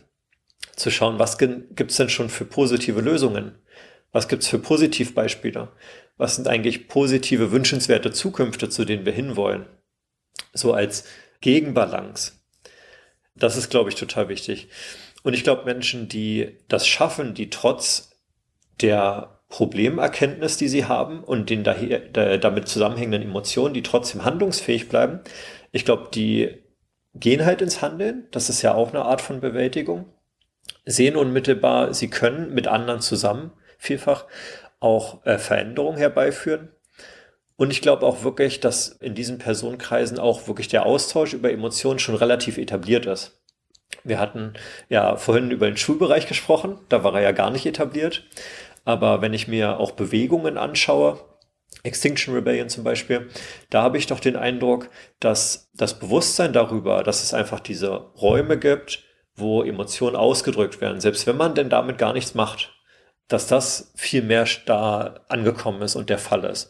zu 0.75 0.91
schauen, 0.91 1.17
was 1.17 1.39
gibt 1.39 1.89
es 1.89 1.97
denn 1.97 2.09
schon 2.09 2.29
für 2.29 2.45
positive 2.45 3.01
Lösungen? 3.01 3.55
Was 4.11 4.27
gibt 4.27 4.43
es 4.43 4.49
für 4.49 4.59
Positivbeispiele? 4.59 5.69
Was 6.17 6.35
sind 6.35 6.47
eigentlich 6.47 6.87
positive, 6.87 7.51
wünschenswerte 7.51 8.11
Zukünfte, 8.11 8.69
zu 8.69 8.85
denen 8.85 9.07
wir 9.07 9.13
hinwollen? 9.13 9.65
So 10.53 10.73
als 10.73 11.05
Gegenbalance. 11.41 12.33
Das 13.35 13.55
ist, 13.55 13.69
glaube 13.69 13.89
ich, 13.89 13.95
total 13.95 14.29
wichtig. 14.29 14.69
Und 15.23 15.33
ich 15.33 15.43
glaube, 15.43 15.65
Menschen, 15.65 16.07
die 16.07 16.57
das 16.67 16.87
schaffen, 16.87 17.33
die 17.33 17.49
trotz 17.49 18.11
der 18.81 19.41
Problemerkenntnis, 19.49 20.57
die 20.57 20.67
sie 20.67 20.85
haben 20.85 21.23
und 21.23 21.49
den 21.49 21.63
daher, 21.63 21.99
damit 22.37 22.67
zusammenhängenden 22.67 23.23
Emotionen, 23.23 23.73
die 23.73 23.83
trotzdem 23.83 24.23
handlungsfähig 24.23 24.89
bleiben, 24.89 25.21
ich 25.71 25.85
glaube, 25.85 26.09
die 26.13 26.63
gehen 27.13 27.45
halt 27.45 27.61
ins 27.61 27.81
Handeln. 27.81 28.27
Das 28.31 28.49
ist 28.49 28.61
ja 28.61 28.73
auch 28.73 28.89
eine 28.89 29.03
Art 29.03 29.21
von 29.21 29.41
Bewältigung. 29.41 30.05
Sehen 30.85 31.15
unmittelbar, 31.15 31.93
sie 31.93 32.09
können 32.09 32.53
mit 32.53 32.67
anderen 32.67 33.01
zusammen 33.01 33.51
vielfach 33.77 34.25
auch 34.79 35.25
äh, 35.25 35.37
Veränderungen 35.37 35.97
herbeiführen. 35.97 36.69
Und 37.59 37.71
ich 37.71 37.81
glaube 37.81 38.05
auch 38.05 38.23
wirklich, 38.23 38.61
dass 38.61 38.87
in 38.87 39.15
diesen 39.15 39.37
Personenkreisen 39.37 40.17
auch 40.17 40.47
wirklich 40.47 40.69
der 40.69 40.85
Austausch 40.85 41.33
über 41.33 41.51
Emotionen 41.51 41.99
schon 41.99 42.15
relativ 42.15 42.57
etabliert 42.57 43.05
ist. 43.05 43.37
Wir 44.05 44.17
hatten 44.17 44.53
ja 44.87 45.17
vorhin 45.17 45.51
über 45.51 45.67
den 45.67 45.75
Schulbereich 45.75 46.25
gesprochen, 46.25 46.79
da 46.87 47.03
war 47.03 47.13
er 47.15 47.21
ja 47.21 47.31
gar 47.33 47.51
nicht 47.51 47.65
etabliert. 47.65 48.23
Aber 48.85 49.21
wenn 49.21 49.33
ich 49.33 49.49
mir 49.49 49.77
auch 49.77 49.91
Bewegungen 49.91 50.57
anschaue, 50.57 51.19
Extinction 51.83 52.33
Rebellion 52.33 52.69
zum 52.69 52.85
Beispiel, 52.85 53.27
da 53.69 53.83
habe 53.83 53.97
ich 53.97 54.07
doch 54.07 54.21
den 54.21 54.37
Eindruck, 54.37 54.89
dass 55.19 55.69
das 55.73 55.99
Bewusstsein 55.99 56.53
darüber, 56.53 57.03
dass 57.03 57.23
es 57.23 57.33
einfach 57.33 57.59
diese 57.59 57.89
Räume 57.89 58.57
gibt, 58.57 59.03
wo 59.35 59.63
Emotionen 59.63 60.15
ausgedrückt 60.15 60.79
werden, 60.79 61.01
selbst 61.01 61.27
wenn 61.27 61.35
man 61.35 61.55
denn 61.55 61.69
damit 61.69 61.97
gar 61.97 62.13
nichts 62.13 62.35
macht, 62.35 62.73
dass 63.27 63.47
das 63.47 63.91
viel 63.97 64.21
mehr 64.21 64.47
da 64.65 65.25
angekommen 65.27 65.81
ist 65.81 65.97
und 65.97 66.09
der 66.09 66.19
Fall 66.19 66.45
ist. 66.45 66.69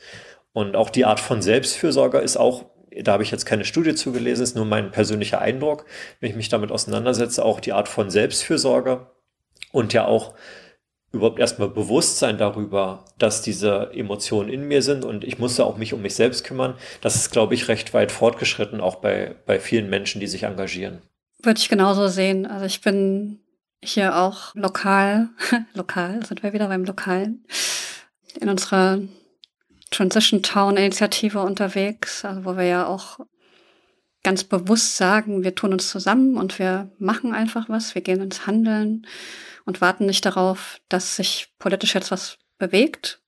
Und 0.53 0.75
auch 0.75 0.89
die 0.89 1.05
Art 1.05 1.19
von 1.19 1.41
Selbstfürsorge 1.41 2.19
ist 2.19 2.37
auch, 2.37 2.65
da 3.03 3.13
habe 3.13 3.23
ich 3.23 3.31
jetzt 3.31 3.45
keine 3.45 3.65
Studie 3.65 3.95
zugelesen, 3.95 4.43
ist 4.43 4.55
nur 4.55 4.65
mein 4.65 4.91
persönlicher 4.91 5.39
Eindruck, 5.39 5.85
wenn 6.19 6.29
ich 6.29 6.35
mich 6.35 6.49
damit 6.49 6.71
auseinandersetze, 6.71 7.45
auch 7.45 7.59
die 7.59 7.73
Art 7.73 7.87
von 7.87 8.09
Selbstfürsorge 8.09 9.07
und 9.71 9.93
ja 9.93 10.05
auch 10.05 10.33
überhaupt 11.11 11.39
erstmal 11.39 11.69
Bewusstsein 11.69 12.37
darüber, 12.37 13.05
dass 13.17 13.41
diese 13.41 13.91
Emotionen 13.93 14.49
in 14.49 14.67
mir 14.67 14.81
sind 14.81 15.05
und 15.05 15.23
ich 15.23 15.39
musste 15.39 15.65
auch 15.65 15.77
mich 15.77 15.93
um 15.93 16.01
mich 16.01 16.15
selbst 16.15 16.43
kümmern. 16.43 16.75
Das 17.01 17.15
ist, 17.15 17.31
glaube 17.31 17.55
ich, 17.55 17.67
recht 17.67 17.93
weit 17.93 18.11
fortgeschritten, 18.11 18.79
auch 18.79 18.95
bei, 18.95 19.35
bei 19.45 19.59
vielen 19.59 19.89
Menschen, 19.89 20.21
die 20.21 20.27
sich 20.27 20.43
engagieren. 20.43 21.01
Würde 21.41 21.59
ich 21.59 21.69
genauso 21.69 22.07
sehen. 22.07 22.45
Also 22.45 22.65
ich 22.65 22.81
bin 22.81 23.39
hier 23.81 24.17
auch 24.17 24.53
lokal, 24.55 25.29
lokal, 25.73 26.23
sind 26.25 26.43
wir 26.43 26.53
wieder 26.53 26.67
beim 26.67 26.83
Lokalen, 26.83 27.45
in 28.39 28.49
unserer 28.49 28.99
Transition 29.91 30.43
Town 30.43 30.77
Initiative 30.77 31.41
unterwegs, 31.41 32.23
also 32.25 32.45
wo 32.45 32.57
wir 32.57 32.65
ja 32.65 32.85
auch 32.87 33.19
ganz 34.23 34.43
bewusst 34.43 34.97
sagen, 34.97 35.43
wir 35.43 35.55
tun 35.55 35.73
uns 35.73 35.89
zusammen 35.89 36.37
und 36.37 36.59
wir 36.59 36.91
machen 36.99 37.33
einfach 37.33 37.69
was, 37.69 37.95
wir 37.95 38.01
gehen 38.01 38.21
ins 38.21 38.45
Handeln 38.45 39.07
und 39.65 39.81
warten 39.81 40.05
nicht 40.05 40.25
darauf, 40.25 40.79
dass 40.89 41.15
sich 41.15 41.53
politisch 41.57 41.95
jetzt 41.95 42.11
was 42.11 42.37
bewegt 42.57 43.21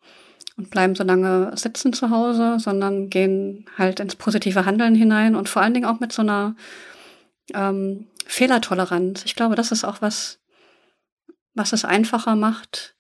und 0.58 0.70
bleiben 0.70 0.96
so 0.96 1.04
lange 1.04 1.56
sitzen 1.56 1.94
zu 1.94 2.10
Hause, 2.10 2.58
sondern 2.60 3.10
gehen 3.10 3.66
halt 3.78 4.00
ins 4.00 4.16
positive 4.16 4.66
Handeln 4.66 4.96
hinein 4.96 5.36
und 5.36 5.50
vor 5.50 5.62
allen 5.62 5.74
Dingen 5.74 5.86
auch 5.86 6.00
mit 6.00 6.12
so 6.12 6.22
einer 6.22 6.56
ähm, 7.54 8.08
Fehlertoleranz. 8.26 9.24
Ich 9.26 9.36
glaube, 9.36 9.56
das 9.56 9.72
ist 9.72 9.84
auch 9.84 10.02
was, 10.02 10.40
was 11.54 11.74
es 11.74 11.86
einfacher 11.86 12.36
macht, 12.36 12.96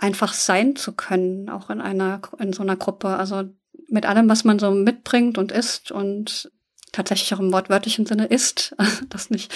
einfach 0.00 0.32
sein 0.32 0.76
zu 0.76 0.92
können, 0.92 1.48
auch 1.48 1.70
in 1.70 1.80
einer, 1.80 2.20
in 2.38 2.52
so 2.52 2.62
einer 2.62 2.76
Gruppe. 2.76 3.08
Also 3.08 3.44
mit 3.88 4.06
allem, 4.06 4.28
was 4.28 4.44
man 4.44 4.58
so 4.58 4.70
mitbringt 4.70 5.36
und 5.38 5.52
isst 5.52 5.92
und 5.92 6.50
tatsächlich 6.92 7.34
auch 7.34 7.40
im 7.40 7.52
wortwörtlichen 7.52 8.06
Sinne 8.06 8.26
isst, 8.26 8.74
dass 9.08 9.30
nicht, 9.30 9.54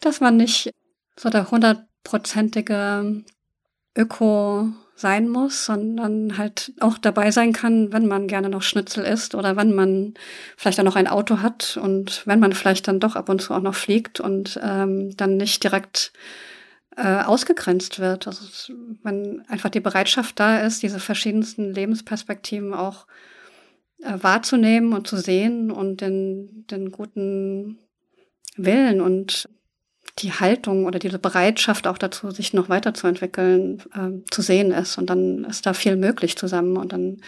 dass 0.00 0.20
man 0.20 0.36
nicht 0.36 0.72
so 1.18 1.28
der 1.28 1.50
hundertprozentige 1.50 3.24
Öko 3.96 4.68
sein 4.98 5.28
muss, 5.28 5.66
sondern 5.66 6.38
halt 6.38 6.72
auch 6.80 6.96
dabei 6.96 7.30
sein 7.30 7.52
kann, 7.52 7.92
wenn 7.92 8.06
man 8.06 8.28
gerne 8.28 8.48
noch 8.48 8.62
Schnitzel 8.62 9.04
isst 9.04 9.34
oder 9.34 9.56
wenn 9.56 9.74
man 9.74 10.14
vielleicht 10.56 10.80
auch 10.80 10.84
noch 10.84 10.96
ein 10.96 11.06
Auto 11.06 11.40
hat 11.40 11.78
und 11.80 12.22
wenn 12.26 12.40
man 12.40 12.52
vielleicht 12.52 12.88
dann 12.88 12.98
doch 12.98 13.14
ab 13.14 13.28
und 13.28 13.42
zu 13.42 13.52
auch 13.52 13.60
noch 13.60 13.74
fliegt 13.74 14.20
und 14.20 14.58
ähm, 14.62 15.14
dann 15.16 15.36
nicht 15.36 15.62
direkt 15.62 16.12
äh, 16.96 17.22
ausgegrenzt 17.22 17.98
wird. 17.98 18.26
Also 18.26 18.74
wenn 19.02 19.44
einfach 19.48 19.70
die 19.70 19.80
Bereitschaft 19.80 20.40
da 20.40 20.60
ist, 20.60 20.82
diese 20.82 20.98
verschiedensten 20.98 21.72
Lebensperspektiven 21.72 22.74
auch 22.74 23.06
äh, 24.02 24.14
wahrzunehmen 24.20 24.92
und 24.92 25.06
zu 25.06 25.16
sehen 25.16 25.70
und 25.70 26.00
den, 26.00 26.66
den 26.70 26.90
guten 26.90 27.78
Willen 28.56 29.00
und 29.00 29.48
die 30.20 30.32
Haltung 30.32 30.86
oder 30.86 30.98
diese 30.98 31.18
Bereitschaft 31.18 31.86
auch 31.86 31.98
dazu, 31.98 32.30
sich 32.30 32.54
noch 32.54 32.70
weiterzuentwickeln, 32.70 33.82
äh, 33.94 34.30
zu 34.30 34.40
sehen 34.40 34.70
ist. 34.70 34.96
Und 34.96 35.10
dann 35.10 35.44
ist 35.44 35.66
da 35.66 35.74
viel 35.74 35.96
möglich 35.96 36.36
zusammen. 36.38 36.78
Und 36.78 36.92
dann 36.94 37.20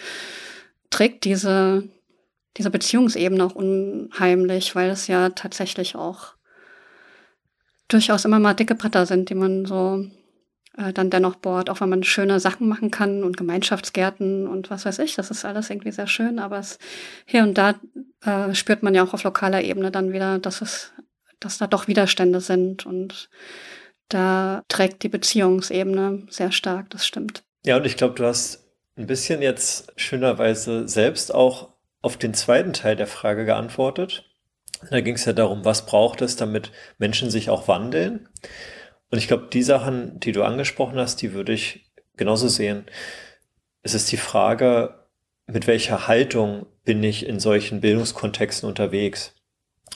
trägt 0.88 1.24
diese, 1.24 1.86
diese 2.56 2.70
Beziehungsebene 2.70 3.44
auch 3.44 3.54
unheimlich, 3.54 4.74
weil 4.74 4.88
es 4.88 5.06
ja 5.06 5.28
tatsächlich 5.30 5.96
auch 5.96 6.37
durchaus 7.88 8.24
immer 8.24 8.38
mal 8.38 8.54
dicke 8.54 8.74
Bretter 8.74 9.06
sind, 9.06 9.30
die 9.30 9.34
man 9.34 9.64
so 9.66 10.04
äh, 10.76 10.92
dann 10.92 11.10
dennoch 11.10 11.36
bohrt, 11.36 11.70
auch 11.70 11.80
wenn 11.80 11.88
man 11.88 12.04
schöne 12.04 12.40
Sachen 12.40 12.68
machen 12.68 12.90
kann 12.90 13.24
und 13.24 13.36
Gemeinschaftsgärten 13.36 14.46
und 14.46 14.70
was 14.70 14.84
weiß 14.84 15.00
ich, 15.00 15.16
das 15.16 15.30
ist 15.30 15.44
alles 15.44 15.70
irgendwie 15.70 15.92
sehr 15.92 16.06
schön, 16.06 16.38
aber 16.38 16.58
es 16.58 16.78
hier 17.26 17.42
und 17.42 17.58
da 17.58 17.74
äh, 18.24 18.54
spürt 18.54 18.82
man 18.82 18.94
ja 18.94 19.02
auch 19.02 19.14
auf 19.14 19.24
lokaler 19.24 19.62
Ebene 19.62 19.90
dann 19.90 20.12
wieder, 20.12 20.38
dass 20.38 20.60
es, 20.60 20.92
dass 21.40 21.58
da 21.58 21.66
doch 21.66 21.88
Widerstände 21.88 22.40
sind 22.40 22.86
und 22.86 23.28
da 24.08 24.62
trägt 24.68 25.02
die 25.02 25.08
Beziehungsebene 25.08 26.26
sehr 26.30 26.52
stark, 26.52 26.90
das 26.90 27.06
stimmt. 27.06 27.42
Ja, 27.66 27.76
und 27.76 27.84
ich 27.84 27.96
glaube, 27.96 28.14
du 28.14 28.24
hast 28.24 28.64
ein 28.96 29.06
bisschen 29.06 29.42
jetzt 29.42 29.92
schönerweise 29.96 30.88
selbst 30.88 31.34
auch 31.34 31.74
auf 32.00 32.16
den 32.16 32.34
zweiten 32.34 32.72
Teil 32.72 32.96
der 32.96 33.06
Frage 33.06 33.44
geantwortet. 33.44 34.27
Da 34.90 35.00
ging 35.00 35.14
es 35.14 35.24
ja 35.24 35.32
darum, 35.32 35.64
was 35.64 35.86
braucht 35.86 36.22
es, 36.22 36.36
damit 36.36 36.70
Menschen 36.98 37.30
sich 37.30 37.50
auch 37.50 37.68
wandeln. 37.68 38.28
Und 39.10 39.18
ich 39.18 39.28
glaube, 39.28 39.48
die 39.52 39.62
Sachen, 39.62 40.20
die 40.20 40.32
du 40.32 40.44
angesprochen 40.44 40.98
hast, 40.98 41.22
die 41.22 41.32
würde 41.32 41.52
ich 41.52 41.90
genauso 42.16 42.48
sehen. 42.48 42.86
Es 43.82 43.94
ist 43.94 44.10
die 44.12 44.16
Frage, 44.16 45.06
mit 45.46 45.66
welcher 45.66 46.06
Haltung 46.08 46.66
bin 46.84 47.02
ich 47.02 47.26
in 47.26 47.40
solchen 47.40 47.80
Bildungskontexten 47.80 48.68
unterwegs? 48.68 49.34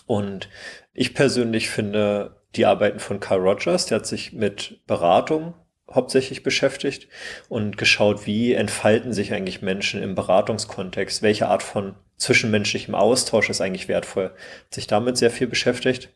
Und 0.06 0.48
ich 0.94 1.14
persönlich 1.14 1.68
finde 1.68 2.42
die 2.54 2.66
Arbeiten 2.66 3.00
von 3.00 3.20
Carl 3.20 3.40
Rogers, 3.40 3.86
der 3.86 3.98
hat 3.98 4.06
sich 4.06 4.32
mit 4.32 4.80
Beratung 4.86 5.54
hauptsächlich 5.94 6.42
beschäftigt 6.42 7.08
und 7.48 7.76
geschaut, 7.78 8.26
wie 8.26 8.54
entfalten 8.54 9.12
sich 9.12 9.32
eigentlich 9.32 9.62
Menschen 9.62 10.02
im 10.02 10.14
Beratungskontext, 10.14 11.22
welche 11.22 11.48
Art 11.48 11.62
von 11.62 11.94
zwischenmenschlichem 12.16 12.94
Austausch 12.94 13.50
ist 13.50 13.60
eigentlich 13.60 13.88
wertvoll, 13.88 14.26
hat 14.26 14.74
sich 14.74 14.86
damit 14.86 15.16
sehr 15.16 15.30
viel 15.30 15.46
beschäftigt 15.46 16.10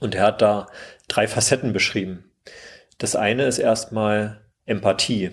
und 0.00 0.14
er 0.14 0.24
hat 0.24 0.42
da 0.42 0.68
drei 1.08 1.26
Facetten 1.26 1.72
beschrieben. 1.72 2.30
Das 2.98 3.16
eine 3.16 3.46
ist 3.46 3.58
erstmal 3.58 4.40
Empathie. 4.64 5.32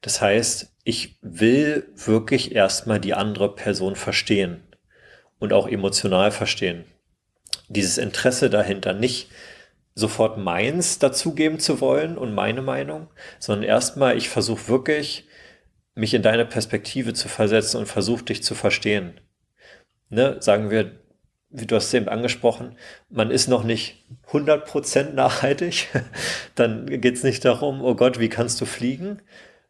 Das 0.00 0.20
heißt, 0.20 0.72
ich 0.84 1.18
will 1.20 1.88
wirklich 1.94 2.54
erstmal 2.54 3.00
die 3.00 3.14
andere 3.14 3.54
Person 3.54 3.96
verstehen 3.96 4.62
und 5.38 5.52
auch 5.52 5.68
emotional 5.68 6.30
verstehen. 6.30 6.84
Dieses 7.68 7.98
Interesse 7.98 8.48
dahinter 8.48 8.92
nicht 8.92 9.28
sofort 9.96 10.36
meins 10.36 10.98
dazugeben 10.98 11.58
zu 11.58 11.80
wollen 11.80 12.18
und 12.18 12.34
meine 12.34 12.60
Meinung, 12.60 13.08
sondern 13.38 13.64
erstmal, 13.64 14.16
ich 14.16 14.28
versuche 14.28 14.68
wirklich, 14.68 15.26
mich 15.94 16.12
in 16.12 16.22
deine 16.22 16.44
Perspektive 16.44 17.14
zu 17.14 17.28
versetzen 17.28 17.78
und 17.78 17.86
versuche 17.86 18.24
dich 18.24 18.42
zu 18.42 18.54
verstehen. 18.54 19.18
Ne, 20.10 20.36
sagen 20.40 20.70
wir, 20.70 21.00
wie 21.48 21.66
du 21.66 21.74
hast 21.74 21.94
eben 21.94 22.08
angesprochen, 22.08 22.76
man 23.08 23.30
ist 23.30 23.48
noch 23.48 23.64
nicht 23.64 24.04
100% 24.30 25.14
nachhaltig, 25.14 25.88
dann 26.54 26.86
geht 27.00 27.16
es 27.16 27.22
nicht 27.22 27.44
darum, 27.44 27.82
oh 27.82 27.94
Gott, 27.94 28.20
wie 28.20 28.28
kannst 28.28 28.60
du 28.60 28.66
fliegen, 28.66 29.22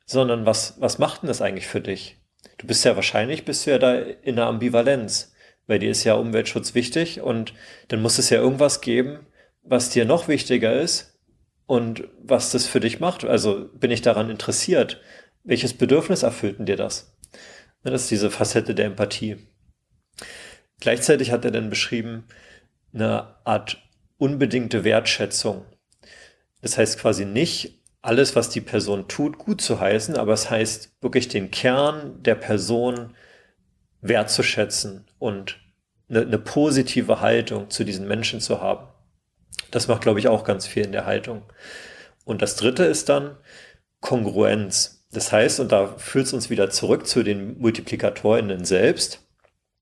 sondern 0.06 0.44
was, 0.44 0.74
was 0.80 0.98
macht 0.98 1.22
denn 1.22 1.28
das 1.28 1.40
eigentlich 1.40 1.68
für 1.68 1.80
dich? 1.80 2.16
Du 2.58 2.66
bist 2.66 2.84
ja 2.84 2.96
wahrscheinlich, 2.96 3.44
bist 3.44 3.64
du 3.64 3.70
ja 3.70 3.78
da 3.78 3.94
in 3.94 4.38
einer 4.38 4.48
Ambivalenz, 4.48 5.34
weil 5.68 5.78
dir 5.78 5.90
ist 5.90 6.02
ja 6.02 6.14
Umweltschutz 6.14 6.74
wichtig 6.74 7.20
und 7.20 7.54
dann 7.88 8.02
muss 8.02 8.18
es 8.18 8.30
ja 8.30 8.38
irgendwas 8.38 8.80
geben, 8.80 9.20
was 9.68 9.90
dir 9.90 10.04
noch 10.04 10.28
wichtiger 10.28 10.80
ist 10.80 11.18
und 11.66 12.04
was 12.22 12.52
das 12.52 12.66
für 12.66 12.80
dich 12.80 13.00
macht. 13.00 13.24
Also 13.24 13.68
bin 13.74 13.90
ich 13.90 14.02
daran 14.02 14.30
interessiert? 14.30 15.00
Welches 15.44 15.74
Bedürfnis 15.74 16.22
erfüllt 16.22 16.58
denn 16.58 16.66
dir 16.66 16.76
das? 16.76 17.16
Das 17.82 18.02
ist 18.02 18.10
diese 18.10 18.30
Facette 18.30 18.74
der 18.74 18.86
Empathie. 18.86 19.36
Gleichzeitig 20.80 21.30
hat 21.30 21.44
er 21.44 21.50
dann 21.50 21.70
beschrieben 21.70 22.24
eine 22.92 23.36
Art 23.44 23.82
unbedingte 24.18 24.84
Wertschätzung. 24.84 25.64
Das 26.62 26.78
heißt 26.78 26.98
quasi 26.98 27.24
nicht, 27.24 27.82
alles, 28.02 28.36
was 28.36 28.50
die 28.50 28.60
Person 28.60 29.08
tut, 29.08 29.38
gut 29.38 29.60
zu 29.60 29.80
heißen, 29.80 30.16
aber 30.16 30.32
es 30.32 30.48
heißt 30.48 30.96
wirklich 31.00 31.28
den 31.28 31.50
Kern 31.50 32.22
der 32.22 32.36
Person 32.36 33.14
wertzuschätzen 34.00 35.06
und 35.18 35.58
eine, 36.08 36.20
eine 36.20 36.38
positive 36.38 37.20
Haltung 37.20 37.68
zu 37.70 37.84
diesen 37.84 38.06
Menschen 38.06 38.40
zu 38.40 38.60
haben. 38.60 38.86
Das 39.70 39.88
macht, 39.88 40.02
glaube 40.02 40.18
ich, 40.18 40.28
auch 40.28 40.44
ganz 40.44 40.66
viel 40.66 40.84
in 40.84 40.92
der 40.92 41.06
Haltung. 41.06 41.42
Und 42.24 42.42
das 42.42 42.56
dritte 42.56 42.84
ist 42.84 43.08
dann 43.08 43.36
Kongruenz. 44.00 45.04
Das 45.12 45.32
heißt, 45.32 45.60
und 45.60 45.72
da 45.72 45.94
führt 45.96 46.26
es 46.26 46.32
uns 46.32 46.50
wieder 46.50 46.70
zurück 46.70 47.06
zu 47.06 47.22
den 47.22 47.58
MultiplikatorInnen 47.58 48.64
selbst. 48.64 49.22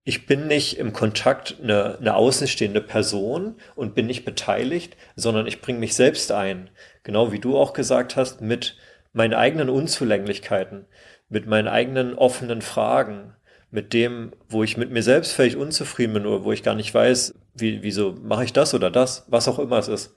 Ich 0.04 0.26
bin 0.26 0.46
nicht 0.46 0.78
im 0.78 0.92
Kontakt 0.92 1.56
eine, 1.62 1.98
eine 1.98 2.14
außenstehende 2.14 2.82
Person 2.82 3.56
und 3.74 3.94
bin 3.94 4.06
nicht 4.06 4.26
beteiligt, 4.26 4.96
sondern 5.16 5.46
ich 5.46 5.62
bringe 5.62 5.78
mich 5.78 5.94
selbst 5.94 6.30
ein. 6.30 6.68
Genau 7.02 7.32
wie 7.32 7.38
du 7.38 7.56
auch 7.56 7.72
gesagt 7.72 8.14
hast, 8.14 8.42
mit 8.42 8.76
meinen 9.14 9.32
eigenen 9.32 9.70
Unzulänglichkeiten, 9.70 10.84
mit 11.30 11.46
meinen 11.46 11.68
eigenen 11.68 12.14
offenen 12.14 12.60
Fragen, 12.60 13.34
mit 13.74 13.92
dem, 13.92 14.30
wo 14.48 14.62
ich 14.62 14.76
mit 14.76 14.92
mir 14.92 15.02
selbst 15.02 15.32
völlig 15.32 15.56
unzufrieden 15.56 16.14
bin 16.14 16.26
oder 16.26 16.44
wo 16.44 16.52
ich 16.52 16.62
gar 16.62 16.76
nicht 16.76 16.94
weiß, 16.94 17.34
wie, 17.54 17.82
wieso 17.82 18.12
mache 18.22 18.44
ich 18.44 18.52
das 18.52 18.72
oder 18.72 18.88
das, 18.88 19.24
was 19.26 19.48
auch 19.48 19.58
immer 19.58 19.78
es 19.78 19.88
ist. 19.88 20.14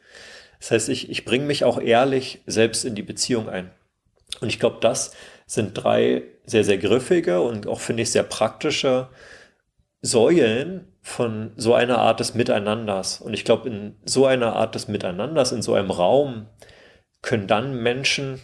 Das 0.60 0.70
heißt, 0.70 0.89
ich, 0.89 1.10
ich 1.10 1.26
bringe 1.26 1.45
mich 1.45 1.64
auch 1.64 1.82
ehrlich 1.82 2.43
selbst 2.45 2.86
in 2.86 2.93
die 2.93 3.01
Beziehung 3.01 3.49
ein. 3.49 3.72
Und 4.41 4.49
ich 4.49 4.60
glaube, 4.60 4.78
das 4.82 5.12
sind 5.47 5.74
drei 5.74 6.22
sehr, 6.45 6.64
sehr 6.64 6.78
griffige 6.78 7.41
und 7.41 7.66
auch, 7.66 7.80
finde 7.80 8.03
ich, 8.03 8.12
sehr 8.12 8.22
praktische 8.22 9.08
Säulen 10.03 10.88
von 11.01 11.51
so 11.55 11.74
einer 11.74 11.97
Art 11.97 12.20
des 12.20 12.36
Miteinanders. 12.36 13.22
Und 13.22 13.34
ich 13.34 13.43
glaube, 13.43 13.70
in 13.70 13.95
so 14.05 14.28
einer 14.28 14.55
Art 14.55 14.76
des 14.76 14.88
Miteinanders, 14.88 15.51
in 15.51 15.64
so 15.64 15.74
einem 15.74 15.89
Raum, 15.89 16.45
können 17.24 17.47
dann 17.47 17.82
Menschen 17.82 18.39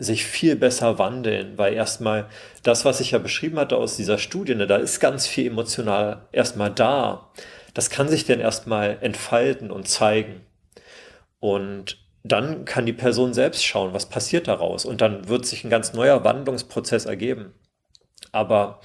sich 0.00 0.24
viel 0.24 0.56
besser 0.56 0.98
wandeln, 0.98 1.58
weil 1.58 1.74
erstmal 1.74 2.26
das, 2.62 2.84
was 2.84 3.00
ich 3.00 3.12
ja 3.12 3.18
beschrieben 3.18 3.58
hatte 3.58 3.76
aus 3.76 3.96
dieser 3.96 4.18
Studie, 4.18 4.54
ne, 4.54 4.66
da 4.66 4.76
ist 4.76 4.98
ganz 4.98 5.26
viel 5.26 5.46
emotional 5.46 6.26
erstmal 6.32 6.70
da. 6.70 7.30
Das 7.74 7.90
kann 7.90 8.08
sich 8.08 8.24
dann 8.24 8.40
erstmal 8.40 8.98
entfalten 9.02 9.70
und 9.70 9.86
zeigen. 9.86 10.40
Und 11.38 11.98
dann 12.22 12.64
kann 12.64 12.86
die 12.86 12.92
Person 12.94 13.34
selbst 13.34 13.64
schauen, 13.64 13.92
was 13.92 14.06
passiert 14.06 14.48
daraus. 14.48 14.84
Und 14.84 15.00
dann 15.02 15.28
wird 15.28 15.46
sich 15.46 15.64
ein 15.64 15.70
ganz 15.70 15.92
neuer 15.92 16.24
Wandlungsprozess 16.24 17.04
ergeben. 17.04 17.52
Aber 18.32 18.80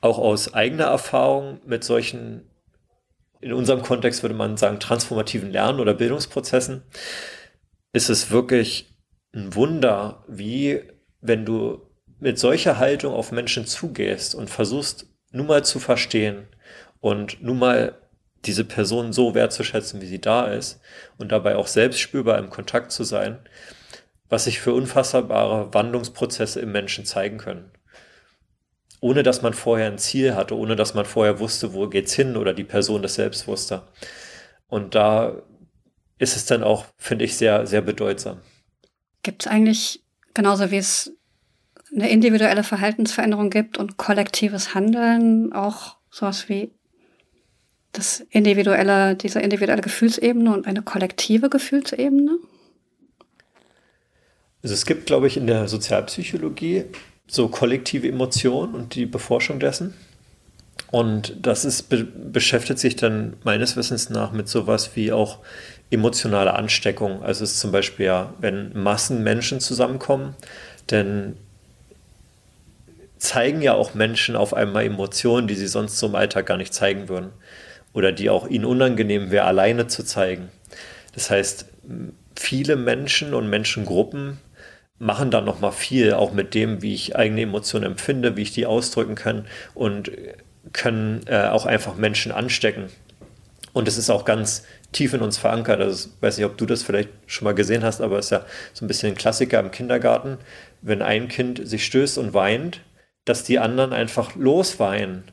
auch 0.00 0.18
aus 0.18 0.54
eigener 0.54 0.84
Erfahrung 0.84 1.60
mit 1.66 1.82
solchen, 1.82 2.48
in 3.40 3.52
unserem 3.52 3.82
Kontext 3.82 4.22
würde 4.22 4.34
man 4.34 4.56
sagen, 4.56 4.80
transformativen 4.80 5.50
Lernen 5.50 5.80
oder 5.80 5.94
Bildungsprozessen, 5.94 6.82
ist 7.92 8.08
es 8.08 8.30
wirklich 8.30 8.93
ein 9.34 9.54
Wunder, 9.54 10.24
wie 10.28 10.82
wenn 11.20 11.44
du 11.44 11.82
mit 12.20 12.38
solcher 12.38 12.78
Haltung 12.78 13.12
auf 13.12 13.32
Menschen 13.32 13.66
zugehst 13.66 14.34
und 14.34 14.48
versuchst, 14.48 15.06
nun 15.32 15.46
mal 15.46 15.64
zu 15.64 15.80
verstehen 15.80 16.46
und 17.00 17.42
nun 17.42 17.58
mal 17.58 17.98
diese 18.44 18.64
Person 18.64 19.12
so 19.12 19.34
wertzuschätzen, 19.34 20.00
wie 20.00 20.06
sie 20.06 20.20
da 20.20 20.46
ist 20.46 20.80
und 21.18 21.32
dabei 21.32 21.56
auch 21.56 21.66
selbst 21.66 22.00
spürbar 22.00 22.38
im 22.38 22.50
Kontakt 22.50 22.92
zu 22.92 23.04
sein, 23.04 23.38
was 24.28 24.44
sich 24.44 24.60
für 24.60 24.72
unfassbare 24.72 25.72
Wandlungsprozesse 25.72 26.60
im 26.60 26.72
Menschen 26.72 27.04
zeigen 27.04 27.38
können. 27.38 27.70
Ohne 29.00 29.22
dass 29.22 29.42
man 29.42 29.52
vorher 29.52 29.86
ein 29.86 29.98
Ziel 29.98 30.34
hatte, 30.34 30.56
ohne 30.56 30.76
dass 30.76 30.94
man 30.94 31.04
vorher 31.04 31.40
wusste, 31.40 31.74
wo 31.74 31.88
geht's 31.88 32.14
hin 32.14 32.36
oder 32.36 32.54
die 32.54 32.64
Person 32.64 33.02
das 33.02 33.14
selbst 33.14 33.46
wusste. 33.46 33.82
Und 34.66 34.94
da 34.94 35.42
ist 36.18 36.36
es 36.36 36.46
dann 36.46 36.62
auch, 36.62 36.86
finde 36.96 37.24
ich, 37.24 37.36
sehr, 37.36 37.66
sehr 37.66 37.82
bedeutsam. 37.82 38.40
Gibt 39.24 39.46
es 39.46 39.50
eigentlich, 39.50 40.04
genauso 40.34 40.70
wie 40.70 40.76
es 40.76 41.12
eine 41.92 42.10
individuelle 42.10 42.62
Verhaltensveränderung 42.62 43.50
gibt 43.50 43.78
und 43.78 43.96
kollektives 43.96 44.74
Handeln, 44.74 45.52
auch 45.52 45.96
sowas 46.10 46.48
wie 46.48 46.70
das 47.92 48.20
individuelle, 48.30 49.16
diese 49.16 49.40
individuelle 49.40 49.82
Gefühlsebene 49.82 50.52
und 50.52 50.66
eine 50.66 50.82
kollektive 50.82 51.48
Gefühlsebene? 51.48 52.38
Also 54.62 54.74
es 54.74 54.86
gibt, 54.86 55.06
glaube 55.06 55.26
ich, 55.26 55.36
in 55.36 55.46
der 55.46 55.68
Sozialpsychologie 55.68 56.84
so 57.26 57.48
kollektive 57.48 58.08
Emotionen 58.08 58.74
und 58.74 58.94
die 58.94 59.06
Beforschung 59.06 59.58
dessen. 59.58 59.94
Und 60.90 61.36
das 61.40 61.64
ist, 61.64 61.88
be 61.88 62.04
beschäftigt 62.04 62.78
sich 62.78 62.96
dann 62.96 63.36
meines 63.42 63.76
Wissens 63.76 64.10
nach 64.10 64.32
mit 64.32 64.48
sowas 64.48 64.90
wie 64.94 65.12
auch 65.12 65.38
emotionale 65.90 66.54
Ansteckung. 66.54 67.22
Also 67.22 67.44
es 67.44 67.52
ist 67.52 67.60
zum 67.60 67.72
Beispiel 67.72 68.06
ja, 68.06 68.34
wenn 68.40 68.72
Massen 68.72 69.22
Menschen 69.22 69.60
zusammenkommen, 69.60 70.34
dann 70.86 71.36
zeigen 73.18 73.62
ja 73.62 73.74
auch 73.74 73.94
Menschen 73.94 74.36
auf 74.36 74.54
einmal 74.54 74.84
Emotionen, 74.84 75.46
die 75.46 75.54
sie 75.54 75.66
sonst 75.66 75.98
so 75.98 76.06
im 76.06 76.14
Alltag 76.14 76.46
gar 76.46 76.56
nicht 76.56 76.74
zeigen 76.74 77.08
würden 77.08 77.30
oder 77.92 78.12
die 78.12 78.28
auch 78.28 78.46
ihnen 78.46 78.64
unangenehm 78.64 79.30
wäre, 79.30 79.46
alleine 79.46 79.86
zu 79.86 80.02
zeigen. 80.02 80.50
Das 81.14 81.30
heißt, 81.30 81.66
viele 82.36 82.76
Menschen 82.76 83.32
und 83.32 83.48
Menschengruppen 83.48 84.38
machen 84.98 85.30
da 85.30 85.40
noch 85.40 85.60
mal 85.60 85.72
viel, 85.72 86.12
auch 86.12 86.32
mit 86.32 86.54
dem, 86.54 86.82
wie 86.82 86.94
ich 86.94 87.16
eigene 87.16 87.42
Emotionen 87.42 87.86
empfinde, 87.86 88.36
wie 88.36 88.42
ich 88.42 88.52
die 88.52 88.66
ausdrücken 88.66 89.14
kann 89.14 89.46
und 89.74 90.10
können 90.72 91.22
äh, 91.26 91.46
auch 91.46 91.66
einfach 91.66 91.96
Menschen 91.96 92.32
anstecken. 92.32 92.86
Und 93.72 93.88
es 93.88 93.98
ist 93.98 94.10
auch 94.10 94.24
ganz 94.24 94.64
tief 94.94 95.12
in 95.12 95.20
uns 95.20 95.36
verankert. 95.36 95.80
Also, 95.80 96.08
ich 96.08 96.22
weiß 96.22 96.38
nicht, 96.38 96.46
ob 96.46 96.56
du 96.56 96.66
das 96.66 96.82
vielleicht 96.82 97.10
schon 97.26 97.44
mal 97.44 97.54
gesehen 97.54 97.84
hast, 97.84 98.00
aber 98.00 98.18
es 98.18 98.26
ist 98.26 98.30
ja 98.30 98.46
so 98.72 98.84
ein 98.84 98.88
bisschen 98.88 99.10
ein 99.10 99.16
Klassiker 99.16 99.60
im 99.60 99.70
Kindergarten, 99.70 100.38
wenn 100.82 101.02
ein 101.02 101.28
Kind 101.28 101.60
sich 101.68 101.84
stößt 101.84 102.18
und 102.18 102.32
weint, 102.34 102.80
dass 103.26 103.44
die 103.44 103.58
anderen 103.58 103.92
einfach 103.92 104.34
losweinen 104.36 105.24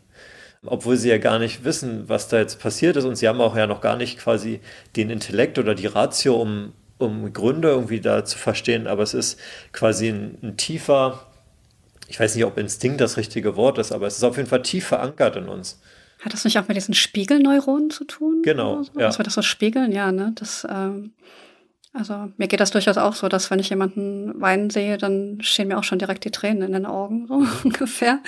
obwohl 0.66 0.96
sie 0.98 1.10
ja 1.10 1.18
gar 1.18 1.40
nicht 1.40 1.64
wissen, 1.64 2.08
was 2.08 2.28
da 2.28 2.38
jetzt 2.38 2.60
passiert 2.60 2.96
ist 2.96 3.06
und 3.06 3.16
sie 3.16 3.28
haben 3.28 3.42
auch 3.42 3.56
ja 3.56 3.68
noch 3.68 3.82
gar 3.82 3.98
nicht 3.98 4.20
quasi 4.20 4.62
den 4.96 5.10
Intellekt 5.10 5.58
oder 5.58 5.74
die 5.74 5.88
Ratio, 5.88 6.36
um, 6.36 6.74
um 7.00 7.34
Gründe 7.34 7.70
irgendwie 7.70 8.00
da 8.00 8.24
zu 8.26 8.38
verstehen, 8.38 8.88
aber 8.88 9.04
es 9.04 9.14
ist 9.14 9.40
quasi 9.72 10.10
ein, 10.10 10.38
ein 10.44 10.58
tiefer, 10.58 11.26
ich 12.08 12.20
weiß 12.20 12.36
nicht, 12.36 12.46
ob 12.46 12.58
Instinkt 12.58 13.02
das 13.02 13.18
richtige 13.18 13.56
Wort 13.56 13.78
ist, 13.80 13.92
aber 13.92 14.08
es 14.08 14.18
ist 14.18 14.24
auf 14.24 14.38
jeden 14.38 14.50
Fall 14.50 14.62
tief 14.62 14.88
verankert 14.88 15.36
in 15.36 15.48
uns. 15.48 15.82
Hat 16.22 16.34
das 16.34 16.46
nicht 16.46 16.60
auch 16.60 16.68
mit 16.68 16.78
diesen 16.78 16.94
Spiegelneuronen 16.94 17.90
zu 17.90 18.06
tun? 18.06 18.42
Genau. 18.44 18.84
So? 18.84 18.92
Ja. 18.94 19.08
Dass 19.08 19.20
wir 19.20 19.24
das 19.24 19.34
so 19.34 19.42
spiegeln, 19.42 19.92
ja, 19.92 20.12
ne? 20.12 20.34
Das, 20.36 20.66
ähm, 20.70 21.14
also 21.94 22.32
mir 22.38 22.48
geht 22.48 22.60
das 22.60 22.72
durchaus 22.72 22.98
auch 22.98 23.16
so, 23.16 23.28
dass 23.28 23.50
wenn 23.50 23.60
ich 23.60 23.70
jemanden 23.70 24.40
weinen 24.40 24.70
sehe, 24.70 24.98
dann 24.98 25.40
stehen 25.42 25.68
mir 25.68 25.78
auch 25.78 25.84
schon 25.84 26.00
direkt 26.00 26.24
die 26.24 26.32
Tränen 26.32 26.62
in 26.62 26.74
den 26.74 26.86
Augen, 26.86 27.28
so 27.28 27.44
ungefähr. 27.64 28.20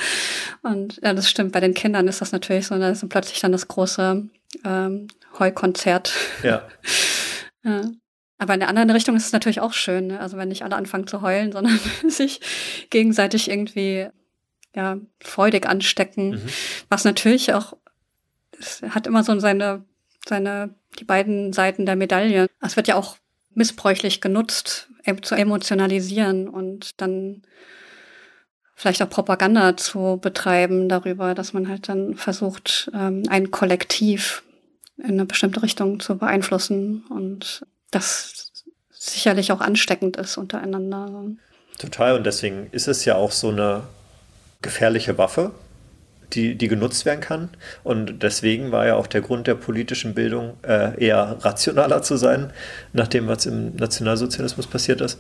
Und 0.63 0.99
ja, 1.03 1.13
das 1.13 1.29
stimmt. 1.29 1.51
Bei 1.51 1.59
den 1.59 1.75
Kindern 1.75 2.07
ist 2.07 2.19
das 2.19 2.31
natürlich 2.31 2.67
so, 2.67 2.77
da 2.77 2.89
ist 2.89 3.07
plötzlich 3.09 3.39
dann 3.41 3.51
das 3.51 3.67
große 3.67 4.27
ähm, 4.65 5.07
Heukonzert. 5.37 6.13
Ja. 6.41 6.67
ja. 7.63 7.91
Aber 8.39 8.55
in 8.55 8.59
der 8.59 8.69
anderen 8.69 8.89
Richtung 8.89 9.15
ist 9.15 9.27
es 9.27 9.31
natürlich 9.31 9.61
auch 9.61 9.73
schön, 9.73 10.07
ne? 10.07 10.19
also 10.19 10.35
wenn 10.35 10.49
nicht 10.49 10.63
alle 10.63 10.75
anfangen 10.75 11.07
zu 11.07 11.21
heulen, 11.21 11.51
sondern 11.53 11.79
sich 12.07 12.41
gegenseitig 12.89 13.49
irgendwie 13.49 14.07
ja 14.75 14.97
freudig 15.21 15.67
anstecken, 15.67 16.31
mhm. 16.31 16.49
was 16.89 17.05
natürlich 17.05 17.53
auch 17.53 17.77
es 18.60 18.82
hat 18.82 19.08
immer 19.08 19.24
so 19.24 19.38
seine 19.39 19.84
seine 20.28 20.74
die 20.99 21.06
beiden 21.06 21.54
Seiten 21.54 21.86
der 21.86 21.95
Medaille. 21.95 22.47
Es 22.62 22.76
wird 22.76 22.88
ja 22.88 22.95
auch 22.95 23.18
missbräuchlich 23.56 24.22
genutzt, 24.22 24.89
zu 25.22 25.36
emotionalisieren 25.36 26.47
und 26.47 27.01
dann 27.01 27.43
vielleicht 28.76 29.01
auch 29.01 29.10
Propaganda 29.10 29.78
zu 29.78 30.18
betreiben 30.22 30.89
darüber, 30.89 31.36
dass 31.36 31.54
man 31.54 31.68
halt 31.68 31.89
dann 31.89 32.16
versucht, 32.16 32.89
ähm, 32.93 33.24
ein 33.30 33.51
Kollektiv 33.51 34.43
in 34.97 35.12
eine 35.12 35.26
bestimmte 35.26 35.62
Richtung 35.62 35.99
zu 35.99 36.18
beeinflussen 36.18 37.06
und 37.10 37.66
das 37.91 38.51
sicherlich 38.91 39.51
auch 39.51 39.62
ansteckend 39.62 40.18
ist 40.18 40.38
untereinander. 40.38 41.26
Total 41.78 42.16
und 42.16 42.26
deswegen 42.26 42.68
ist 42.72 42.88
es 42.88 43.06
ja 43.06 43.16
auch 43.16 43.32
so 43.32 43.49
eine 43.49 43.84
gefährliche 44.62 45.18
Waffe, 45.18 45.51
die, 46.36 46.55
die 46.55 46.67
genutzt 46.67 47.05
werden 47.05 47.21
kann. 47.21 47.49
Und 47.84 48.23
deswegen 48.23 48.71
war 48.71 48.86
ja 48.86 48.95
auch 48.95 49.07
der 49.07 49.21
Grund 49.21 49.47
der 49.47 49.55
politischen 49.55 50.13
Bildung 50.13 50.57
äh, 50.63 50.99
eher 51.03 51.38
rationaler 51.41 52.01
zu 52.01 52.17
sein, 52.17 52.51
nach 52.93 53.07
dem, 53.07 53.27
was 53.27 53.45
im 53.45 53.75
Nationalsozialismus 53.75 54.67
passiert 54.67 55.01
ist. 55.01 55.19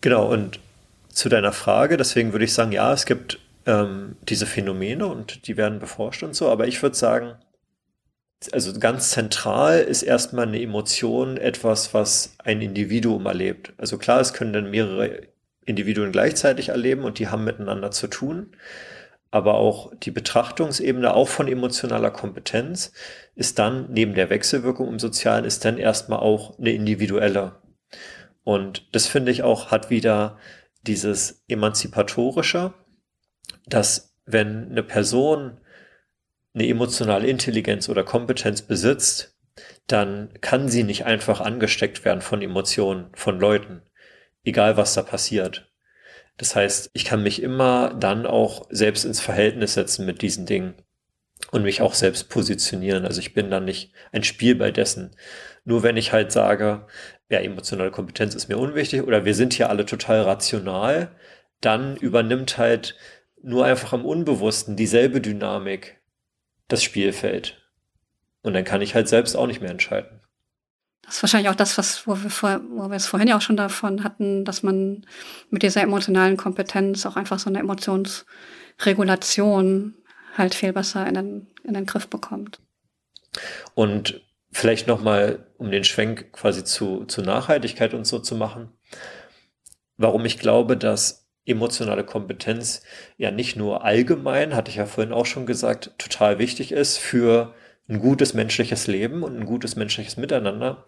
Genau, 0.00 0.30
und 0.30 0.60
zu 1.08 1.28
deiner 1.28 1.52
Frage, 1.52 1.96
deswegen 1.96 2.32
würde 2.32 2.44
ich 2.44 2.52
sagen, 2.52 2.72
ja, 2.72 2.92
es 2.92 3.06
gibt 3.06 3.38
ähm, 3.66 4.16
diese 4.28 4.46
Phänomene 4.46 5.06
und 5.06 5.46
die 5.46 5.56
werden 5.56 5.78
beforscht 5.78 6.22
und 6.22 6.34
so, 6.34 6.48
aber 6.48 6.66
ich 6.66 6.82
würde 6.82 6.96
sagen, 6.96 7.34
also 8.52 8.78
ganz 8.78 9.10
zentral 9.10 9.80
ist 9.80 10.02
erstmal 10.02 10.46
eine 10.46 10.60
Emotion 10.60 11.36
etwas, 11.38 11.94
was 11.94 12.34
ein 12.38 12.60
Individuum 12.60 13.24
erlebt. 13.24 13.72
Also 13.78 13.96
klar, 13.96 14.20
es 14.20 14.34
können 14.34 14.52
dann 14.52 14.70
mehrere 14.70 15.22
Individuen 15.64 16.12
gleichzeitig 16.12 16.68
erleben 16.68 17.04
und 17.04 17.18
die 17.18 17.28
haben 17.28 17.44
miteinander 17.44 17.90
zu 17.90 18.06
tun 18.06 18.54
aber 19.34 19.54
auch 19.54 19.92
die 19.96 20.12
Betrachtungsebene, 20.12 21.12
auch 21.12 21.26
von 21.26 21.48
emotionaler 21.48 22.12
Kompetenz, 22.12 22.92
ist 23.34 23.58
dann 23.58 23.90
neben 23.90 24.14
der 24.14 24.30
Wechselwirkung 24.30 24.86
im 24.86 25.00
Sozialen, 25.00 25.44
ist 25.44 25.64
dann 25.64 25.76
erstmal 25.76 26.20
auch 26.20 26.56
eine 26.56 26.70
individuelle. 26.70 27.60
Und 28.44 28.86
das 28.94 29.08
finde 29.08 29.32
ich 29.32 29.42
auch, 29.42 29.72
hat 29.72 29.90
wieder 29.90 30.38
dieses 30.82 31.42
Emanzipatorische, 31.48 32.74
dass 33.66 34.14
wenn 34.24 34.70
eine 34.70 34.84
Person 34.84 35.58
eine 36.54 36.68
emotionale 36.68 37.26
Intelligenz 37.26 37.88
oder 37.88 38.04
Kompetenz 38.04 38.62
besitzt, 38.62 39.36
dann 39.88 40.32
kann 40.42 40.68
sie 40.68 40.84
nicht 40.84 41.06
einfach 41.06 41.40
angesteckt 41.40 42.04
werden 42.04 42.20
von 42.20 42.40
Emotionen, 42.40 43.10
von 43.14 43.40
Leuten, 43.40 43.82
egal 44.44 44.76
was 44.76 44.94
da 44.94 45.02
passiert. 45.02 45.73
Das 46.36 46.56
heißt, 46.56 46.90
ich 46.94 47.04
kann 47.04 47.22
mich 47.22 47.42
immer 47.42 47.94
dann 47.94 48.26
auch 48.26 48.66
selbst 48.70 49.04
ins 49.04 49.20
Verhältnis 49.20 49.74
setzen 49.74 50.04
mit 50.04 50.22
diesen 50.22 50.46
Dingen 50.46 50.74
und 51.52 51.62
mich 51.62 51.80
auch 51.80 51.94
selbst 51.94 52.28
positionieren. 52.28 53.04
Also 53.04 53.20
ich 53.20 53.34
bin 53.34 53.50
dann 53.50 53.64
nicht 53.64 53.92
ein 54.12 54.24
Spiel 54.24 54.56
bei 54.56 54.70
dessen. 54.70 55.12
Nur 55.64 55.82
wenn 55.82 55.96
ich 55.96 56.12
halt 56.12 56.32
sage, 56.32 56.86
ja, 57.28 57.38
emotionale 57.38 57.90
Kompetenz 57.90 58.34
ist 58.34 58.48
mir 58.48 58.58
unwichtig 58.58 59.02
oder 59.02 59.24
wir 59.24 59.34
sind 59.34 59.54
hier 59.54 59.70
alle 59.70 59.86
total 59.86 60.22
rational, 60.22 61.12
dann 61.60 61.96
übernimmt 61.96 62.58
halt 62.58 62.96
nur 63.42 63.64
einfach 63.64 63.92
im 63.92 64.04
Unbewussten 64.04 64.76
dieselbe 64.76 65.20
Dynamik 65.20 66.00
das 66.68 66.82
Spielfeld. 66.82 67.60
Und 68.42 68.54
dann 68.54 68.64
kann 68.64 68.82
ich 68.82 68.94
halt 68.94 69.08
selbst 69.08 69.36
auch 69.36 69.46
nicht 69.46 69.60
mehr 69.60 69.70
entscheiden. 69.70 70.20
Das 71.06 71.16
ist 71.16 71.22
wahrscheinlich 71.22 71.50
auch 71.50 71.54
das, 71.54 71.78
was, 71.78 72.06
wo 72.06 72.22
wir, 72.22 72.30
vor, 72.30 72.60
wo 72.70 72.88
wir 72.88 72.96
es 72.96 73.06
vorhin 73.06 73.28
ja 73.28 73.36
auch 73.36 73.42
schon 73.42 73.56
davon 73.56 74.04
hatten, 74.04 74.44
dass 74.44 74.62
man 74.62 75.06
mit 75.50 75.62
dieser 75.62 75.82
emotionalen 75.82 76.36
Kompetenz 76.36 77.06
auch 77.06 77.16
einfach 77.16 77.38
so 77.38 77.50
eine 77.50 77.60
Emotionsregulation 77.60 79.94
halt 80.36 80.54
viel 80.54 80.72
besser 80.72 81.06
in 81.06 81.14
den, 81.14 81.46
in 81.62 81.74
den 81.74 81.86
Griff 81.86 82.08
bekommt. 82.08 82.60
Und 83.74 84.20
vielleicht 84.52 84.86
nochmal, 84.86 85.46
um 85.58 85.70
den 85.70 85.84
Schwenk 85.84 86.32
quasi 86.32 86.64
zu, 86.64 87.04
zu 87.04 87.22
Nachhaltigkeit 87.22 87.94
und 87.94 88.06
so 88.06 88.18
zu 88.18 88.36
machen, 88.36 88.70
warum 89.96 90.24
ich 90.24 90.38
glaube, 90.38 90.76
dass 90.76 91.28
emotionale 91.46 92.04
Kompetenz 92.04 92.82
ja 93.16 93.30
nicht 93.30 93.56
nur 93.56 93.84
allgemein, 93.84 94.54
hatte 94.54 94.70
ich 94.70 94.76
ja 94.76 94.86
vorhin 94.86 95.12
auch 95.12 95.26
schon 95.26 95.44
gesagt, 95.44 95.92
total 95.98 96.38
wichtig 96.38 96.72
ist 96.72 96.96
für 96.96 97.54
ein 97.88 97.98
gutes 97.98 98.34
menschliches 98.34 98.86
Leben 98.86 99.22
und 99.22 99.36
ein 99.36 99.46
gutes 99.46 99.76
menschliches 99.76 100.16
Miteinander, 100.16 100.84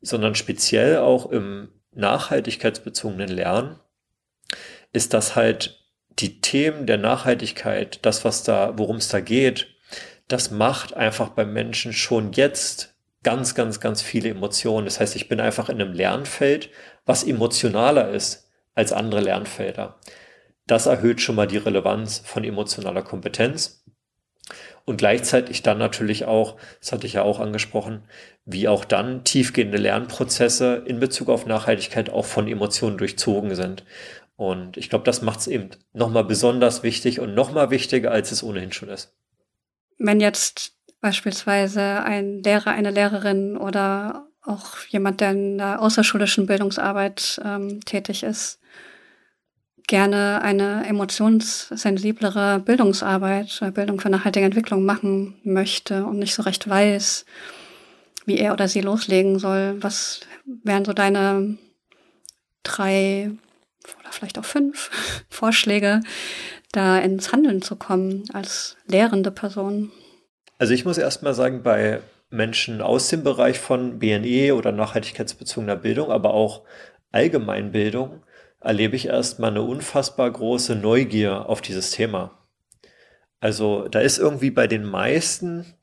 sondern 0.00 0.34
speziell 0.34 0.98
auch 0.98 1.30
im 1.30 1.68
nachhaltigkeitsbezogenen 1.92 3.28
Lernen 3.28 3.80
ist 4.92 5.14
das 5.14 5.34
halt 5.36 5.84
die 6.10 6.40
Themen 6.40 6.86
der 6.86 6.98
Nachhaltigkeit, 6.98 8.04
das, 8.04 8.24
was 8.24 8.42
da, 8.42 8.72
worum 8.76 8.96
es 8.96 9.08
da 9.08 9.20
geht, 9.20 9.68
das 10.28 10.50
macht 10.50 10.94
einfach 10.94 11.30
beim 11.30 11.52
Menschen 11.52 11.92
schon 11.92 12.32
jetzt 12.32 12.94
ganz, 13.22 13.54
ganz, 13.54 13.80
ganz 13.80 14.02
viele 14.02 14.30
Emotionen. 14.30 14.86
Das 14.86 15.00
heißt, 15.00 15.16
ich 15.16 15.28
bin 15.28 15.40
einfach 15.40 15.68
in 15.68 15.80
einem 15.80 15.92
Lernfeld, 15.92 16.70
was 17.04 17.24
emotionaler 17.24 18.10
ist 18.10 18.48
als 18.74 18.92
andere 18.92 19.20
Lernfelder. 19.20 19.98
Das 20.66 20.86
erhöht 20.86 21.20
schon 21.20 21.36
mal 21.36 21.46
die 21.46 21.56
Relevanz 21.58 22.22
von 22.24 22.44
emotionaler 22.44 23.02
Kompetenz. 23.02 23.84
Und 24.86 24.98
gleichzeitig 24.98 25.62
dann 25.62 25.78
natürlich 25.78 26.26
auch, 26.26 26.56
das 26.80 26.92
hatte 26.92 27.08
ich 27.08 27.14
ja 27.14 27.22
auch 27.22 27.40
angesprochen, 27.40 28.04
wie 28.44 28.68
auch 28.68 28.84
dann 28.84 29.24
tiefgehende 29.24 29.78
Lernprozesse 29.78 30.84
in 30.86 31.00
Bezug 31.00 31.28
auf 31.28 31.44
Nachhaltigkeit 31.44 32.08
auch 32.08 32.24
von 32.24 32.46
Emotionen 32.46 32.96
durchzogen 32.96 33.56
sind. 33.56 33.84
Und 34.36 34.76
ich 34.76 34.88
glaube, 34.88 35.04
das 35.04 35.22
macht 35.22 35.40
es 35.40 35.48
eben 35.48 35.70
nochmal 35.92 36.24
besonders 36.24 36.84
wichtig 36.84 37.18
und 37.18 37.34
nochmal 37.34 37.70
wichtiger, 37.70 38.12
als 38.12 38.30
es 38.30 38.44
ohnehin 38.44 38.70
schon 38.70 38.88
ist. 38.88 39.12
Wenn 39.98 40.20
jetzt 40.20 40.76
beispielsweise 41.00 42.04
ein 42.04 42.44
Lehrer, 42.44 42.70
eine 42.70 42.92
Lehrerin 42.92 43.56
oder 43.56 44.28
auch 44.42 44.78
jemand, 44.88 45.20
der 45.20 45.32
in 45.32 45.58
der 45.58 45.82
außerschulischen 45.82 46.46
Bildungsarbeit 46.46 47.40
ähm, 47.44 47.80
tätig 47.84 48.22
ist, 48.22 48.60
gerne 49.86 50.42
eine 50.42 50.84
emotionssensiblere 50.86 52.60
Bildungsarbeit, 52.60 53.60
Bildung 53.74 54.00
für 54.00 54.10
nachhaltige 54.10 54.46
Entwicklung 54.46 54.84
machen 54.84 55.38
möchte 55.44 56.04
und 56.04 56.18
nicht 56.18 56.34
so 56.34 56.42
recht 56.42 56.68
weiß, 56.68 57.24
wie 58.24 58.38
er 58.38 58.52
oder 58.52 58.68
sie 58.68 58.80
loslegen 58.80 59.38
soll. 59.38 59.76
Was 59.80 60.20
wären 60.44 60.84
so 60.84 60.92
deine 60.92 61.56
drei 62.62 63.30
oder 64.00 64.10
vielleicht 64.10 64.38
auch 64.38 64.44
fünf 64.44 64.90
Vorschläge, 65.28 66.00
da 66.72 66.98
ins 66.98 67.32
Handeln 67.32 67.62
zu 67.62 67.76
kommen 67.76 68.24
als 68.32 68.76
lehrende 68.86 69.30
Person? 69.30 69.92
Also 70.58 70.72
ich 70.72 70.84
muss 70.84 70.98
erst 70.98 71.22
mal 71.22 71.34
sagen, 71.34 71.62
bei 71.62 72.00
Menschen 72.30 72.80
aus 72.80 73.08
dem 73.08 73.22
Bereich 73.22 73.58
von 73.58 73.98
BNE 73.98 74.54
oder 74.54 74.72
nachhaltigkeitsbezogener 74.72 75.76
Bildung, 75.76 76.10
aber 76.10 76.34
auch 76.34 76.62
Allgemeinbildung, 77.12 78.22
erlebe 78.66 78.96
ich 78.96 79.06
erstmal 79.06 79.50
eine 79.50 79.62
unfassbar 79.62 80.28
große 80.30 80.74
Neugier 80.74 81.48
auf 81.48 81.60
dieses 81.60 81.92
Thema. 81.92 82.36
Also 83.38 83.86
da 83.88 84.00
ist 84.00 84.18
irgendwie 84.18 84.50
bei 84.50 84.66
den 84.66 84.84
meisten 84.84 85.74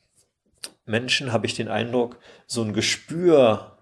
Menschen, 0.86 1.31
habe 1.31 1.45
ich 1.45 1.55
den 1.55 1.69
Eindruck, 1.69 2.19
so 2.45 2.61
ein 2.61 2.73
Gespür, 2.73 3.77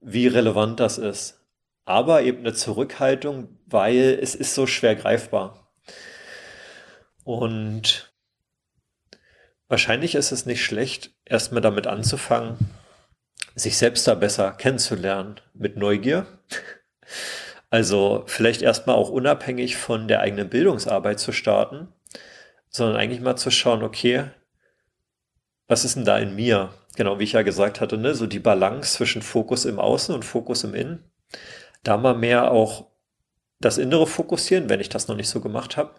wie 0.00 0.26
relevant 0.28 0.80
das 0.80 0.96
ist. 0.96 1.44
Aber 1.84 2.22
eben 2.22 2.38
eine 2.38 2.54
Zurückhaltung, 2.54 3.58
weil 3.66 4.18
es 4.22 4.34
ist 4.34 4.54
so 4.54 4.66
schwer 4.66 4.94
greifbar. 4.94 5.70
Und 7.22 8.14
wahrscheinlich 9.68 10.14
ist 10.14 10.32
es 10.32 10.46
nicht 10.46 10.64
schlecht, 10.64 11.10
erstmal 11.26 11.60
damit 11.60 11.86
anzufangen, 11.86 12.56
sich 13.54 13.76
selbst 13.76 14.08
da 14.08 14.14
besser 14.14 14.52
kennenzulernen 14.52 15.38
mit 15.52 15.76
Neugier 15.76 16.26
also 17.70 18.24
vielleicht 18.26 18.62
erstmal 18.62 18.96
auch 18.96 19.10
unabhängig 19.10 19.76
von 19.76 20.08
der 20.08 20.20
eigenen 20.20 20.50
Bildungsarbeit 20.50 21.20
zu 21.20 21.30
starten, 21.32 21.88
sondern 22.68 22.96
eigentlich 22.96 23.20
mal 23.20 23.36
zu 23.36 23.50
schauen, 23.50 23.82
okay, 23.84 24.24
was 25.68 25.84
ist 25.84 25.94
denn 25.94 26.04
da 26.04 26.18
in 26.18 26.34
mir? 26.34 26.74
Genau, 26.96 27.20
wie 27.20 27.24
ich 27.24 27.32
ja 27.32 27.42
gesagt 27.42 27.80
hatte, 27.80 27.96
ne, 27.96 28.14
so 28.14 28.26
die 28.26 28.40
Balance 28.40 28.94
zwischen 28.94 29.22
Fokus 29.22 29.64
im 29.64 29.78
Außen 29.78 30.12
und 30.12 30.24
Fokus 30.24 30.64
im 30.64 30.74
Innen. 30.74 31.04
Da 31.84 31.96
mal 31.96 32.14
mehr 32.14 32.50
auch 32.50 32.88
das 33.60 33.78
Innere 33.78 34.06
fokussieren, 34.06 34.68
wenn 34.68 34.80
ich 34.80 34.88
das 34.88 35.06
noch 35.06 35.16
nicht 35.16 35.28
so 35.28 35.40
gemacht 35.40 35.76
habe. 35.76 35.94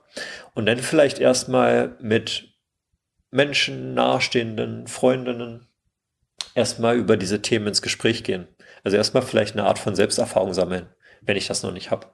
Und 0.53 0.65
dann 0.65 0.80
vielleicht 0.80 1.19
erstmal 1.19 1.95
mit 2.01 2.49
Menschen, 3.30 3.93
Nahestehenden, 3.93 4.88
Freundinnen 4.88 5.67
erstmal 6.53 6.97
über 6.97 7.15
diese 7.15 7.41
Themen 7.41 7.67
ins 7.67 7.82
Gespräch 7.82 8.26
gehen. 8.26 8.47
Also 8.84 8.97
erstmal 8.97 9.24
vielleicht 9.24 9.55
eine 9.55 9.65
Art 9.65 9.80
von 9.80 9.95
Selbsterfahrung 9.95 10.53
sammeln 10.53 10.89
wenn 11.22 11.38
ich 11.38 11.47
das 11.47 11.63
noch 11.63 11.72
nicht 11.72 11.91
habe. 11.91 12.07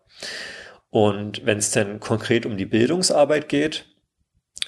Und 0.89 1.45
wenn 1.45 1.57
es 1.57 1.71
denn 1.71 1.99
konkret 1.99 2.45
um 2.45 2.57
die 2.57 2.65
Bildungsarbeit 2.65 3.49
geht, 3.49 3.85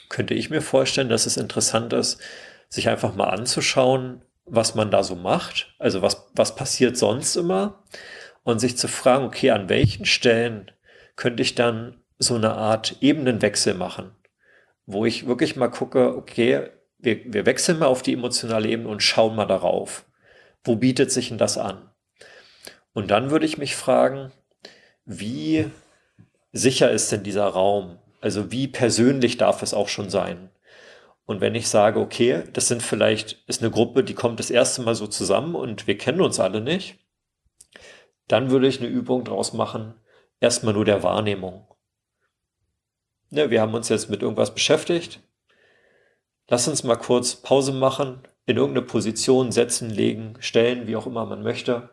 könnte 0.10 0.34
ich 0.34 0.50
mir 0.50 0.62
vorstellen, 0.62 1.10
dass 1.10 1.26
es 1.26 1.38
interessant 1.38 1.94
ist, 1.94 2.20
sich 2.68 2.90
einfach 2.90 3.16
mal 3.16 3.30
anzuschauen, 3.30 4.24
was 4.46 4.76
man 4.76 4.92
da 4.92 5.04
so 5.04 5.16
macht, 5.16 5.76
also 5.80 6.02
was, 6.02 6.28
was 6.34 6.56
passiert 6.56 6.98
sonst 6.98 7.36
immer 7.36 7.84
und 8.44 8.60
sich 8.60 8.78
zu 8.78 8.88
fragen, 8.88 9.26
okay, 9.26 9.52
an 9.52 9.70
welchen 9.70 10.06
Stellen 10.06 10.72
könnte 11.16 11.44
ich 11.44 11.56
dann 11.56 12.02
so 12.18 12.36
eine 12.36 12.54
Art 12.54 12.98
Ebenenwechsel 13.02 13.74
machen, 13.74 14.12
wo 14.86 15.06
ich 15.06 15.28
wirklich 15.28 15.56
mal 15.56 15.70
gucke, 15.70 16.16
okay, 16.16 16.70
wir, 16.98 17.34
wir 17.34 17.46
wechseln 17.46 17.80
mal 17.80 17.86
auf 17.86 18.02
die 18.02 18.14
emotionale 18.14 18.68
Ebene 18.68 18.90
und 18.90 19.04
schauen 19.04 19.36
mal 19.36 19.46
darauf. 19.46 20.06
Wo 20.64 20.76
bietet 20.76 21.12
sich 21.12 21.30
denn 21.30 21.38
das 21.38 21.58
an? 21.58 21.89
Und 22.94 23.12
dann 23.12 23.32
würde 23.32 23.46
ich 23.46 23.58
mich 23.58 23.76
fragen, 23.76 24.32
wie 25.06 25.70
sicher 26.52 26.92
ist 26.92 27.12
denn 27.12 27.24
dieser 27.24 27.48
Raum? 27.48 28.00
Also 28.22 28.52
wie 28.52 28.68
persönlich 28.68 29.38
darf 29.38 29.62
es 29.62 29.74
auch 29.74 29.88
schon 29.88 30.10
sein? 30.10 30.50
Und 31.26 31.42
wenn 31.42 31.56
ich 31.56 31.68
sage, 31.68 32.00
okay, 32.00 32.44
das 32.54 32.68
sind 32.68 32.82
vielleicht, 32.82 33.44
ist 33.48 33.62
eine 33.62 33.72
Gruppe, 33.72 34.04
die 34.04 34.16
kommt 34.16 34.40
das 34.40 34.50
erste 34.50 34.82
Mal 34.82 34.96
so 34.96 35.06
zusammen 35.06 35.56
und 35.56 35.86
wir 35.86 35.98
kennen 35.98 36.22
uns 36.22 36.40
alle 36.40 36.60
nicht, 36.60 36.98
dann 38.28 38.50
würde 38.50 38.68
ich 38.68 38.80
eine 38.80 38.90
Übung 38.90 39.24
draus 39.24 39.54
machen, 39.54 39.94
erstmal 40.40 40.74
nur 40.74 40.86
der 40.86 41.04
Wahrnehmung. 41.04 41.68
Ja, 43.30 43.52
wir 43.52 43.62
haben 43.62 43.76
uns 43.76 43.90
jetzt 43.90 44.10
mit 44.10 44.24
irgendwas 44.24 44.54
beschäftigt. 44.54 45.22
Lass 46.48 46.68
uns 46.68 46.84
mal 46.84 46.96
kurz 46.96 47.36
Pause 47.36 47.74
machen, 47.74 48.24
in 48.48 48.58
irgendeine 48.58 48.88
Position 48.88 49.52
setzen, 49.52 49.92
legen, 49.92 50.36
stellen, 50.40 50.88
wie 50.88 50.96
auch 50.96 51.06
immer 51.06 51.28
man 51.28 51.44
möchte 51.44 51.90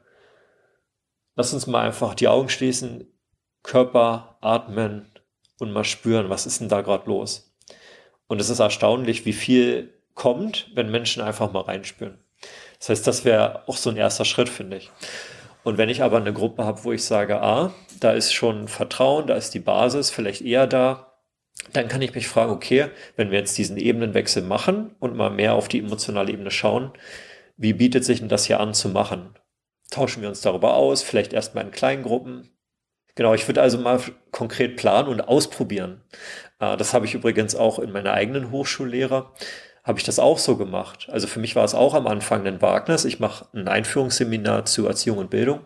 Lass 1.36 1.52
uns 1.52 1.66
mal 1.66 1.82
einfach 1.82 2.14
die 2.14 2.28
Augen 2.28 2.48
schließen, 2.48 3.06
Körper 3.62 4.38
atmen 4.40 5.10
und 5.58 5.72
mal 5.72 5.84
spüren, 5.84 6.30
was 6.30 6.46
ist 6.46 6.60
denn 6.60 6.68
da 6.68 6.80
gerade 6.80 7.08
los. 7.08 7.54
Und 8.26 8.40
es 8.40 8.48
ist 8.48 8.58
erstaunlich, 8.58 9.26
wie 9.26 9.32
viel 9.32 9.92
kommt, 10.14 10.70
wenn 10.74 10.90
Menschen 10.90 11.22
einfach 11.22 11.52
mal 11.52 11.60
reinspüren. 11.60 12.18
Das 12.78 12.88
heißt, 12.88 13.06
das 13.06 13.24
wäre 13.24 13.68
auch 13.68 13.76
so 13.76 13.90
ein 13.90 13.96
erster 13.96 14.24
Schritt, 14.24 14.48
finde 14.48 14.78
ich. 14.78 14.90
Und 15.62 15.78
wenn 15.78 15.88
ich 15.88 16.02
aber 16.02 16.16
eine 16.16 16.32
Gruppe 16.32 16.64
habe, 16.64 16.84
wo 16.84 16.92
ich 16.92 17.04
sage, 17.04 17.42
ah, 17.42 17.72
da 18.00 18.12
ist 18.12 18.32
schon 18.32 18.68
Vertrauen, 18.68 19.26
da 19.26 19.34
ist 19.34 19.52
die 19.52 19.60
Basis 19.60 20.10
vielleicht 20.10 20.42
eher 20.42 20.66
da, 20.66 21.12
dann 21.72 21.88
kann 21.88 22.02
ich 22.02 22.14
mich 22.14 22.28
fragen, 22.28 22.52
okay, 22.52 22.88
wenn 23.16 23.30
wir 23.30 23.38
jetzt 23.38 23.58
diesen 23.58 23.76
Ebenenwechsel 23.76 24.42
machen 24.42 24.94
und 25.00 25.16
mal 25.16 25.30
mehr 25.30 25.54
auf 25.54 25.68
die 25.68 25.80
emotionale 25.80 26.32
Ebene 26.32 26.50
schauen, 26.50 26.92
wie 27.56 27.72
bietet 27.72 28.04
sich 28.04 28.20
denn 28.20 28.28
das 28.28 28.46
hier 28.46 28.60
an 28.60 28.74
zu 28.74 28.88
machen? 28.88 29.34
Tauschen 29.90 30.22
wir 30.22 30.28
uns 30.28 30.40
darüber 30.40 30.74
aus, 30.74 31.02
vielleicht 31.02 31.32
erstmal 31.32 31.64
in 31.64 31.70
kleinen 31.70 32.02
Gruppen. 32.02 32.50
Genau, 33.14 33.34
ich 33.34 33.48
würde 33.48 33.62
also 33.62 33.78
mal 33.78 34.00
konkret 34.30 34.76
planen 34.76 35.08
und 35.08 35.20
ausprobieren. 35.22 36.02
Äh, 36.60 36.76
das 36.76 36.92
habe 36.94 37.06
ich 37.06 37.14
übrigens 37.14 37.54
auch 37.54 37.78
in 37.78 37.92
meiner 37.92 38.12
eigenen 38.12 38.50
Hochschullehre, 38.50 39.32
habe 39.84 39.98
ich 39.98 40.04
das 40.04 40.18
auch 40.18 40.38
so 40.38 40.56
gemacht. 40.56 41.08
Also 41.10 41.26
für 41.26 41.40
mich 41.40 41.56
war 41.56 41.64
es 41.64 41.74
auch 41.74 41.94
am 41.94 42.06
Anfang 42.06 42.46
ein 42.46 42.60
Wagnis. 42.60 43.04
Ich 43.04 43.20
mache 43.20 43.46
ein 43.54 43.68
Einführungsseminar 43.68 44.64
zu 44.64 44.86
Erziehung 44.86 45.18
und 45.18 45.30
Bildung. 45.30 45.60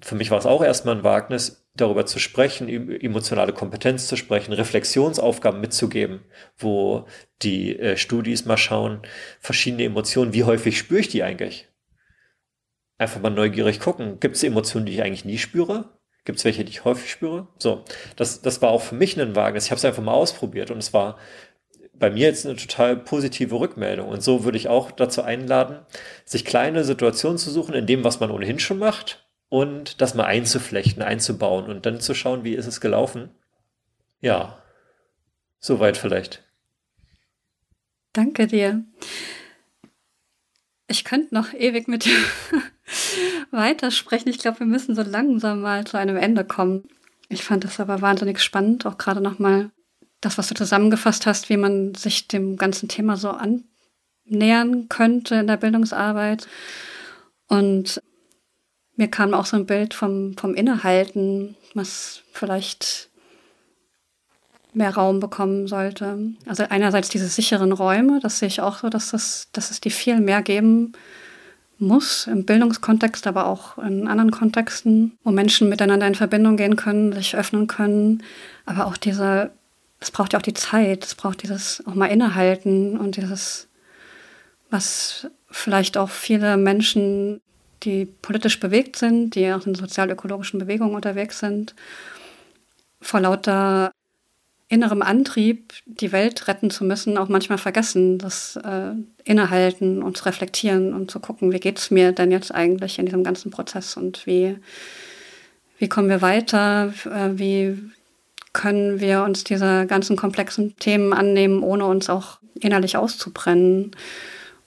Für 0.00 0.16
mich 0.16 0.30
war 0.30 0.38
es 0.38 0.46
auch 0.46 0.62
erstmal 0.62 0.96
ein 0.96 1.04
Wagnis, 1.04 1.64
darüber 1.74 2.06
zu 2.06 2.18
sprechen, 2.18 2.68
emotionale 2.68 3.52
Kompetenz 3.52 4.06
zu 4.06 4.16
sprechen, 4.16 4.52
Reflexionsaufgaben 4.52 5.60
mitzugeben, 5.60 6.20
wo 6.56 7.06
die 7.42 7.78
äh, 7.78 7.96
Studis 7.96 8.44
mal 8.44 8.56
schauen, 8.56 9.02
verschiedene 9.40 9.84
Emotionen, 9.84 10.32
wie 10.32 10.44
häufig 10.44 10.78
spüre 10.78 11.00
ich 11.00 11.08
die 11.08 11.22
eigentlich? 11.22 11.67
Einfach 12.98 13.20
mal 13.20 13.30
neugierig 13.30 13.78
gucken, 13.78 14.18
gibt 14.18 14.34
es 14.36 14.42
Emotionen, 14.42 14.84
die 14.84 14.92
ich 14.92 15.02
eigentlich 15.02 15.24
nie 15.24 15.38
spüre? 15.38 15.88
Gibt 16.24 16.38
es 16.38 16.44
welche, 16.44 16.64
die 16.64 16.72
ich 16.72 16.84
häufig 16.84 17.10
spüre? 17.10 17.46
So, 17.58 17.84
das, 18.16 18.42
das 18.42 18.60
war 18.60 18.70
auch 18.70 18.82
für 18.82 18.96
mich 18.96 19.18
ein 19.18 19.36
Wagnis. 19.36 19.66
Ich 19.66 19.70
habe 19.70 19.78
es 19.78 19.84
einfach 19.84 20.02
mal 20.02 20.12
ausprobiert 20.12 20.70
und 20.70 20.78
es 20.78 20.92
war 20.92 21.16
bei 21.94 22.10
mir 22.10 22.26
jetzt 22.26 22.44
eine 22.44 22.56
total 22.56 22.96
positive 22.96 23.58
Rückmeldung. 23.58 24.08
Und 24.08 24.22
so 24.22 24.44
würde 24.44 24.58
ich 24.58 24.68
auch 24.68 24.90
dazu 24.90 25.22
einladen, 25.22 25.78
sich 26.24 26.44
kleine 26.44 26.84
Situationen 26.84 27.38
zu 27.38 27.50
suchen 27.50 27.74
in 27.74 27.86
dem, 27.86 28.04
was 28.04 28.20
man 28.20 28.30
ohnehin 28.30 28.58
schon 28.58 28.78
macht 28.78 29.26
und 29.48 30.00
das 30.00 30.14
mal 30.14 30.26
einzuflechten, 30.26 31.02
einzubauen 31.02 31.66
und 31.66 31.86
dann 31.86 32.00
zu 32.00 32.14
schauen, 32.14 32.44
wie 32.44 32.54
ist 32.54 32.66
es 32.66 32.80
gelaufen. 32.80 33.30
Ja, 34.20 34.62
soweit 35.60 35.96
vielleicht. 35.96 36.42
Danke 38.12 38.48
dir. 38.48 38.84
Ich 40.88 41.04
könnte 41.04 41.34
noch 41.34 41.52
ewig 41.52 41.88
mit 41.88 42.04
dir 42.04 42.18
weitersprechen. 43.50 44.28
Ich 44.28 44.38
glaube, 44.38 44.60
wir 44.60 44.66
müssen 44.66 44.94
so 44.94 45.02
langsam 45.02 45.60
mal 45.60 45.86
zu 45.86 45.96
einem 45.96 46.16
Ende 46.16 46.44
kommen. 46.44 46.84
Ich 47.28 47.44
fand 47.44 47.64
das 47.64 47.80
aber 47.80 48.00
wahnsinnig 48.00 48.40
spannend, 48.40 48.86
auch 48.86 48.98
gerade 48.98 49.20
nochmal 49.20 49.70
das, 50.20 50.38
was 50.38 50.48
du 50.48 50.54
zusammengefasst 50.54 51.26
hast, 51.26 51.48
wie 51.48 51.56
man 51.56 51.94
sich 51.94 52.28
dem 52.28 52.56
ganzen 52.56 52.88
Thema 52.88 53.16
so 53.16 53.30
annähern 53.30 54.88
könnte 54.88 55.36
in 55.36 55.46
der 55.46 55.58
Bildungsarbeit. 55.58 56.48
Und 57.46 58.02
mir 58.96 59.08
kam 59.08 59.34
auch 59.34 59.46
so 59.46 59.56
ein 59.56 59.66
Bild 59.66 59.94
vom, 59.94 60.36
vom 60.36 60.54
Innehalten, 60.54 61.56
was 61.74 62.22
vielleicht 62.32 63.10
mehr 64.72 64.94
Raum 64.94 65.20
bekommen 65.20 65.66
sollte. 65.66 66.18
Also 66.46 66.64
einerseits 66.68 67.08
diese 67.08 67.28
sicheren 67.28 67.72
Räume, 67.72 68.20
das 68.20 68.38
sehe 68.38 68.48
ich 68.48 68.60
auch 68.60 68.78
so, 68.78 68.88
dass, 68.88 69.10
das, 69.10 69.48
dass 69.52 69.70
es 69.70 69.80
die 69.80 69.90
viel 69.90 70.20
mehr 70.20 70.42
geben 70.42 70.92
muss, 71.78 72.26
im 72.26 72.44
Bildungskontext, 72.44 73.26
aber 73.26 73.46
auch 73.46 73.78
in 73.78 74.08
anderen 74.08 74.30
Kontexten, 74.30 75.16
wo 75.24 75.30
Menschen 75.30 75.68
miteinander 75.68 76.06
in 76.06 76.14
Verbindung 76.14 76.56
gehen 76.56 76.76
können, 76.76 77.12
sich 77.12 77.36
öffnen 77.36 77.66
können. 77.66 78.22
Aber 78.66 78.86
auch 78.86 78.96
diese, 78.96 79.50
es 80.00 80.10
braucht 80.10 80.32
ja 80.32 80.38
auch 80.38 80.42
die 80.42 80.54
Zeit, 80.54 81.04
es 81.04 81.14
braucht 81.14 81.42
dieses 81.42 81.84
auch 81.86 81.94
mal 81.94 82.06
innehalten 82.06 82.98
und 82.98 83.16
dieses, 83.16 83.68
was 84.70 85.28
vielleicht 85.50 85.96
auch 85.96 86.10
viele 86.10 86.56
Menschen, 86.56 87.40
die 87.84 88.06
politisch 88.06 88.58
bewegt 88.58 88.96
sind, 88.96 89.34
die 89.34 89.52
auch 89.52 89.66
in 89.66 89.74
sozial-ökologischen 89.74 90.58
Bewegungen 90.58 90.94
unterwegs 90.94 91.38
sind, 91.38 91.74
vor 93.00 93.20
lauter 93.20 93.92
innerem 94.68 95.00
Antrieb, 95.00 95.72
die 95.86 96.12
Welt 96.12 96.46
retten 96.46 96.70
zu 96.70 96.84
müssen, 96.84 97.16
auch 97.16 97.28
manchmal 97.28 97.58
vergessen, 97.58 98.18
das 98.18 98.56
äh, 98.56 98.92
Innehalten 99.24 100.02
und 100.02 100.16
zu 100.16 100.26
reflektieren 100.26 100.92
und 100.92 101.10
zu 101.10 101.20
gucken, 101.20 101.52
wie 101.52 101.60
geht 101.60 101.78
es 101.78 101.90
mir 101.90 102.12
denn 102.12 102.30
jetzt 102.30 102.54
eigentlich 102.54 102.98
in 102.98 103.06
diesem 103.06 103.24
ganzen 103.24 103.50
Prozess 103.50 103.96
und 103.96 104.26
wie, 104.26 104.56
wie 105.78 105.88
kommen 105.88 106.10
wir 106.10 106.20
weiter, 106.20 106.92
äh, 107.06 107.38
wie 107.38 107.78
können 108.52 109.00
wir 109.00 109.22
uns 109.22 109.44
dieser 109.44 109.86
ganzen 109.86 110.16
komplexen 110.16 110.76
Themen 110.76 111.12
annehmen, 111.12 111.62
ohne 111.62 111.86
uns 111.86 112.10
auch 112.10 112.38
innerlich 112.60 112.96
auszubrennen. 112.96 113.92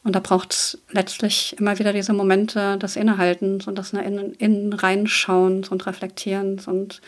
Und 0.04 0.16
da 0.16 0.20
braucht 0.20 0.54
es 0.54 0.80
letztlich 0.90 1.56
immer 1.60 1.78
wieder 1.78 1.94
diese 1.94 2.14
Momente 2.14 2.78
des 2.80 2.96
Innehaltens 2.96 3.68
und 3.68 3.78
des 3.78 3.94
innen, 3.94 4.34
innen 4.34 4.74
Reinschauens 4.74 5.70
und 5.70 5.86
Reflektierens 5.86 6.68
und 6.68 7.02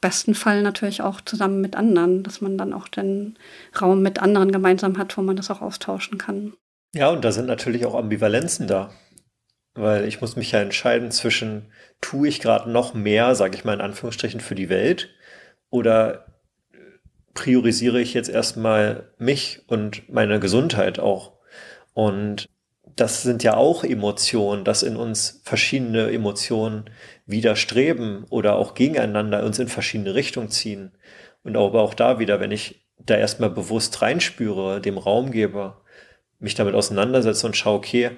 besten 0.00 0.34
Fall 0.34 0.62
natürlich 0.62 1.02
auch 1.02 1.20
zusammen 1.20 1.60
mit 1.60 1.76
anderen, 1.76 2.22
dass 2.22 2.40
man 2.40 2.56
dann 2.56 2.72
auch 2.72 2.88
den 2.88 3.38
Raum 3.80 4.02
mit 4.02 4.20
anderen 4.20 4.52
gemeinsam 4.52 4.98
hat, 4.98 5.16
wo 5.16 5.22
man 5.22 5.36
das 5.36 5.50
auch 5.50 5.60
austauschen 5.60 6.18
kann. 6.18 6.54
Ja, 6.94 7.10
und 7.10 7.24
da 7.24 7.32
sind 7.32 7.46
natürlich 7.46 7.86
auch 7.86 7.94
Ambivalenzen 7.94 8.66
da. 8.66 8.90
Weil 9.74 10.06
ich 10.06 10.20
muss 10.20 10.34
mich 10.34 10.52
ja 10.52 10.60
entscheiden 10.60 11.10
zwischen, 11.12 11.70
tue 12.00 12.28
ich 12.28 12.40
gerade 12.40 12.70
noch 12.70 12.92
mehr, 12.92 13.34
sage 13.34 13.56
ich 13.56 13.64
mal 13.64 13.74
in 13.74 13.80
Anführungsstrichen, 13.80 14.40
für 14.40 14.56
die 14.56 14.68
Welt 14.68 15.10
oder 15.70 16.26
priorisiere 17.34 18.00
ich 18.00 18.12
jetzt 18.12 18.28
erstmal 18.28 19.12
mich 19.18 19.62
und 19.68 20.12
meine 20.12 20.40
Gesundheit 20.40 20.98
auch. 20.98 21.34
Und 21.94 22.48
das 22.96 23.22
sind 23.22 23.42
ja 23.42 23.56
auch 23.56 23.84
Emotionen, 23.84 24.64
dass 24.64 24.82
in 24.82 24.96
uns 24.96 25.40
verschiedene 25.44 26.10
Emotionen 26.10 26.90
widerstreben 27.26 28.24
oder 28.30 28.56
auch 28.56 28.74
gegeneinander 28.74 29.44
uns 29.44 29.58
in 29.58 29.68
verschiedene 29.68 30.14
Richtungen 30.14 30.50
ziehen. 30.50 30.92
Und 31.42 31.56
aber 31.56 31.82
auch 31.82 31.94
da 31.94 32.18
wieder, 32.18 32.40
wenn 32.40 32.50
ich 32.50 32.86
da 32.98 33.16
erstmal 33.16 33.50
bewusst 33.50 34.02
reinspüre, 34.02 34.80
dem 34.80 34.98
Raum 34.98 35.30
gebe, 35.30 35.76
mich 36.38 36.54
damit 36.54 36.74
auseinandersetze 36.74 37.46
und 37.46 37.56
schaue, 37.56 37.78
okay, 37.78 38.10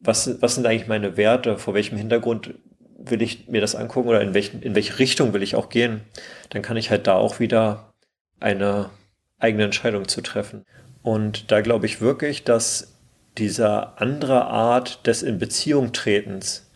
was, 0.00 0.40
was 0.40 0.54
sind 0.54 0.66
eigentlich 0.66 0.88
meine 0.88 1.16
Werte, 1.16 1.58
vor 1.58 1.74
welchem 1.74 1.98
Hintergrund 1.98 2.54
will 2.98 3.22
ich 3.22 3.48
mir 3.48 3.60
das 3.60 3.74
angucken 3.74 4.08
oder 4.08 4.20
in, 4.20 4.34
welchen, 4.34 4.62
in 4.62 4.74
welche 4.74 4.98
Richtung 4.98 5.32
will 5.32 5.42
ich 5.42 5.54
auch 5.54 5.68
gehen, 5.68 6.02
dann 6.50 6.62
kann 6.62 6.76
ich 6.76 6.90
halt 6.90 7.06
da 7.06 7.14
auch 7.14 7.40
wieder 7.40 7.92
eine 8.40 8.90
eigene 9.38 9.64
Entscheidung 9.64 10.08
zu 10.08 10.20
treffen. 10.20 10.64
Und 11.02 11.50
da 11.50 11.60
glaube 11.60 11.86
ich 11.86 12.00
wirklich, 12.00 12.44
dass 12.44 12.97
dieser 13.38 14.00
andere 14.00 14.46
Art 14.46 15.06
des 15.06 15.22
in 15.22 15.38
Beziehung 15.38 15.92
tretens 15.92 16.66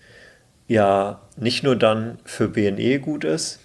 ja 0.69 1.21
nicht 1.37 1.63
nur 1.63 1.77
dann 1.77 2.19
für 2.25 2.49
BNE 2.49 3.01
gut 3.01 3.25
ist, 3.25 3.61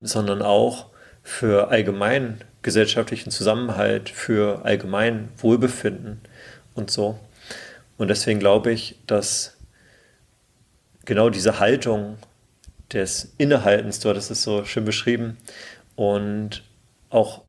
sondern 0.00 0.42
auch 0.42 0.86
für 1.22 1.68
allgemein 1.68 2.42
gesellschaftlichen 2.62 3.30
Zusammenhalt, 3.30 4.08
für 4.08 4.64
allgemein 4.64 5.28
Wohlbefinden 5.38 6.20
und 6.74 6.90
so. 6.90 7.18
Und 7.96 8.08
deswegen 8.08 8.40
glaube 8.40 8.72
ich, 8.72 8.98
dass 9.06 9.56
genau 11.04 11.30
diese 11.30 11.60
Haltung 11.60 12.16
des 12.92 13.34
Innehaltens, 13.38 14.00
du 14.00 14.08
hattest 14.08 14.30
es 14.30 14.42
so 14.42 14.64
schön 14.64 14.84
beschrieben, 14.84 15.36
und 15.96 16.64
auch 17.10 17.42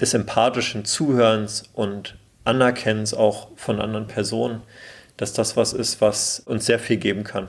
des 0.00 0.14
empathischen 0.14 0.84
Zuhörens 0.84 1.64
und 1.74 2.17
Anerkennens 2.48 3.14
auch 3.14 3.50
von 3.56 3.80
anderen 3.80 4.06
Personen, 4.06 4.62
dass 5.16 5.32
das 5.32 5.56
was 5.56 5.72
ist, 5.72 6.00
was 6.00 6.40
uns 6.40 6.66
sehr 6.66 6.78
viel 6.78 6.96
geben 6.96 7.24
kann. 7.24 7.48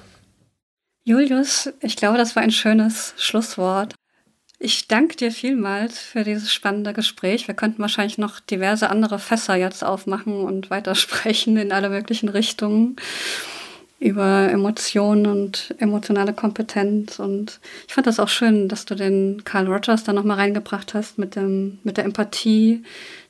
Julius, 1.04 1.72
ich 1.82 1.96
glaube, 1.96 2.18
das 2.18 2.36
war 2.36 2.44
ein 2.44 2.52
schönes 2.52 3.14
Schlusswort. 3.18 3.96
Ich 4.60 4.90
danke 4.90 5.16
dir 5.16 5.32
vielmals 5.32 5.98
für 5.98 6.26
dieses 6.26 6.52
spannende 6.52 6.92
Gespräch. 6.92 7.48
Wir 7.48 7.56
könnten 7.56 7.82
wahrscheinlich 7.82 8.18
noch 8.18 8.42
diverse 8.42 8.90
andere 8.90 9.18
Fässer 9.18 9.56
jetzt 9.56 9.86
aufmachen 9.86 10.42
und 10.42 10.70
weitersprechen 10.70 11.56
in 11.56 11.72
alle 11.72 11.90
möglichen 11.90 12.28
Richtungen 12.28 12.98
über 14.00 14.50
Emotionen 14.50 15.26
und 15.28 15.76
emotionale 15.78 16.34
Kompetenz. 16.34 17.20
Und 17.20 17.60
ich 17.88 17.94
fand 17.94 18.08
das 18.08 18.20
auch 18.20 18.30
schön, 18.30 18.70
dass 18.70 18.86
du 18.86 18.96
den 18.96 19.44
Carl 19.44 19.68
Rogers 19.68 20.04
da 20.04 20.14
nochmal 20.14 20.38
reingebracht 20.38 20.94
hast 20.94 21.18
mit, 21.18 21.36
dem, 21.36 21.80
mit 21.84 21.98
der 21.98 22.06
Empathie, 22.06 22.84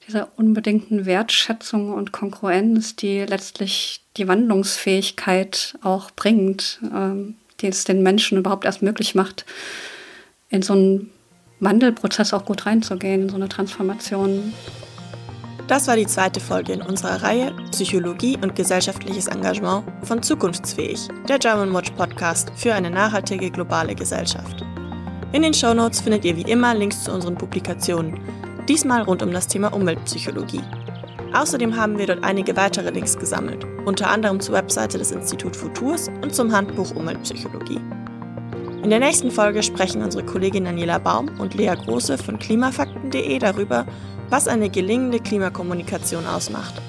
dieser 0.08 0.30
unbedingten 0.38 1.06
Wertschätzung 1.06 1.94
und 1.94 2.12
Konkurrenz, 2.12 2.96
die 2.96 3.20
letztlich 3.22 4.02
die 4.18 4.28
Wandlungsfähigkeit 4.28 5.76
auch 5.82 6.12
bringt, 6.12 6.80
ähm, 6.84 7.36
die 7.62 7.68
es 7.68 7.84
den 7.84 8.04
Menschen 8.04 8.38
überhaupt 8.38 8.66
erst 8.66 8.82
möglich 8.82 9.16
macht, 9.16 9.46
in 10.50 10.62
so 10.62 10.74
einen 10.74 11.12
Wandelprozess 11.60 12.34
auch 12.34 12.46
gut 12.46 12.66
reinzugehen, 12.66 13.24
in 13.24 13.30
so 13.30 13.36
eine 13.36 13.50
Transformation. 13.50 14.54
Das 15.70 15.88
war 15.88 15.96
die 15.96 16.08
zweite 16.08 16.40
Folge 16.40 16.74
in 16.74 16.82
unserer 16.82 17.22
Reihe 17.22 17.54
Psychologie 17.70 18.36
und 18.42 18.56
gesellschaftliches 18.56 19.28
Engagement 19.28 19.84
von 20.02 20.24
Zukunftsfähig, 20.24 21.08
der 21.28 21.38
German 21.38 21.72
Watch 21.76 21.92
Podcast 21.92 22.52
für 22.56 22.74
eine 22.74 22.90
nachhaltige 22.90 23.52
globale 23.52 23.94
Gesellschaft. 23.94 24.66
In 25.32 25.44
den 25.44 25.54
Shownotes 25.54 26.02
findet 26.02 26.26
ihr 26.26 26.36
wie 26.36 26.52
immer 26.52 26.74
Links 26.74 27.04
zu 27.04 27.12
unseren 27.12 27.36
Publikationen, 27.36 28.20
diesmal 28.68 29.04
rund 29.04 29.22
um 29.22 29.32
das 29.32 29.46
Thema 29.46 29.72
Umweltpsychologie. 29.72 30.64
Außerdem 31.36 31.78
haben 31.78 32.00
wir 32.00 32.08
dort 32.08 32.24
einige 32.24 32.56
weitere 32.58 32.90
Links 32.90 33.16
gesammelt, 33.16 33.64
unter 33.86 34.10
anderem 34.10 34.40
zur 34.40 34.56
Webseite 34.56 34.98
des 34.98 35.12
Institut 35.12 35.56
Futurs 35.56 36.10
und 36.24 36.34
zum 36.34 36.52
Handbuch 36.52 36.96
Umweltpsychologie. 36.96 37.80
In 38.82 38.90
der 38.90 39.00
nächsten 39.00 39.30
Folge 39.30 39.62
sprechen 39.62 40.02
unsere 40.02 40.26
Kollegin 40.26 40.66
Daniela 40.66 40.98
Baum 40.98 41.30
und 41.38 41.54
Lea 41.54 41.76
Große 41.76 42.18
von 42.18 42.40
klimafakten.de 42.40 43.38
darüber, 43.38 43.86
was 44.30 44.48
eine 44.48 44.70
gelingende 44.70 45.20
Klimakommunikation 45.20 46.26
ausmacht. 46.26 46.82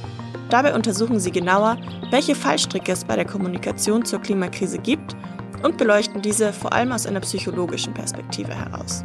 Dabei 0.50 0.74
untersuchen 0.74 1.20
sie 1.20 1.30
genauer, 1.30 1.76
welche 2.10 2.34
Fallstricke 2.34 2.92
es 2.92 3.04
bei 3.04 3.16
der 3.16 3.24
Kommunikation 3.24 4.04
zur 4.04 4.20
Klimakrise 4.20 4.78
gibt 4.78 5.16
und 5.62 5.76
beleuchten 5.76 6.22
diese 6.22 6.52
vor 6.52 6.72
allem 6.72 6.92
aus 6.92 7.06
einer 7.06 7.20
psychologischen 7.20 7.94
Perspektive 7.94 8.54
heraus. 8.54 9.04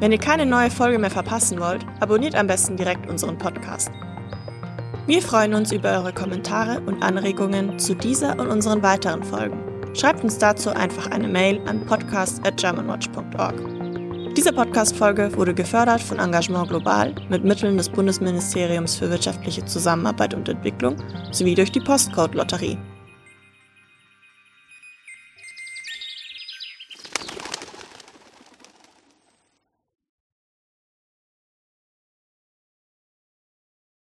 Wenn 0.00 0.12
ihr 0.12 0.18
keine 0.18 0.46
neue 0.46 0.70
Folge 0.70 0.98
mehr 0.98 1.10
verpassen 1.10 1.60
wollt, 1.60 1.86
abonniert 2.00 2.34
am 2.34 2.46
besten 2.46 2.76
direkt 2.76 3.08
unseren 3.08 3.38
Podcast. 3.38 3.90
Wir 5.06 5.20
freuen 5.20 5.54
uns 5.54 5.72
über 5.72 5.90
eure 5.90 6.12
Kommentare 6.12 6.80
und 6.86 7.02
Anregungen 7.02 7.78
zu 7.78 7.94
dieser 7.94 8.38
und 8.38 8.48
unseren 8.48 8.82
weiteren 8.82 9.22
Folgen. 9.22 9.58
Schreibt 9.94 10.24
uns 10.24 10.38
dazu 10.38 10.70
einfach 10.70 11.10
eine 11.10 11.28
Mail 11.28 11.60
an 11.66 11.84
podcast@germanwatch.org. 11.86 13.81
Diese 14.34 14.50
Podcast-Folge 14.50 15.36
wurde 15.36 15.52
gefördert 15.52 16.00
von 16.00 16.18
Engagement 16.18 16.70
Global 16.70 17.14
mit 17.28 17.44
Mitteln 17.44 17.76
des 17.76 17.90
Bundesministeriums 17.90 18.96
für 18.96 19.10
wirtschaftliche 19.10 19.62
Zusammenarbeit 19.66 20.32
und 20.32 20.48
Entwicklung 20.48 20.96
sowie 21.32 21.54
durch 21.54 21.70
die 21.70 21.80
Postcode-Lotterie. 21.80 22.78